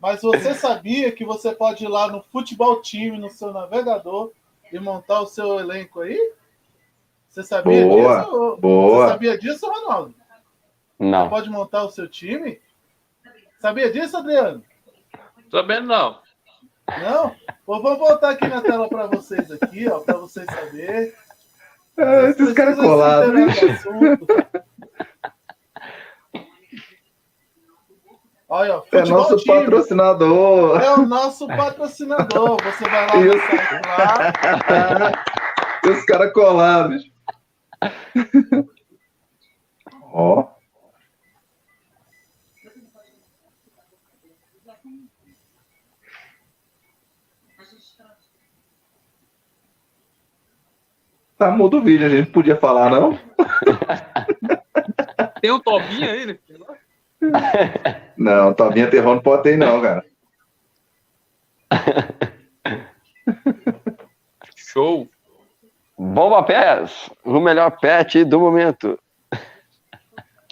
[0.00, 4.32] Mas você sabia que você pode ir lá no futebol time, no seu navegador,
[4.72, 6.34] e montar o seu elenco aí?
[7.28, 8.56] Você sabia Boa, disso?
[8.60, 9.04] boa.
[9.06, 10.14] Você sabia disso, Ronaldo?
[10.98, 11.28] Você Não.
[11.28, 12.60] pode montar o seu time?
[13.60, 14.64] Sabia disso, Adriano?
[15.50, 16.20] Sabendo não.
[17.00, 17.34] Não?
[17.66, 21.12] Vou, vou botar aqui na tela para vocês aqui, ó, para vocês saberem.
[21.98, 23.28] Ah, esses caras colados.
[23.30, 24.26] inteirar do assunto.
[28.48, 29.58] Olha, É nosso time.
[29.58, 30.80] patrocinador.
[30.80, 32.62] É o nosso patrocinador.
[32.62, 33.86] Você vai lá no site
[35.02, 35.12] lá.
[35.90, 37.10] Os caras colados.
[40.12, 40.48] Ó.
[51.38, 53.18] Tá mudo o vídeo, a gente podia falar, não?
[55.40, 56.38] Tem um Tobinho aí, né?
[58.16, 60.04] Não, Tobinha Terror não pode ter, não, cara.
[64.56, 65.08] Show.
[65.98, 68.98] Bomba Pés, o melhor pet do momento.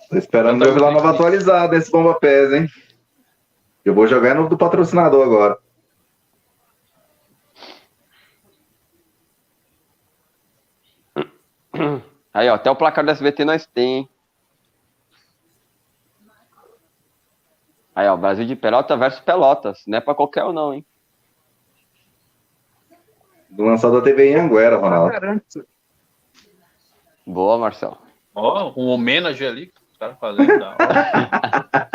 [0.08, 2.66] Tô esperando ver lá nova atualizada esse Bomba Pés, hein?
[3.84, 5.58] Eu vou jogar no do patrocinador agora.
[12.32, 14.08] Aí, ó, até o placar do SBT nós tem, hein?
[17.94, 19.84] Aí, ó, Brasil de Pelota versus Pelotas.
[19.86, 20.84] Não é pra qualquer um, não, hein?
[23.48, 25.14] Do lançado da TV em Anguera, Ronaldo.
[27.24, 27.98] Boa, Marcelo.
[28.34, 30.58] Ó, um homenagem ali que os caras fazendo.
[30.58, 31.88] Da hora.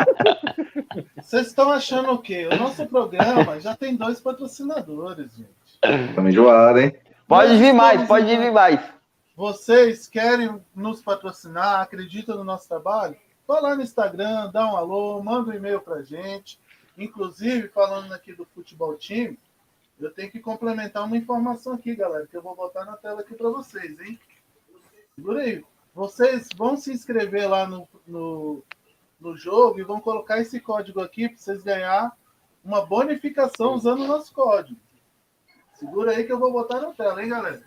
[1.16, 2.48] Vocês estão achando o quê?
[2.50, 6.14] O nosso programa já tem dois patrocinadores, gente.
[6.14, 6.96] Tá me enjoado, hein?
[7.28, 8.80] Pode vir mais, pode vir mais.
[9.36, 13.16] Vocês querem nos patrocinar, acreditam no nosso trabalho?
[13.50, 16.56] Vá lá no Instagram, dá um alô, manda um e-mail pra gente.
[16.96, 19.36] Inclusive, falando aqui do futebol time,
[19.98, 23.34] eu tenho que complementar uma informação aqui, galera, que eu vou botar na tela aqui
[23.34, 24.20] para vocês, hein?
[25.16, 25.64] Segura aí.
[25.92, 28.62] Vocês vão se inscrever lá no, no,
[29.18, 32.16] no jogo e vão colocar esse código aqui para vocês ganhar
[32.64, 34.78] uma bonificação usando o nosso código.
[35.74, 37.64] Segura aí que eu vou botar na tela, hein, galera?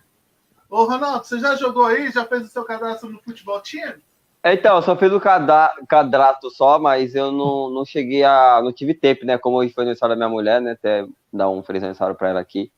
[0.69, 2.09] Ô, Ronaldo, você já jogou aí?
[2.09, 4.01] Já fez o seu cadastro no futebol time?
[4.45, 8.60] Então, eu só fiz o cada- cadastro só, mas eu não, não cheguei a.
[8.64, 9.38] Não tive tempo, né?
[9.38, 10.72] Como hoje foi aniversário da minha mulher, né?
[10.72, 12.70] Até dar um feliz aniversário pra ela aqui.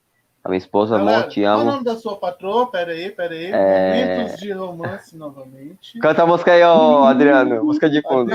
[0.43, 1.71] A minha esposa, Galera, amor, te Qual o amo.
[1.71, 2.69] nome da sua patroa?
[2.69, 3.49] Pera aí, pera aí.
[3.51, 4.15] É.
[4.19, 5.97] Momentos de romance novamente.
[5.97, 7.63] Canta a música aí, ó, Adriano.
[7.65, 8.31] Música de fundo.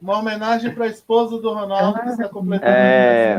[0.00, 3.38] Uma homenagem para a esposa do Ronaldo que está completando É.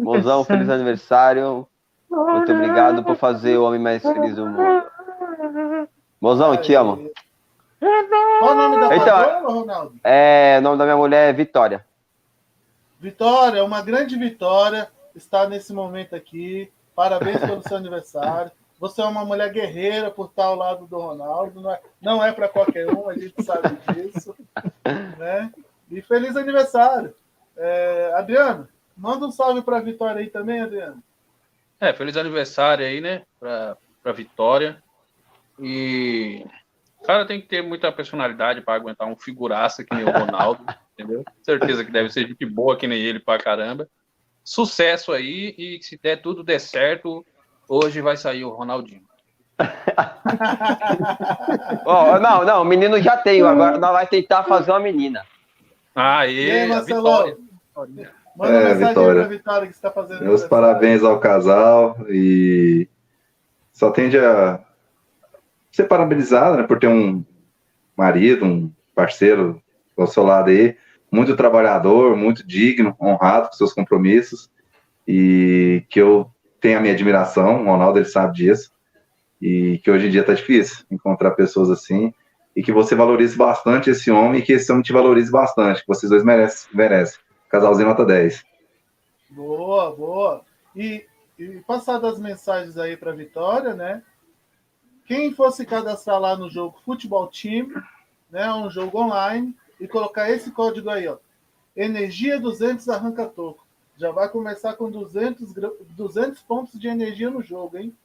[0.00, 1.66] Mozão, feliz aniversário.
[2.14, 4.84] Muito obrigado por fazer o homem mais feliz do mundo.
[6.20, 7.10] Mozão, te amo.
[8.38, 9.94] Qual o nome da Então, patroa, Ronaldo?
[10.02, 11.84] É, o nome da minha mulher é Vitória.
[12.98, 16.70] Vitória, uma grande vitória está nesse momento aqui.
[16.94, 18.50] Parabéns pelo seu aniversário.
[18.80, 21.60] Você é uma mulher guerreira por estar ao lado do Ronaldo.
[21.60, 24.34] Não é, não é para qualquer um, a gente sabe disso.
[25.18, 25.52] Né?
[25.90, 27.14] E feliz aniversário.
[27.56, 31.02] É, Adriano, manda um salve para a Vitória aí também, Adriano.
[31.84, 33.24] É, feliz aniversário aí, né?
[33.38, 34.82] Pra, pra Vitória.
[35.60, 36.42] E.
[36.98, 40.64] O cara tem que ter muita personalidade para aguentar um figuraça que nem o Ronaldo,
[40.98, 41.22] entendeu?
[41.42, 43.86] Certeza que deve ser gente boa que nem ele pra caramba.
[44.42, 47.22] Sucesso aí e se der tudo der certo,
[47.68, 49.02] hoje vai sair o Ronaldinho.
[51.84, 53.42] Ó, não, não, o menino já tem.
[53.42, 55.22] Agora nós vamos tentar fazer uma menina.
[55.94, 57.36] Ah, E aí, a Marcelo?
[57.74, 58.23] Vitória.
[58.36, 59.28] Manda É, mensagem Vitória.
[59.28, 62.88] Vitória que está fazendo Meus parabéns ao casal e
[63.72, 64.60] só tende a
[65.70, 67.24] ser parabenizado né, por ter um
[67.96, 69.60] marido, um parceiro
[69.96, 70.76] ao seu lado aí,
[71.10, 74.50] muito trabalhador, muito digno, honrado com seus compromissos
[75.06, 76.30] e que eu
[76.60, 78.72] tenho a minha admiração, o Ronaldo ele sabe disso
[79.40, 82.12] e que hoje em dia tá difícil encontrar pessoas assim
[82.56, 85.88] e que você valorize bastante esse homem e que esse homem te valorize bastante, que
[85.88, 87.18] vocês dois merecem, merecem.
[87.54, 88.44] Casalzinho nota 10.
[89.30, 90.44] Boa, boa.
[90.74, 91.06] E
[91.38, 94.02] e passar as mensagens aí para Vitória, né?
[95.06, 97.74] Quem fosse cadastrar lá no jogo Futebol Time,
[98.30, 98.52] né?
[98.54, 101.18] Um jogo online, e colocar esse código aí, ó.
[101.76, 103.66] Energia 200 arranca toco.
[103.96, 105.52] Já vai começar com 200,
[105.90, 107.96] 200 pontos de energia no jogo, hein?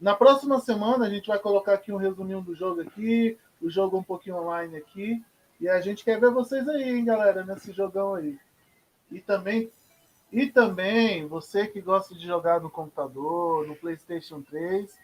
[0.00, 3.98] Na próxima semana a gente vai colocar aqui um resuminho do jogo aqui, o jogo
[3.98, 5.22] um pouquinho online aqui.
[5.60, 8.38] E a gente quer ver vocês aí, hein, galera, nesse jogão aí.
[9.10, 9.70] E também,
[10.32, 14.96] e também você que gosta de jogar no computador, no PlayStation 3,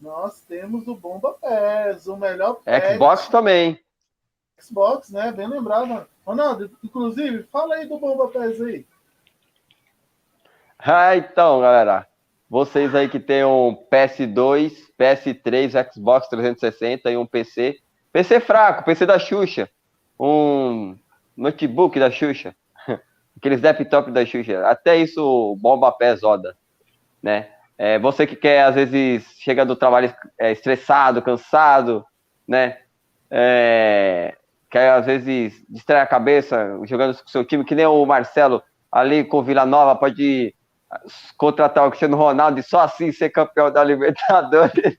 [0.00, 2.94] nós temos o Bomba Pass, o melhor pass.
[2.94, 3.78] Xbox também.
[4.60, 5.30] Xbox, né?
[5.32, 6.06] Bem lembrado.
[6.24, 8.86] Ronaldo, inclusive, fala aí do Bomba Pass aí.
[10.84, 12.08] Ah, então, galera.
[12.50, 17.78] Vocês aí que tem um PS2, PS3, Xbox 360 e um PC.
[18.12, 19.70] PC fraco, PC da Xuxa.
[20.18, 20.98] Um
[21.36, 22.54] notebook da Xuxa.
[23.36, 24.66] Aqueles laptop da Xuxa.
[24.66, 26.56] Até isso Bomba Pass roda,
[27.22, 27.48] né?
[27.78, 32.04] É, você que quer, às vezes, chega do trabalho é, estressado, cansado,
[32.46, 32.78] né?
[33.30, 34.36] É,
[34.70, 39.24] quer, às vezes, distrair a cabeça jogando com seu time, que nem o Marcelo ali
[39.24, 40.54] com o Vila Nova, pode
[41.36, 44.98] contratar o Cristiano Ronaldo e só assim ser campeão da Libertadores,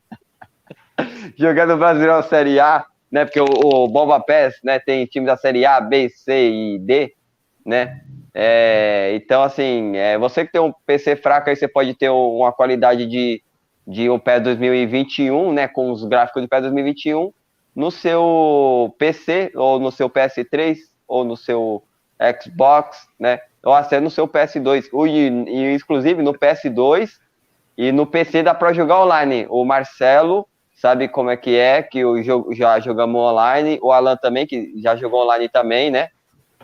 [1.38, 3.26] jogando o Brasileirão Série A, né?
[3.26, 7.16] Porque o, o Bomba Pass, né, tem time da Série A, B, C e D,
[7.66, 8.02] né?
[8.34, 12.52] É, então, assim, é, você que tem um PC fraco, aí você pode ter uma
[12.52, 13.44] qualidade de,
[13.88, 15.68] de um PES 2021, né?
[15.68, 17.32] Com os gráficos do PES 2021
[17.76, 20.78] no seu PC, ou no seu PS3,
[21.08, 21.84] ou no seu
[22.42, 23.40] Xbox, né?
[23.64, 24.90] Ou até no seu PS2.
[25.08, 27.12] E, e, inclusive no PS2
[27.78, 29.48] e no PC dá para jogar online.
[29.50, 32.22] O Marcelo sabe como é que é, que eu
[32.54, 33.80] já jogamos online.
[33.82, 36.10] O Alan também, que já jogou online também, né?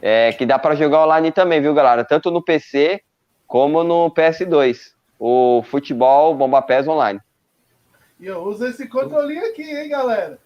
[0.01, 2.03] É, que dá para jogar online também, viu, galera?
[2.03, 3.01] Tanto no PC
[3.47, 4.93] como no PS2.
[5.19, 7.19] O futebol Bomba PES online.
[8.19, 10.37] E eu uso esse controlinho aqui, hein, galera?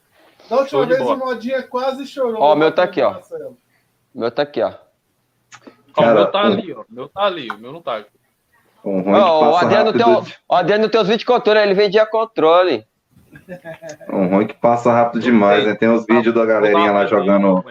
[0.49, 2.41] Da última vez o Modinha quase chorou.
[2.41, 3.19] Ó, o meu tá aqui, ó.
[4.13, 4.73] O meu tá aqui, ó.
[5.95, 6.81] Cara, o meu tá ali, ó.
[6.81, 8.09] O meu tá ali, o meu não tá aqui.
[8.83, 12.05] Um oh, o, Adriano tem, o, o Adriano tem os vídeos de controle, ele vendia
[12.05, 12.85] controle.
[14.09, 15.73] Um ruim que passa rápido demais, né?
[15.73, 17.63] Tem os vídeos da galerinha lá jogando.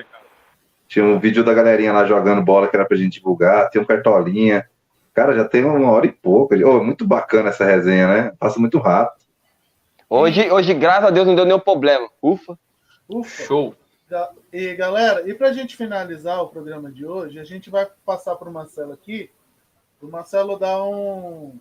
[0.93, 3.71] Tinha um vídeo da galerinha lá jogando bola que era pra gente divulgar.
[3.71, 4.69] Tem um cartolinha.
[5.15, 6.55] Cara, já tem uma hora e pouco.
[6.55, 8.33] Oh, muito bacana essa resenha, né?
[8.39, 9.25] Passa muito rápido.
[10.07, 12.11] Hoje, hoje, graças a Deus, não deu nenhum problema.
[12.21, 12.59] Ufa.
[13.09, 13.45] Ufa.
[13.45, 13.75] Show.
[14.53, 18.37] E galera, e para a gente finalizar o programa de hoje, a gente vai passar
[18.37, 19.31] para o Marcelo aqui.
[19.99, 21.59] O Marcelo dá um,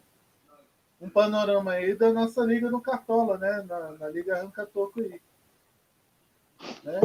[0.99, 3.63] um panorama aí da nossa liga no Cartola, né?
[3.65, 5.21] Na, na Liga Arranca Toco aí.
[6.83, 6.99] Né?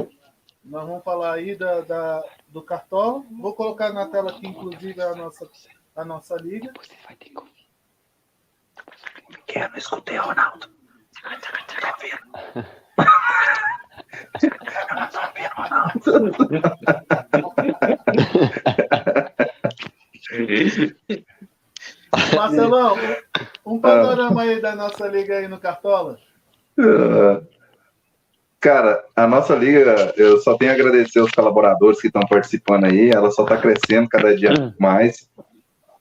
[0.67, 3.25] Nós vamos falar aí da, da, do Cartola.
[3.41, 5.49] Vou colocar na tela aqui, inclusive, a nossa,
[5.95, 6.73] a nossa liga.
[6.77, 7.53] Você vai ter que ouvir.
[9.71, 10.69] Não escutei, Ronaldo.
[22.35, 22.97] Marcelão,
[23.65, 26.19] um panorama aí da nossa liga aí no Cartola.
[28.67, 33.11] Cara, a nossa liga, eu só tenho a agradecer aos colaboradores que estão participando aí,
[33.11, 35.31] ela só está crescendo cada dia mais.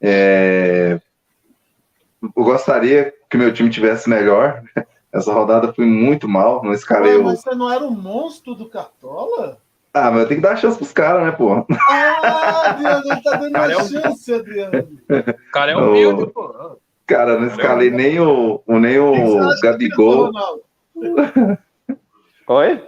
[0.02, 1.00] É...
[2.24, 4.64] Eu gostaria que meu time tivesse melhor,
[5.14, 8.68] essa rodada foi muito mal, não escalei Ué, Mas você não era o monstro do
[8.68, 9.60] Cartola?
[9.94, 11.68] Ah, mas eu tenho que dar chance pros caras, né, pô?
[11.88, 14.88] Ah, Adriano, tá dando cara uma é chance, Adriano.
[15.08, 16.80] O cara é humilde, pô.
[17.06, 20.32] Cara, não escalei nem o, nem o Gabigol.
[22.48, 22.74] Oi?
[22.76, 22.80] O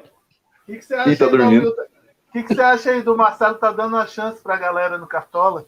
[0.66, 1.70] que, que, você acha tá dormindo?
[1.70, 5.08] O que, que você acha aí do Marcelo tá dando uma chance pra galera no
[5.08, 5.66] Cartola?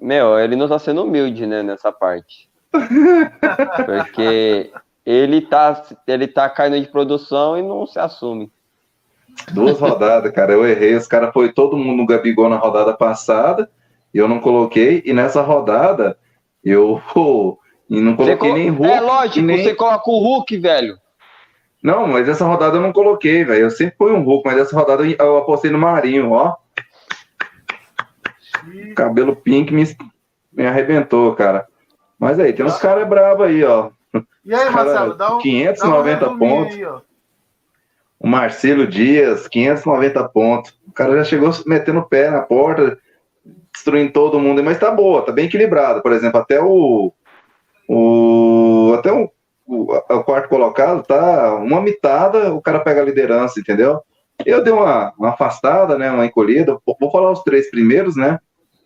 [0.00, 2.50] Meu, ele não tá sendo humilde, né, nessa parte.
[3.86, 4.72] Porque
[5.06, 8.52] ele tá, ele tá caindo de produção e não se assume.
[9.52, 10.94] Duas rodadas, cara, eu errei.
[10.96, 13.70] Os caras foi todo mundo no Gabigol na rodada passada,
[14.12, 16.18] e eu não coloquei, e nessa rodada
[16.62, 17.00] eu
[17.88, 18.92] e não coloquei nem Hulk.
[18.92, 19.62] É lógico, nem...
[19.62, 20.98] você coloca o Hulk, velho.
[21.82, 23.62] Não, mas essa rodada eu não coloquei, velho.
[23.62, 26.56] Eu sempre fui um Hulk, mas essa rodada eu apostei no Marinho, ó.
[28.96, 29.84] Cabelo pink me,
[30.52, 31.66] me arrebentou, cara.
[32.18, 33.90] Mas aí, tem uns caras bravos aí, ó.
[34.44, 36.74] E aí, Marcelo, dá um, 590 dá um pontos.
[36.74, 36.84] Aí,
[38.20, 40.76] o Marcelo Dias, 590 pontos.
[40.86, 42.98] O cara já chegou metendo o pé na porta,
[43.72, 46.02] destruindo todo mundo, mas tá boa, tá bem equilibrado.
[46.02, 47.12] Por exemplo, até o.
[47.88, 49.30] o até o,
[49.68, 54.00] o, o quarto colocado tá uma mitada, o cara pega a liderança, entendeu?
[54.46, 56.10] Eu dei uma, uma afastada, né?
[56.10, 56.78] Uma encolhida.
[56.98, 58.38] Vou falar os três primeiros, né?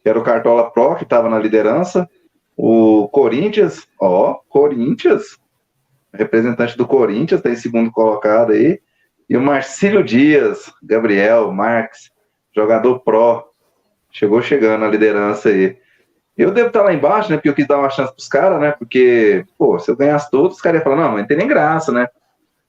[0.03, 2.09] Que era o Cartola Pro, que estava na liderança
[2.57, 5.39] O Corinthians, ó, Corinthians,
[6.13, 8.81] representante do Corinthians, está em segundo colocado aí.
[9.29, 12.11] E o Marcílio Dias, Gabriel Marques,
[12.55, 13.47] jogador pró,
[14.11, 15.77] chegou chegando na liderança aí.
[16.37, 17.37] Eu devo estar lá embaixo, né?
[17.37, 18.73] Porque eu quis dar uma chance pros caras, né?
[18.73, 21.47] Porque, pô, se eu ganhasse todos, os caras iam falar, não, mas não tem nem
[21.47, 22.09] graça, né?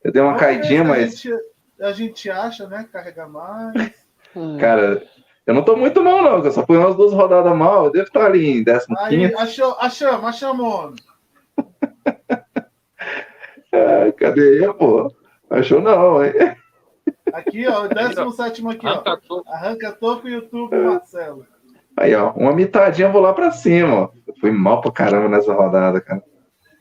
[0.03, 1.33] Eu dei uma Vamos caidinha, mas, gente-
[1.81, 2.87] A gente acha, né?
[2.91, 3.73] Carregar mais.
[4.59, 5.03] cara,
[5.45, 8.05] eu não tô muito mal, não, eu só fui umas duas rodadas mal, eu devo
[8.07, 10.95] estar ali em 15 Aí, achou, achamos, achamos.
[13.73, 15.11] Ah, cadê ele, pô?
[15.49, 16.33] Achou não, hein?
[17.33, 18.89] Aqui, ó, o 17 aqui, ó.
[18.91, 19.43] Arranca tudo.
[19.47, 21.45] Arranca toco YouTube, Marcelo.
[21.97, 24.09] Aí, ó, uma mitadinha eu vou lá pra cima, ó.
[24.27, 26.23] Eu fui mal pra caramba nessa rodada, cara.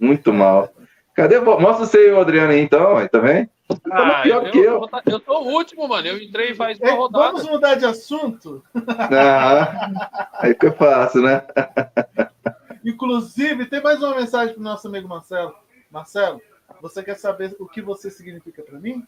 [0.01, 0.71] Muito mal.
[1.15, 1.39] Cadê?
[1.39, 3.49] Mostra você e o Adriano aí, então, aí também.
[3.69, 4.89] Tá Ah, pior eu, que eu.
[4.89, 6.07] tá- eu tô o último, mano.
[6.07, 7.27] Eu entrei faz uma Ei, rodada.
[7.33, 8.63] vamos mudar de assunto?
[8.99, 11.43] Ah, aí fica fácil, né?
[12.85, 15.55] Inclusive, tem mais uma mensagem pro nosso amigo Marcelo.
[15.91, 16.41] Marcelo,
[16.81, 19.07] você quer saber o que você significa para mim?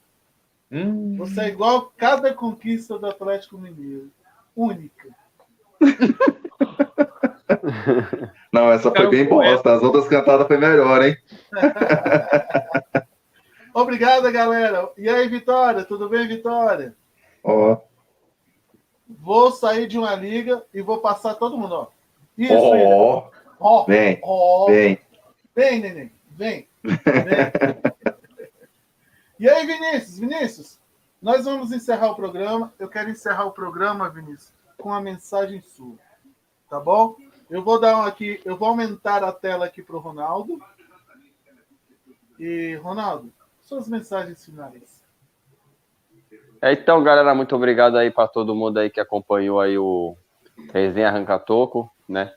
[0.71, 4.11] Hum, Você é igual cada conquista do Atlético Mineiro.
[4.57, 5.09] Única.
[8.53, 9.75] Não, essa foi bem bosta.
[9.75, 11.17] As outras cantadas foi melhor, hein?
[13.75, 14.91] Obrigada, galera.
[14.97, 15.85] E aí, Vitória?
[15.85, 16.95] Tudo bem, Vitória?
[17.43, 17.77] Ó,
[19.07, 21.87] Vou sair de uma liga e vou passar todo mundo, ó.
[22.37, 23.31] Isso, ó,
[23.61, 24.67] Ó, vem, ó.
[24.67, 24.99] vem.
[25.55, 26.13] Vem, neném.
[26.31, 26.67] Vem.
[26.83, 26.95] Vem.
[29.39, 30.19] e aí, Vinícius?
[30.19, 30.81] Vinícius,
[31.23, 32.73] nós vamos encerrar o programa.
[32.79, 35.97] Eu quero encerrar o programa, Vinícius, com uma mensagem sua.
[36.69, 37.17] Tá bom?
[37.51, 40.59] Eu vou dar aqui, eu vou aumentar a tela aqui para o Ronaldo.
[42.39, 45.05] E, Ronaldo, suas mensagens finais.
[46.61, 50.17] É, Então, galera, muito obrigado aí para todo mundo aí que acompanhou aí o
[50.73, 52.33] Resenha Arranca Toco, né?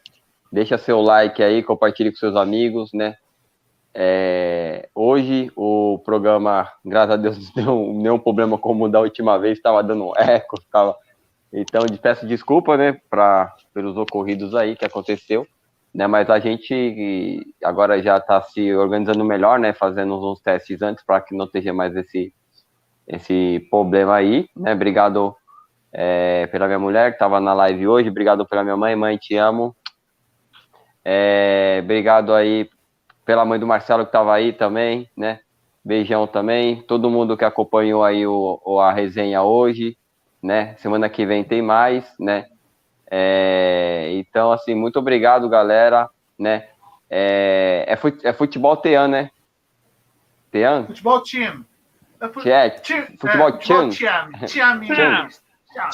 [0.51, 3.17] Deixa seu like aí, compartilhe com seus amigos, né?
[3.93, 9.57] É, hoje o programa, graças a Deus, não deu nenhum problema como da última vez,
[9.57, 10.95] estava dando eco, tava...
[11.51, 15.47] Então, peço desculpa, né, pra, pelos ocorridos aí que aconteceu,
[15.93, 16.05] né?
[16.07, 19.73] Mas a gente agora já está se organizando melhor, né?
[19.73, 22.33] Fazendo uns testes antes para que não esteja mais esse
[23.07, 24.73] esse problema aí, né?
[24.73, 25.35] Obrigado
[25.93, 29.35] é, pela minha mulher que estava na live hoje, obrigado pela minha mãe, mãe, te
[29.37, 29.75] amo.
[31.03, 32.69] É, obrigado aí
[33.25, 35.39] pela mãe do Marcelo que estava aí também, né?
[35.83, 39.97] Beijão também, todo mundo que acompanhou aí o, o- a resenha hoje,
[40.47, 40.75] né?
[40.77, 42.45] Semana que vem tem mais, né?
[43.11, 46.09] É, então, assim, muito obrigado, galera,
[46.39, 46.69] né?
[47.09, 49.29] É, é, é futebol Tean, né?
[50.49, 50.85] Tean?
[50.85, 51.65] Futebol time.
[52.21, 52.69] É.
[53.19, 54.37] Futebol é, futebol time.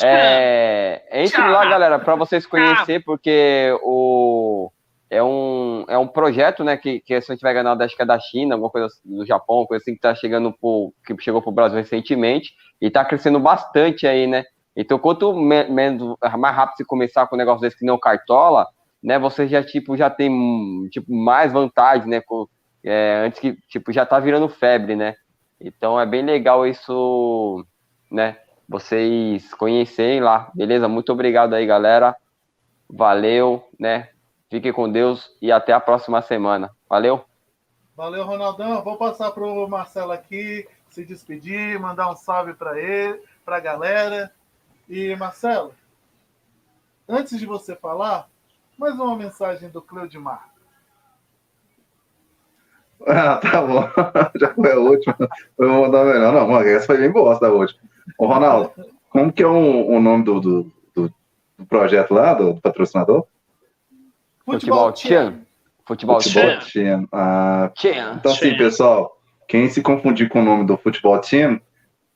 [0.01, 4.71] É, entre lá, galera, para vocês conhecer, porque o
[5.17, 8.01] é um, é um projeto, né, que, que se a gente vai ganhar, acho que
[8.01, 11.15] é da China, alguma coisa assim, do Japão, coisa assim que tá chegando pro, que
[11.21, 14.43] chegou pro Brasil recentemente e tá crescendo bastante aí, né?
[14.75, 18.67] Então, quanto me- menos, mais rápido você começar com um negócio desse que não cartola,
[19.03, 22.47] né, você já, tipo, já tem, tipo, mais vantagem, né, com,
[22.83, 25.15] é, antes que, tipo, já tá virando febre, né?
[25.59, 27.65] Então, é bem legal isso,
[28.11, 28.37] né,
[28.67, 30.87] vocês conhecerem lá, beleza?
[30.87, 32.15] Muito obrigado aí, galera.
[32.89, 34.09] Valeu, né?
[34.53, 36.69] Fiquem com Deus e até a próxima semana.
[36.87, 37.25] Valeu?
[37.97, 38.83] Valeu, Ronaldão.
[38.83, 43.59] Vou passar para o Marcelo aqui, se despedir, mandar um salve para ele, para a
[43.59, 44.31] galera.
[44.87, 45.73] E, Marcelo,
[47.09, 48.29] antes de você falar,
[48.77, 50.47] mais uma mensagem do Cleudimar.
[53.07, 53.89] Ah, tá bom.
[54.39, 55.17] Já foi a última.
[55.57, 56.31] Eu vou mandar melhor.
[56.31, 57.81] Não, mano, essa foi bem bosta a última.
[58.19, 58.71] Ô, Ronaldo,
[59.09, 61.13] como que é o, o nome do, do, do-
[61.57, 63.25] do projeto lá, do, do patrocinador?
[64.45, 65.35] Futebol Tchan.
[65.85, 66.59] Futebol Tchan.
[66.71, 67.07] Team.
[67.11, 68.15] Ah, Tchan.
[68.17, 69.17] então, assim, pessoal,
[69.47, 71.59] quem se confundir com o nome do Futebol Team,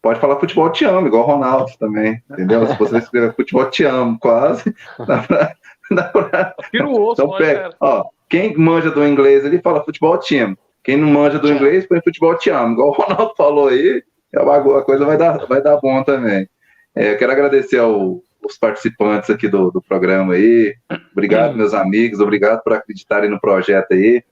[0.01, 2.65] pode falar Futebol Te Amo, igual o Ronaldo também, entendeu?
[2.67, 4.73] Se você escrever Futebol Te Amo, quase,
[5.05, 5.53] dá pra,
[5.91, 7.75] dá pra- Tira o osso, Então pega, cara.
[7.81, 10.57] ó, quem manja do inglês, ele fala futebol team.
[10.83, 12.73] Quem não manja do inglês, põe futebol te amo.
[12.73, 14.01] Igual o Ronaldo falou aí,
[14.35, 16.47] a bagu- a coisa vai dar, vai dar bom também.
[16.95, 20.75] É, eu quero agradecer ao- os participantes aqui do, do programa aí.
[21.11, 22.19] Obrigado, meus amigos.
[22.19, 24.23] Obrigado por acreditarem no projeto aí.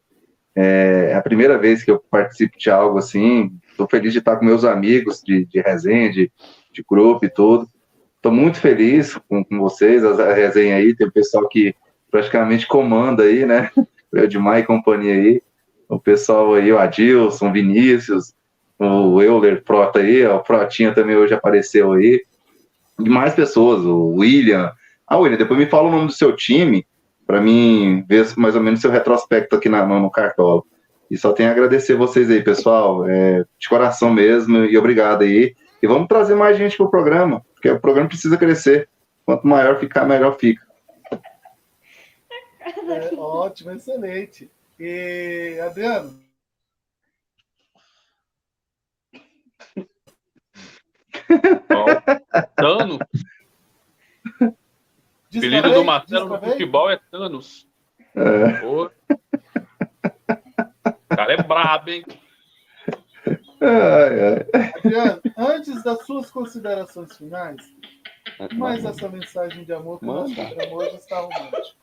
[0.56, 3.52] É a primeira vez que eu participo de algo assim.
[3.70, 6.32] Estou feliz de estar com meus amigos de, de resenha, de,
[6.72, 7.68] de grupo e tudo.
[8.16, 10.96] Estou muito feliz com, com vocês, a, a resenha aí.
[10.96, 11.76] Tem o pessoal que
[12.10, 13.70] praticamente comanda aí, né?
[14.14, 15.42] O Edmar e companhia aí.
[15.90, 18.34] O pessoal aí, o Adilson, Vinícius,
[18.80, 22.24] o Euler Prota aí, ó, o Protinha também hoje apareceu aí.
[23.00, 24.72] E mais pessoas, o William.
[25.08, 26.86] Ah, William, depois me fala o nome do seu time,
[27.28, 30.64] para mim ver mais ou menos seu retrospecto aqui na, no, no Cartola.
[31.10, 35.56] E só tenho a agradecer vocês aí, pessoal, é, de coração mesmo, e obrigado aí.
[35.82, 38.90] E vamos trazer mais gente pro programa, porque o programa precisa crescer.
[39.26, 40.64] Quanto maior ficar, melhor fica.
[42.88, 44.50] É, ótimo, excelente.
[44.80, 46.25] E, Adriano?
[52.56, 53.00] Thanos.
[54.42, 57.68] O apelido do Marcelo no futebol é Thanos.
[58.16, 58.90] É, Pô.
[60.86, 62.04] O cara é brabo, hein?
[63.62, 64.20] ai,
[64.54, 64.72] ai.
[64.76, 67.62] Adriano, antes das suas considerações finais,
[68.54, 70.34] mais essa mensagem de amor que o nosso
[70.74, 71.76] hoje está romântico.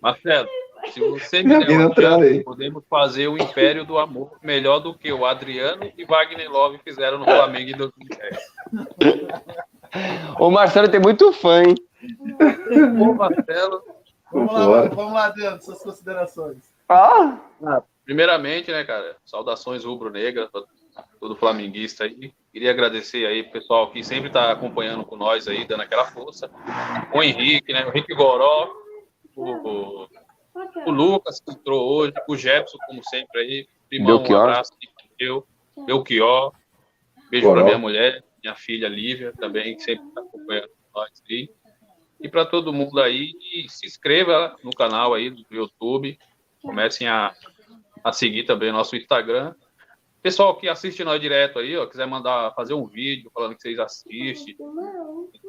[0.00, 0.48] Marcelo,
[0.92, 4.94] se você me der uma entrou chance, podemos fazer o Império do Amor melhor do
[4.94, 8.38] que o Adriano e Wagner Love fizeram no Flamengo em 2010.
[10.38, 11.74] O Marcelo tem muito fã, hein?
[13.00, 13.82] Ô, Marcelo,
[14.32, 14.88] Vamos lá, Vambora.
[14.90, 16.58] vamos lá, Adriano, suas considerações.
[16.88, 17.38] Ah!
[18.04, 20.62] primeiramente, né, cara, saudações rubro-negra, pra
[21.18, 22.32] todo flamenguista aí.
[22.52, 26.50] Queria agradecer aí, pessoal, que sempre tá acompanhando com nós aí, dando aquela força.
[27.12, 28.72] O Henrique, né, o Henrique Goró,
[29.36, 30.08] o,
[30.86, 33.68] o- Lucas, que entrou hoje, o Jefferson, como sempre aí.
[33.88, 34.40] Primão, um Belchior.
[34.48, 34.72] abraço.
[35.18, 35.46] Eu,
[35.86, 36.52] Belchior.
[37.30, 41.50] Beijo para minha mulher, minha filha Lívia, também, que sempre está acompanhando nós aí.
[42.20, 46.18] E para todo mundo aí, e se inscreva no canal aí do YouTube.
[46.62, 47.34] Comecem a,
[48.02, 49.54] a seguir também o nosso Instagram.
[50.26, 53.78] Pessoal que assiste nós direto aí, ó, quiser mandar fazer um vídeo falando que vocês
[53.78, 54.56] assistem,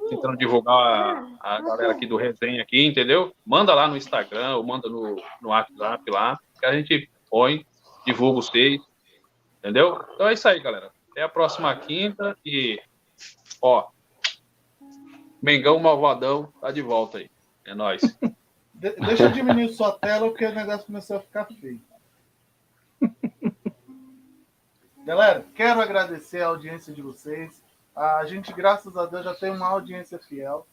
[0.07, 3.33] tentando divulgar a, galera aqui do resenha aqui, entendeu?
[3.43, 7.65] Manda lá no Instagram ou manda no, no WhatsApp lá, que a gente põe,
[8.05, 8.79] divulga vocês,
[9.57, 9.99] entendeu?
[10.13, 10.91] Então é isso aí, galera.
[11.09, 12.79] Até a próxima quinta e,
[13.59, 13.87] ó,
[15.41, 17.31] Mengão Malvadão tá de volta aí.
[17.65, 18.01] É nóis.
[18.75, 21.81] De- deixa eu diminuir sua tela, porque o negócio começou a ficar feio.
[25.07, 27.63] Galera, quero agradecer a audiência de vocês.
[27.95, 30.67] A gente, graças a Deus, já tem uma audiência fiel.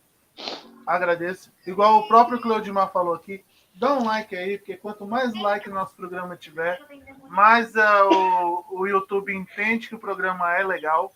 [0.85, 1.53] Agradeço.
[1.65, 3.45] Igual o próprio Cleudimar falou aqui,
[3.77, 6.81] dá um like aí, porque quanto mais like o nosso programa tiver,
[7.29, 11.13] mais ah, o, o YouTube entende que o programa é legal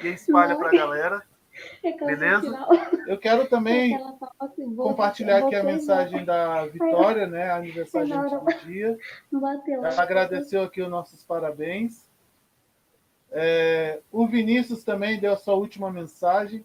[0.00, 1.20] e espalha pra galera.
[1.82, 2.46] Beleza?
[3.08, 3.98] Eu quero também
[4.76, 7.50] compartilhar aqui a mensagem da Vitória, né?
[7.50, 8.96] Aniversário do dia.
[9.66, 12.11] Ela agradeceu aqui os nossos parabéns.
[13.34, 16.64] É, o Vinícius também deu a sua última mensagem.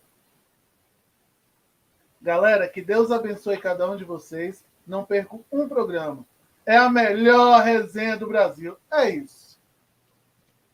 [2.21, 4.65] Galera, que Deus abençoe cada um de vocês.
[4.85, 6.25] Não perco um programa.
[6.65, 8.77] É a melhor resenha do Brasil.
[8.91, 9.57] É isso.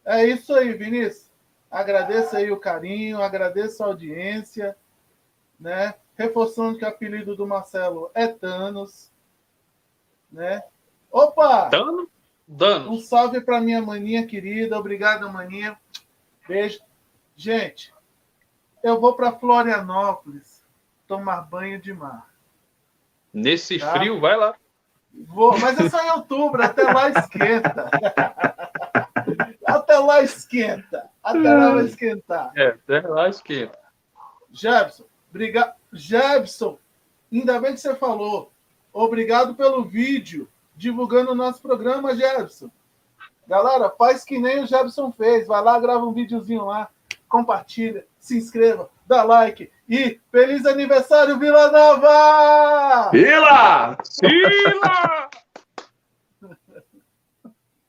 [0.03, 1.31] É isso aí, Vinícius.
[1.69, 4.75] Agradeço aí o carinho, agradeço a audiência,
[5.59, 5.95] né?
[6.15, 9.11] Reforçando que o apelido do Marcelo é Thanos,
[10.31, 10.63] né?
[11.11, 11.69] Opa!
[11.69, 12.91] Dano.
[12.91, 14.77] Um salve para minha maninha querida.
[14.77, 15.79] Obrigado, maninha.
[16.47, 16.79] Beijo.
[17.35, 17.93] Gente,
[18.83, 20.63] eu vou para Florianópolis
[21.07, 22.29] tomar banho de mar.
[23.33, 23.93] Nesse Tá.
[23.93, 24.55] frio, vai lá.
[25.13, 27.89] Vou, mas é só em outubro, até lá esquenta.
[29.65, 31.09] Até lá esquenta.
[31.23, 32.51] Até lá vai esquentar.
[32.55, 33.77] É, até lá esquenta.
[34.51, 35.73] Jebson, obrigado.
[35.91, 36.77] Jebson,
[37.31, 38.51] ainda bem que você falou.
[38.91, 42.69] Obrigado pelo vídeo divulgando o nosso programa, Jebson.
[43.47, 45.47] Galera, faz que nem o Jebson fez.
[45.47, 46.89] Vai lá, grava um videozinho lá,
[47.27, 53.09] compartilha, se inscreva, dá like e feliz aniversário, Vila Nova!
[53.11, 53.97] Vila!
[54.03, 55.29] Sila!